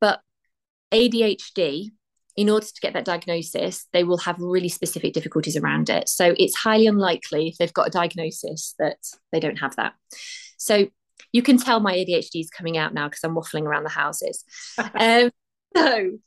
But 0.00 0.20
adhd 0.92 1.90
in 2.36 2.48
order 2.50 2.66
to 2.66 2.80
get 2.80 2.92
that 2.92 3.04
diagnosis 3.04 3.86
they 3.92 4.04
will 4.04 4.18
have 4.18 4.36
really 4.38 4.68
specific 4.68 5.12
difficulties 5.12 5.56
around 5.56 5.90
it. 5.90 6.08
So 6.08 6.34
it's 6.38 6.56
highly 6.56 6.86
unlikely 6.86 7.48
if 7.48 7.58
they've 7.58 7.72
got 7.72 7.88
a 7.88 7.90
diagnosis 7.90 8.74
that 8.78 8.98
they 9.32 9.40
don't 9.40 9.58
have 9.58 9.76
that. 9.76 9.94
So 10.58 10.86
you 11.32 11.42
can 11.42 11.58
tell 11.58 11.80
my 11.80 11.94
adhd 11.94 12.30
is 12.34 12.50
coming 12.50 12.76
out 12.76 12.94
now 12.94 13.08
because 13.08 13.24
i'm 13.24 13.34
waffling 13.34 13.64
around 13.64 13.84
the 13.84 13.90
houses. 13.90 14.44
Um, 14.94 15.30
so 15.74 16.18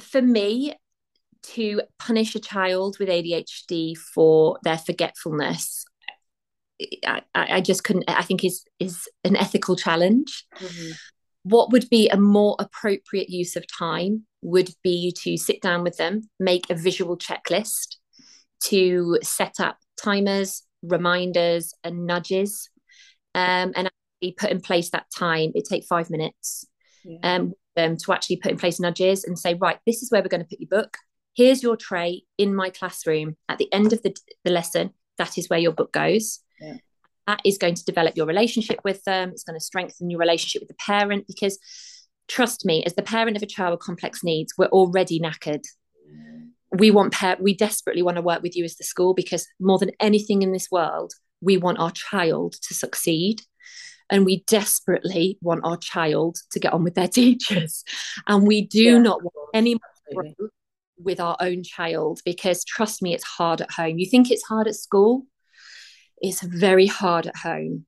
for 0.00 0.22
me 0.22 0.74
to 1.54 1.82
punish 1.98 2.34
a 2.34 2.40
child 2.40 2.96
with 2.98 3.08
ADHD 3.08 3.96
for 3.96 4.58
their 4.64 4.78
forgetfulness, 4.78 5.84
I, 7.06 7.22
I 7.34 7.60
just 7.60 7.84
couldn't. 7.84 8.04
I 8.08 8.22
think 8.22 8.44
is 8.44 8.64
is 8.78 9.08
an 9.24 9.36
ethical 9.36 9.76
challenge. 9.76 10.44
Mm-hmm. 10.56 10.92
What 11.44 11.70
would 11.72 11.88
be 11.88 12.08
a 12.08 12.16
more 12.16 12.56
appropriate 12.58 13.30
use 13.30 13.56
of 13.56 13.64
time 13.66 14.26
would 14.42 14.70
be 14.82 15.14
to 15.22 15.36
sit 15.36 15.62
down 15.62 15.84
with 15.84 15.96
them, 15.96 16.28
make 16.40 16.68
a 16.68 16.74
visual 16.74 17.16
checklist, 17.16 17.96
to 18.64 19.18
set 19.22 19.54
up 19.60 19.78
timers, 20.02 20.64
reminders, 20.82 21.72
and 21.84 22.04
nudges, 22.04 22.68
um, 23.34 23.72
and 23.76 23.88
actually 23.88 24.32
put 24.36 24.50
in 24.50 24.60
place 24.60 24.90
that 24.90 25.06
time. 25.16 25.52
It 25.54 25.66
take 25.68 25.84
five 25.84 26.10
minutes. 26.10 26.66
Yeah. 27.04 27.18
Um, 27.22 27.52
um, 27.78 27.96
to 27.98 28.12
actually 28.12 28.36
put 28.36 28.50
in 28.50 28.58
place 28.58 28.80
nudges 28.80 29.24
and 29.24 29.38
say, 29.38 29.52
right, 29.54 29.78
this 29.86 30.02
is 30.02 30.10
where 30.10 30.22
we're 30.22 30.28
going 30.28 30.42
to 30.42 30.48
put 30.48 30.60
your 30.60 30.68
book 30.68 30.96
here's 31.36 31.62
your 31.62 31.76
tray 31.76 32.22
in 32.38 32.54
my 32.54 32.70
classroom. 32.70 33.36
At 33.48 33.58
the 33.58 33.72
end 33.72 33.92
of 33.92 34.02
the, 34.02 34.16
the 34.44 34.50
lesson 34.50 34.90
that 35.18 35.38
is 35.38 35.48
where 35.48 35.58
your 35.58 35.72
book 35.72 35.92
goes. 35.92 36.40
Yeah. 36.60 36.76
that 37.26 37.40
is 37.44 37.58
going 37.58 37.74
to 37.74 37.84
develop 37.84 38.16
your 38.16 38.26
relationship 38.26 38.80
with 38.82 39.04
them. 39.04 39.30
It's 39.30 39.44
going 39.44 39.58
to 39.58 39.64
strengthen 39.64 40.08
your 40.08 40.18
relationship 40.18 40.62
with 40.62 40.68
the 40.68 40.74
parent 40.74 41.26
because 41.26 41.58
trust 42.28 42.64
me 42.64 42.82
as 42.84 42.94
the 42.94 43.02
parent 43.02 43.36
of 43.36 43.42
a 43.42 43.46
child 43.46 43.72
with 43.72 43.80
complex 43.80 44.24
needs 44.24 44.52
we're 44.56 44.66
already 44.66 45.20
knackered. 45.20 45.64
We 46.72 46.90
want 46.90 47.12
par- 47.12 47.36
we 47.40 47.54
desperately 47.54 48.02
want 48.02 48.16
to 48.16 48.22
work 48.22 48.42
with 48.42 48.56
you 48.56 48.64
as 48.64 48.76
the 48.76 48.84
school 48.84 49.14
because 49.14 49.46
more 49.60 49.78
than 49.78 49.92
anything 50.00 50.42
in 50.42 50.52
this 50.52 50.70
world 50.70 51.12
we 51.40 51.56
want 51.56 51.78
our 51.78 51.90
child 51.90 52.54
to 52.62 52.74
succeed. 52.74 53.42
And 54.08 54.24
we 54.24 54.44
desperately 54.46 55.36
want 55.42 55.62
our 55.64 55.76
child 55.76 56.38
to 56.52 56.60
get 56.60 56.72
on 56.72 56.84
with 56.84 56.94
their 56.94 57.08
teachers. 57.20 57.84
And 58.26 58.46
we 58.46 58.62
do 58.62 58.82
yeah, 58.82 58.98
not 58.98 59.22
want 59.22 59.50
any 59.52 59.74
more 59.74 60.24
with 60.98 61.20
our 61.20 61.36
own 61.40 61.62
child 61.62 62.20
because 62.24 62.64
trust 62.64 63.02
me, 63.02 63.14
it's 63.14 63.24
hard 63.24 63.60
at 63.60 63.70
home. 63.70 63.98
You 63.98 64.08
think 64.08 64.30
it's 64.30 64.44
hard 64.44 64.66
at 64.66 64.74
school, 64.74 65.26
it's 66.18 66.42
very 66.42 66.86
hard 66.86 67.26
at 67.26 67.36
home. 67.36 67.86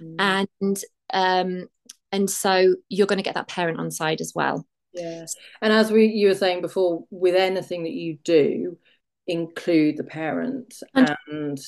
Mm. 0.00 0.48
And 0.58 0.82
um, 1.12 1.68
and 2.10 2.30
so 2.30 2.74
you're 2.88 3.06
going 3.06 3.18
to 3.18 3.22
get 3.24 3.34
that 3.34 3.48
parent 3.48 3.78
on 3.78 3.90
side 3.90 4.20
as 4.20 4.32
well. 4.34 4.66
Yeah. 4.92 5.24
And 5.60 5.72
as 5.72 5.90
we 5.90 6.06
you 6.06 6.28
were 6.28 6.34
saying 6.34 6.60
before, 6.60 7.04
with 7.10 7.34
anything 7.34 7.84
that 7.84 7.92
you 7.92 8.18
do, 8.24 8.78
include 9.26 9.96
the 9.96 10.04
parent 10.04 10.74
and, 10.94 11.16
and 11.28 11.60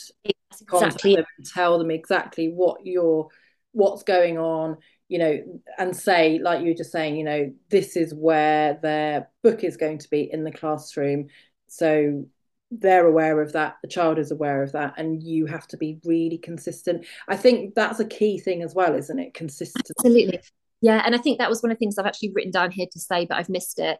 exactly 0.60 1.16
them 1.16 1.24
and 1.38 1.46
tell 1.46 1.78
them 1.78 1.90
exactly 1.90 2.48
what 2.48 2.84
you're 2.84 3.28
what's 3.72 4.02
going 4.02 4.38
on 4.38 4.76
you 5.08 5.18
know, 5.18 5.60
and 5.78 5.96
say, 5.96 6.38
like 6.38 6.60
you 6.60 6.68
were 6.68 6.76
just 6.76 6.92
saying, 6.92 7.16
you 7.16 7.24
know, 7.24 7.52
this 7.70 7.96
is 7.96 8.14
where 8.14 8.78
their 8.82 9.28
book 9.42 9.62
is 9.62 9.76
going 9.76 9.98
to 9.98 10.10
be 10.10 10.30
in 10.32 10.44
the 10.44 10.50
classroom. 10.50 11.28
So 11.68 12.26
they're 12.70 13.06
aware 13.06 13.40
of 13.40 13.52
that, 13.52 13.76
the 13.82 13.88
child 13.88 14.18
is 14.18 14.30
aware 14.30 14.62
of 14.62 14.72
that, 14.72 14.94
and 14.96 15.22
you 15.22 15.46
have 15.46 15.66
to 15.68 15.76
be 15.76 16.00
really 16.04 16.38
consistent. 16.38 17.06
I 17.28 17.36
think 17.36 17.74
that's 17.74 18.00
a 18.00 18.04
key 18.04 18.38
thing 18.38 18.62
as 18.62 18.74
well, 18.74 18.94
isn't 18.94 19.18
it? 19.18 19.34
Consistency. 19.34 19.92
Absolutely. 19.98 20.40
Yeah. 20.80 21.02
And 21.04 21.14
I 21.14 21.18
think 21.18 21.38
that 21.38 21.50
was 21.50 21.62
one 21.62 21.70
of 21.70 21.76
the 21.76 21.80
things 21.80 21.98
I've 21.98 22.06
actually 22.06 22.32
written 22.32 22.50
down 22.50 22.70
here 22.70 22.86
to 22.90 22.98
say, 22.98 23.26
but 23.26 23.36
I've 23.36 23.48
missed 23.48 23.78
it. 23.78 23.98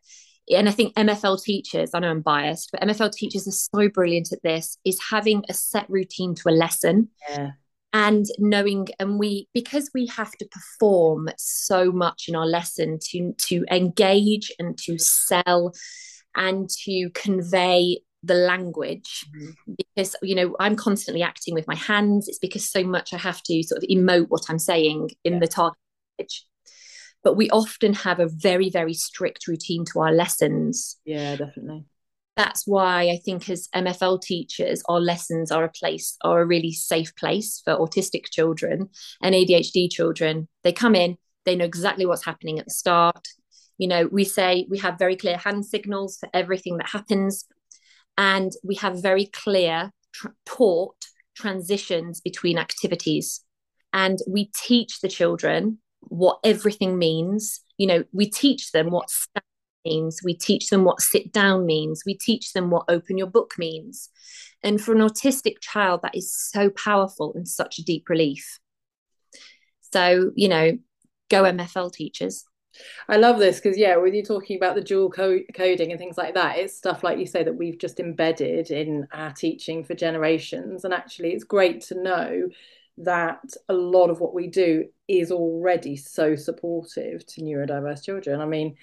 And 0.51 0.69
I 0.69 0.73
think 0.73 0.95
MFL 0.95 1.43
teachers, 1.43 1.91
I 1.95 2.01
know 2.01 2.11
I'm 2.11 2.21
biased, 2.21 2.71
but 2.73 2.83
MFL 2.83 3.13
teachers 3.13 3.47
are 3.49 3.53
so 3.53 3.89
brilliant 3.89 4.33
at 4.33 4.43
this, 4.43 4.77
is 4.85 5.01
having 5.11 5.45
a 5.49 5.55
set 5.55 5.87
routine 5.89 6.35
to 6.37 6.49
a 6.49 6.53
lesson. 6.53 7.11
Yeah 7.31 7.53
and 7.95 8.27
knowing 8.41 8.89
and 8.99 9.21
we 9.21 9.49
because 9.55 9.89
we 9.95 10.07
have 10.09 10.33
to 10.33 10.47
perform 10.47 11.29
so 11.39 11.93
much 11.93 12.25
in 12.29 12.35
our 12.35 12.45
lesson 12.45 12.99
to 13.01 13.33
to 13.39 13.65
engage 13.71 14.53
and 14.59 14.77
to 14.77 14.99
sell 14.99 15.73
and 16.35 16.69
to 16.69 17.09
convey 17.15 18.01
the 18.25 18.35
language 18.35 19.25
mm-hmm. 19.35 19.75
because 19.79 20.17
you 20.23 20.35
know 20.35 20.57
i'm 20.59 20.75
constantly 20.77 21.23
acting 21.23 21.55
with 21.55 21.67
my 21.69 21.77
hands 21.77 22.27
it's 22.27 22.39
because 22.39 22.69
so 22.69 22.83
much 22.83 23.15
i 23.15 23.17
have 23.17 23.41
to 23.43 23.63
sort 23.63 23.83
of 23.83 23.89
emote 23.89 24.27
what 24.29 24.45
i'm 24.49 24.59
saying 24.59 25.09
in 25.23 25.35
yeah. 25.35 25.39
the 25.39 25.49
target 25.49 26.33
but 27.23 27.37
we 27.37 27.49
often 27.51 27.95
have 27.95 28.19
a 28.19 28.27
very 28.27 28.71
very 28.71 28.95
strict 28.95 29.47
routine 29.47 29.85
to 29.85 30.01
our 30.01 30.13
lessons 30.13 30.99
yeah 31.05 31.37
definitely 31.37 31.85
that's 32.37 32.67
why 32.67 33.11
I 33.11 33.21
think 33.25 33.49
as 33.49 33.69
MFL 33.75 34.21
teachers, 34.21 34.83
our 34.89 35.01
lessons 35.01 35.53
are 35.53 35.65
a 35.65 35.71
place, 35.71 36.17
are 36.23 36.41
a 36.41 36.47
really 36.47 36.73
safe 36.73 37.15
place 37.17 37.63
for 37.65 37.77
autistic 37.77 38.31
children 38.31 38.89
and 39.23 39.35
ADHD 39.35 39.91
children. 39.91 40.49
They 40.65 40.73
come 40.73 40.95
in, 40.95 41.17
they 41.45 41.55
know 41.55 41.65
exactly 41.65 42.07
what's 42.07 42.25
happening 42.25 42.59
at 42.59 42.65
the 42.65 42.73
start. 42.73 43.29
You 43.79 43.89
know, 43.89 44.09
we 44.11 44.25
say 44.25 44.67
we 44.69 44.79
have 44.79 44.99
very 44.99 45.17
clear 45.17 45.37
hand 45.37 45.65
signals 45.65 46.17
for 46.19 46.29
everything 46.33 46.79
that 46.79 46.89
happens, 46.89 47.45
and 48.17 48.53
we 48.65 48.77
have 48.77 49.03
very 49.03 49.27
clear 49.27 49.93
tra- 50.13 50.35
taught 50.47 50.97
transitions 51.37 52.21
between 52.21 52.59
activities. 52.59 53.41
And 53.93 54.19
we 54.29 54.51
teach 54.57 55.01
the 55.01 55.09
children 55.09 55.79
what 56.01 56.39
everything 56.45 56.99
means. 56.99 57.61
You 57.79 57.87
know, 57.87 58.05
we 58.13 58.29
teach 58.29 58.73
them 58.73 58.91
what 58.91 59.11
means. 59.85 60.21
We 60.25 60.35
teach 60.35 60.71
them 60.71 60.85
what 60.85 61.01
sit 61.01 61.33
down 61.33 61.67
means. 61.67 62.03
We 62.05 62.15
teach 62.15 62.53
them 62.53 62.71
what 62.71 62.85
open 62.89 63.19
your 63.19 63.27
book 63.27 63.55
means. 63.59 64.11
And 64.63 64.81
for 64.81 64.93
an 64.93 65.01
autistic 65.01 65.61
child, 65.61 66.01
that 66.03 66.15
is 66.15 66.35
so 66.35 66.71
powerful 66.71 67.33
and 67.35 67.47
such 67.47 67.79
a 67.79 67.85
deep 67.85 68.09
relief. 68.09 68.59
So, 69.93 70.33
you 70.35 70.49
know, 70.49 70.79
go 71.31 71.43
MFL 71.43 71.93
teachers. 71.93 72.45
I 73.09 73.17
love 73.17 73.39
this 73.39 73.61
because, 73.61 73.79
yeah, 73.79 73.97
when 73.97 74.15
you're 74.15 74.25
talking 74.25 74.57
about 74.57 74.75
the 74.75 74.81
dual 74.81 75.11
co- 75.11 75.45
coding 75.55 75.93
and 75.93 75.99
things 75.99 76.19
like 76.19 76.35
that, 76.35 76.59
it's 76.59 76.77
stuff 76.77 77.05
like 77.05 77.19
you 77.19 77.27
say 77.27 77.45
that 77.45 77.57
we've 77.57 77.79
just 77.79 78.01
embedded 78.01 78.71
in 78.71 79.07
our 79.13 79.33
teaching 79.33 79.85
for 79.85 79.95
generations. 79.95 80.85
And 80.85 80.93
actually, 80.93 81.33
it's 81.33 81.45
great 81.45 81.83
to 81.83 82.03
know 82.03 82.49
that 82.99 83.41
a 83.69 83.75
lot 83.75 84.11
of 84.11 84.21
what 84.21 84.35
we 84.35 84.47
do 84.47 84.87
is 85.09 85.31
already 85.31 85.97
so 85.97 86.37
supportive 86.37 87.27
to 87.27 87.43
neurodiverse 87.43 88.05
children. 88.05 88.41
I 88.41 88.47
mean, 88.47 88.77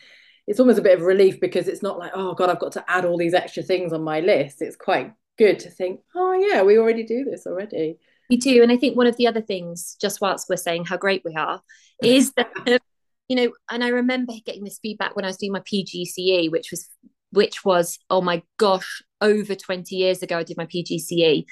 it's 0.51 0.59
almost 0.59 0.77
a 0.77 0.81
bit 0.81 0.99
of 0.99 1.05
relief 1.05 1.39
because 1.39 1.69
it's 1.69 1.81
not 1.81 1.97
like 1.97 2.11
oh 2.13 2.33
god 2.33 2.49
i've 2.49 2.59
got 2.59 2.73
to 2.73 2.83
add 2.91 3.05
all 3.05 3.17
these 3.17 3.33
extra 3.33 3.63
things 3.63 3.93
on 3.93 4.03
my 4.03 4.19
list 4.19 4.61
it's 4.61 4.75
quite 4.75 5.13
good 5.37 5.57
to 5.57 5.69
think 5.69 6.01
oh 6.13 6.33
yeah 6.33 6.61
we 6.61 6.77
already 6.77 7.03
do 7.03 7.23
this 7.23 7.47
already 7.47 7.97
we 8.29 8.35
do 8.35 8.61
and 8.61 8.69
i 8.69 8.75
think 8.75 8.97
one 8.97 9.07
of 9.07 9.15
the 9.15 9.27
other 9.27 9.41
things 9.41 9.95
just 10.01 10.19
whilst 10.19 10.49
we're 10.49 10.57
saying 10.57 10.83
how 10.83 10.97
great 10.97 11.21
we 11.23 11.33
are 11.35 11.61
is 12.03 12.33
that 12.33 12.51
you 13.29 13.35
know 13.37 13.49
and 13.69 13.81
i 13.81 13.87
remember 13.87 14.33
getting 14.45 14.65
this 14.65 14.77
feedback 14.81 15.15
when 15.15 15.23
i 15.23 15.29
was 15.29 15.37
doing 15.37 15.53
my 15.53 15.61
pgce 15.61 16.51
which 16.51 16.67
was 16.69 16.89
which 17.31 17.63
was 17.63 17.97
oh 18.09 18.19
my 18.19 18.43
gosh 18.57 19.01
over 19.21 19.55
20 19.55 19.95
years 19.95 20.21
ago 20.21 20.37
i 20.37 20.43
did 20.43 20.57
my 20.57 20.65
pgce 20.65 21.45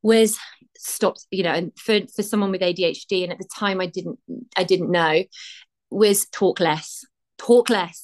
was 0.00 0.38
stopped 0.78 1.26
you 1.30 1.42
know 1.42 1.52
and 1.52 1.72
for, 1.78 2.00
for 2.16 2.22
someone 2.22 2.50
with 2.50 2.62
adhd 2.62 3.22
and 3.22 3.32
at 3.32 3.38
the 3.38 3.48
time 3.54 3.82
i 3.82 3.86
didn't 3.86 4.18
i 4.56 4.64
didn't 4.64 4.90
know 4.90 5.22
was 5.90 6.26
talk 6.32 6.58
less 6.58 7.04
talk 7.38 7.70
less. 7.70 8.03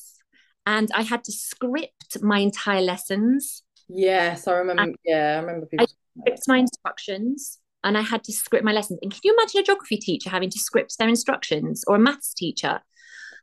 And 0.71 0.89
I 0.95 1.03
had 1.03 1.25
to 1.25 1.33
script 1.33 2.23
my 2.23 2.39
entire 2.39 2.81
lessons. 2.81 3.65
Yes, 3.89 4.47
I 4.47 4.53
remember. 4.53 4.85
And 4.85 4.97
yeah, 5.05 5.35
I 5.35 5.41
remember 5.41 5.67
people. 5.67 5.85
I 5.85 6.21
script 6.21 6.43
my 6.47 6.59
instructions 6.59 7.59
and 7.83 7.99
I 7.99 8.03
had 8.03 8.23
to 8.23 8.33
script 8.33 8.65
my 8.65 8.71
lessons. 8.71 9.01
And 9.03 9.11
can 9.11 9.21
you 9.25 9.35
imagine 9.37 9.63
a 9.63 9.65
geography 9.65 9.97
teacher 9.97 10.31
having 10.31 10.49
to 10.49 10.61
script 10.61 10.97
their 10.97 11.09
instructions 11.09 11.83
or 11.89 11.97
a 11.97 11.99
maths 11.99 12.33
teacher? 12.33 12.83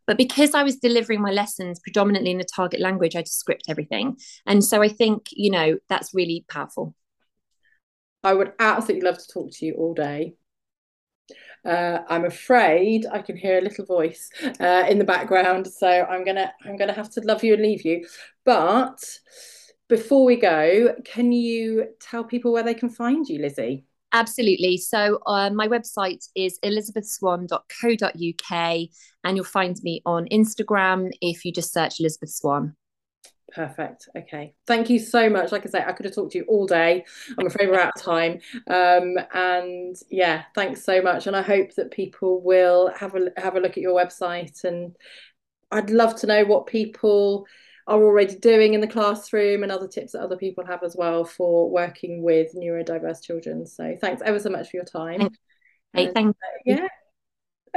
But 0.05 0.17
because 0.17 0.53
I 0.53 0.63
was 0.63 0.78
delivering 0.78 1.19
my 1.19 1.32
lessons 1.32 1.82
predominantly 1.82 2.32
in 2.32 2.38
the 2.38 2.45
target 2.45 2.80
language, 2.80 3.17
I 3.17 3.23
to 3.23 3.30
script 3.30 3.63
everything. 3.67 4.15
And 4.45 4.63
so 4.63 4.82
I 4.82 4.88
think, 4.88 5.25
you 5.32 5.51
know, 5.51 5.80
that's 5.89 6.13
really 6.13 6.45
powerful. 6.49 6.95
I 8.23 8.36
would 8.36 8.53
absolutely 8.57 9.05
love 9.05 9.17
to 9.17 9.28
talk 9.28 9.51
to 9.51 9.65
you 9.65 9.73
all 9.73 9.93
day. 9.93 10.36
Uh, 11.65 11.99
I'm 12.07 12.25
afraid 12.25 13.05
I 13.11 13.21
can 13.21 13.36
hear 13.36 13.57
a 13.57 13.61
little 13.61 13.86
voice 13.86 14.30
uh, 14.59 14.86
in 14.89 14.99
the 14.99 15.05
background, 15.05 15.67
so 15.67 15.88
I'm 15.88 16.23
gonna 16.23 16.53
I'm 16.65 16.78
gonna 16.78 16.93
have 16.93 17.09
to 17.11 17.21
love 17.21 17.43
you 17.43 17.53
and 17.53 17.61
leave 17.61 17.86
you. 17.86 18.05
But 18.45 19.03
before 19.89 20.25
we 20.25 20.36
go, 20.36 20.95
can 21.05 21.32
you 21.32 21.88
tell 21.99 22.23
people 22.23 22.51
where 22.51 22.63
they 22.63 22.73
can 22.73 22.89
find 22.89 23.28
you, 23.28 23.39
Lizzy? 23.39 23.86
Absolutely. 24.13 24.78
So 24.78 25.19
uh, 25.25 25.49
my 25.49 25.67
website 25.67 26.25
is 26.36 26.59
elizabethswan.co.uk 26.63 28.89
and 29.23 29.36
you'll 29.36 29.45
find 29.45 29.75
me 29.84 30.01
on 30.05 30.28
Instagram 30.32 31.09
if 31.21 31.43
you 31.43 31.51
just 31.51 31.73
search 31.73 31.99
Elizabeth 31.99 32.30
Swan. 32.30 32.75
Perfect. 33.54 34.10
Okay. 34.16 34.54
Thank 34.66 34.89
you 34.89 35.00
so 35.00 35.30
much. 35.30 35.52
Like 35.52 35.66
I 35.66 35.70
say, 35.70 35.84
I 35.86 35.93
could 35.93 36.06
have 36.06 36.16
talked 36.16 36.34
to 36.34 36.39
you 36.39 36.45
all 36.48 36.68
day. 36.68 37.06
I'm 37.38 37.48
afraid 37.48 37.70
we're 37.70 37.80
out 37.80 37.93
of 37.95 38.02
time. 38.02 38.39
Um, 38.68 39.16
and 39.34 39.95
yeah, 40.10 40.43
thanks 40.54 40.84
so 40.84 41.02
much. 41.02 41.28
And 41.28 41.36
I 41.36 41.41
hope 41.41 41.74
that 41.76 41.91
people 41.91 42.41
will 42.41 42.91
have 42.95 43.16
a 43.16 43.32
have 43.38 43.56
a 43.56 43.60
look 43.60 43.72
at 43.72 43.84
your 43.84 43.95
website. 43.95 44.64
And 44.64 44.95
I'd 45.72 45.89
love 45.89 46.16
to 46.18 46.28
know 46.28 46.43
what 46.43 46.68
people 46.68 47.45
are 47.88 48.04
already 48.04 48.36
doing 48.36 48.74
in 48.74 48.82
the 48.82 48.88
classroom 48.88 49.64
and 49.64 49.72
other 49.72 49.88
tips 49.88 50.12
that 50.12 50.22
other 50.22 50.36
people 50.36 50.66
have 50.66 50.84
as 50.84 50.95
well 50.98 51.24
for 51.24 51.70
working 51.70 52.22
with 52.22 52.54
neurodiverse 52.54 53.24
children. 53.24 53.66
So 53.66 53.95
thanks 54.00 54.22
ever 54.26 54.39
so 54.39 54.50
much 54.50 54.70
for 54.70 54.78
your 54.78 54.86
time. 54.86 55.30
Hey, 55.93 56.12
thank 56.14 56.36
uh, 56.36 56.60
yeah. 56.66 56.88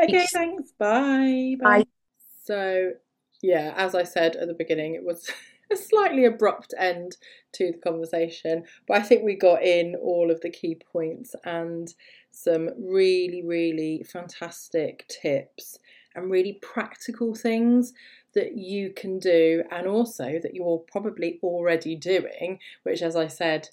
Okay, 0.02 0.26
thanks. 0.32 0.72
Bye. 0.78 1.54
Bye. 1.62 1.78
Bye. 1.78 1.84
So 2.44 2.90
yeah, 3.40 3.72
as 3.76 3.94
I 3.94 4.02
said 4.02 4.34
at 4.34 4.48
the 4.48 4.54
beginning, 4.54 4.94
it 4.94 5.04
was 5.04 5.30
a 5.70 5.76
slightly 5.76 6.24
abrupt 6.24 6.74
end 6.78 7.16
to 7.52 7.72
the 7.72 7.78
conversation, 7.78 8.64
but 8.86 8.98
I 8.98 9.02
think 9.02 9.22
we 9.22 9.34
got 9.34 9.62
in 9.62 9.94
all 9.96 10.30
of 10.30 10.40
the 10.40 10.50
key 10.50 10.76
points 10.92 11.34
and 11.44 11.92
some 12.30 12.70
really, 12.78 13.42
really 13.44 14.04
fantastic 14.10 15.08
tips 15.08 15.78
and 16.14 16.30
really 16.30 16.58
practical 16.60 17.34
things 17.34 17.92
that 18.34 18.56
you 18.56 18.92
can 18.94 19.18
do 19.18 19.62
and 19.70 19.86
also 19.86 20.38
that 20.42 20.54
you're 20.54 20.82
probably 20.90 21.38
already 21.42 21.96
doing, 21.96 22.58
which, 22.82 23.02
as 23.02 23.16
I 23.16 23.26
said 23.26 23.68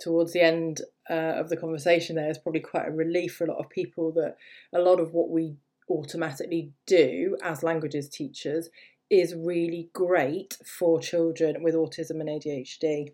towards 0.00 0.32
the 0.32 0.40
end 0.40 0.80
uh, 1.08 1.12
of 1.12 1.48
the 1.48 1.56
conversation, 1.56 2.16
there 2.16 2.30
is 2.30 2.38
probably 2.38 2.60
quite 2.60 2.88
a 2.88 2.92
relief 2.92 3.36
for 3.36 3.44
a 3.44 3.48
lot 3.48 3.58
of 3.58 3.70
people 3.70 4.12
that 4.12 4.36
a 4.72 4.80
lot 4.80 5.00
of 5.00 5.12
what 5.12 5.30
we 5.30 5.56
automatically 5.88 6.72
do 6.86 7.36
as 7.42 7.62
languages 7.62 8.08
teachers 8.08 8.70
is 9.12 9.34
really 9.36 9.90
great 9.92 10.56
for 10.64 10.98
children 10.98 11.62
with 11.62 11.74
autism 11.74 12.20
and 12.20 12.30
ADHD. 12.30 13.12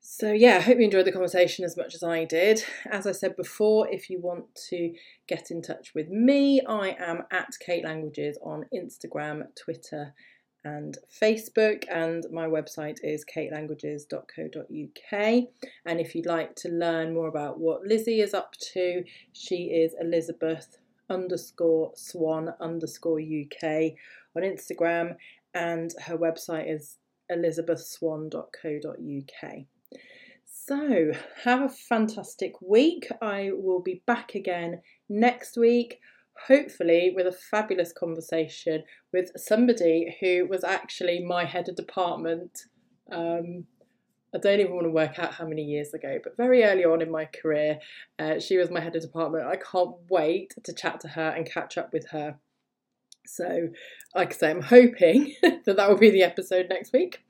So, 0.00 0.32
yeah, 0.32 0.58
I 0.58 0.60
hope 0.60 0.78
you 0.78 0.84
enjoyed 0.84 1.06
the 1.06 1.12
conversation 1.12 1.64
as 1.64 1.76
much 1.76 1.94
as 1.94 2.02
I 2.02 2.24
did. 2.24 2.62
As 2.90 3.06
I 3.06 3.12
said 3.12 3.36
before, 3.36 3.88
if 3.90 4.10
you 4.10 4.20
want 4.20 4.54
to 4.68 4.94
get 5.26 5.50
in 5.50 5.62
touch 5.62 5.94
with 5.94 6.10
me, 6.10 6.60
I 6.60 6.94
am 6.98 7.22
at 7.30 7.58
Kate 7.58 7.84
Languages 7.84 8.38
on 8.42 8.66
Instagram, 8.72 9.46
Twitter, 9.56 10.12
and 10.62 10.98
Facebook, 11.10 11.84
and 11.90 12.26
my 12.30 12.46
website 12.46 12.98
is 13.02 13.24
katelanguages.co.uk. 13.24 15.44
And 15.86 16.00
if 16.00 16.14
you'd 16.14 16.26
like 16.26 16.54
to 16.56 16.68
learn 16.68 17.14
more 17.14 17.28
about 17.28 17.58
what 17.58 17.86
Lizzy 17.86 18.20
is 18.20 18.34
up 18.34 18.52
to, 18.74 19.04
she 19.32 19.64
is 19.64 19.94
Elizabeth 19.98 20.76
underscore 21.08 21.92
swan 21.94 22.52
underscore 22.60 23.20
UK 23.20 23.94
on 24.36 24.42
Instagram, 24.42 25.16
and 25.54 25.92
her 26.04 26.16
website 26.16 26.72
is 26.72 26.98
elizabethswan.co.uk. 27.30 29.52
So, 30.48 31.12
have 31.44 31.62
a 31.62 31.68
fantastic 31.68 32.60
week. 32.60 33.08
I 33.22 33.50
will 33.54 33.80
be 33.80 34.02
back 34.06 34.34
again 34.34 34.80
next 35.08 35.56
week, 35.56 36.00
hopefully, 36.48 37.12
with 37.14 37.26
a 37.26 37.32
fabulous 37.32 37.92
conversation 37.92 38.82
with 39.12 39.30
somebody 39.36 40.16
who 40.20 40.46
was 40.48 40.64
actually 40.64 41.22
my 41.22 41.44
head 41.44 41.68
of 41.68 41.76
department. 41.76 42.62
Um, 43.12 43.66
I 44.34 44.38
don't 44.38 44.60
even 44.60 44.74
want 44.74 44.86
to 44.86 44.90
work 44.90 45.18
out 45.18 45.34
how 45.34 45.46
many 45.46 45.62
years 45.62 45.94
ago, 45.94 46.18
but 46.22 46.36
very 46.36 46.64
early 46.64 46.84
on 46.84 47.00
in 47.00 47.10
my 47.10 47.26
career, 47.26 47.78
uh, 48.18 48.40
she 48.40 48.56
was 48.56 48.70
my 48.70 48.80
head 48.80 48.96
of 48.96 49.02
department. 49.02 49.46
I 49.46 49.56
can't 49.56 49.94
wait 50.10 50.54
to 50.64 50.74
chat 50.74 51.00
to 51.00 51.08
her 51.08 51.28
and 51.28 51.50
catch 51.50 51.78
up 51.78 51.92
with 51.92 52.08
her. 52.08 52.36
So, 53.26 53.68
like 54.14 54.32
I 54.32 54.36
say, 54.36 54.50
I'm 54.50 54.62
hoping 54.62 55.34
that 55.42 55.76
that 55.76 55.88
will 55.88 55.98
be 55.98 56.10
the 56.10 56.22
episode 56.22 56.68
next 56.68 56.92
week. 56.92 57.22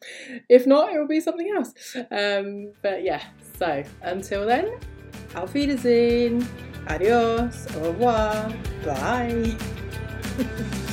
If 0.48 0.66
not, 0.66 0.92
it 0.92 0.98
will 0.98 1.08
be 1.08 1.20
something 1.20 1.52
else. 1.56 1.74
Um, 2.10 2.72
but 2.82 3.02
yeah, 3.02 3.22
so 3.58 3.82
until 4.02 4.46
then, 4.46 4.78
auf 5.34 5.54
Wiedersehen, 5.54 6.46
adios, 6.88 7.66
au 7.76 7.92
revoir, 7.92 8.52
bye. 8.84 9.56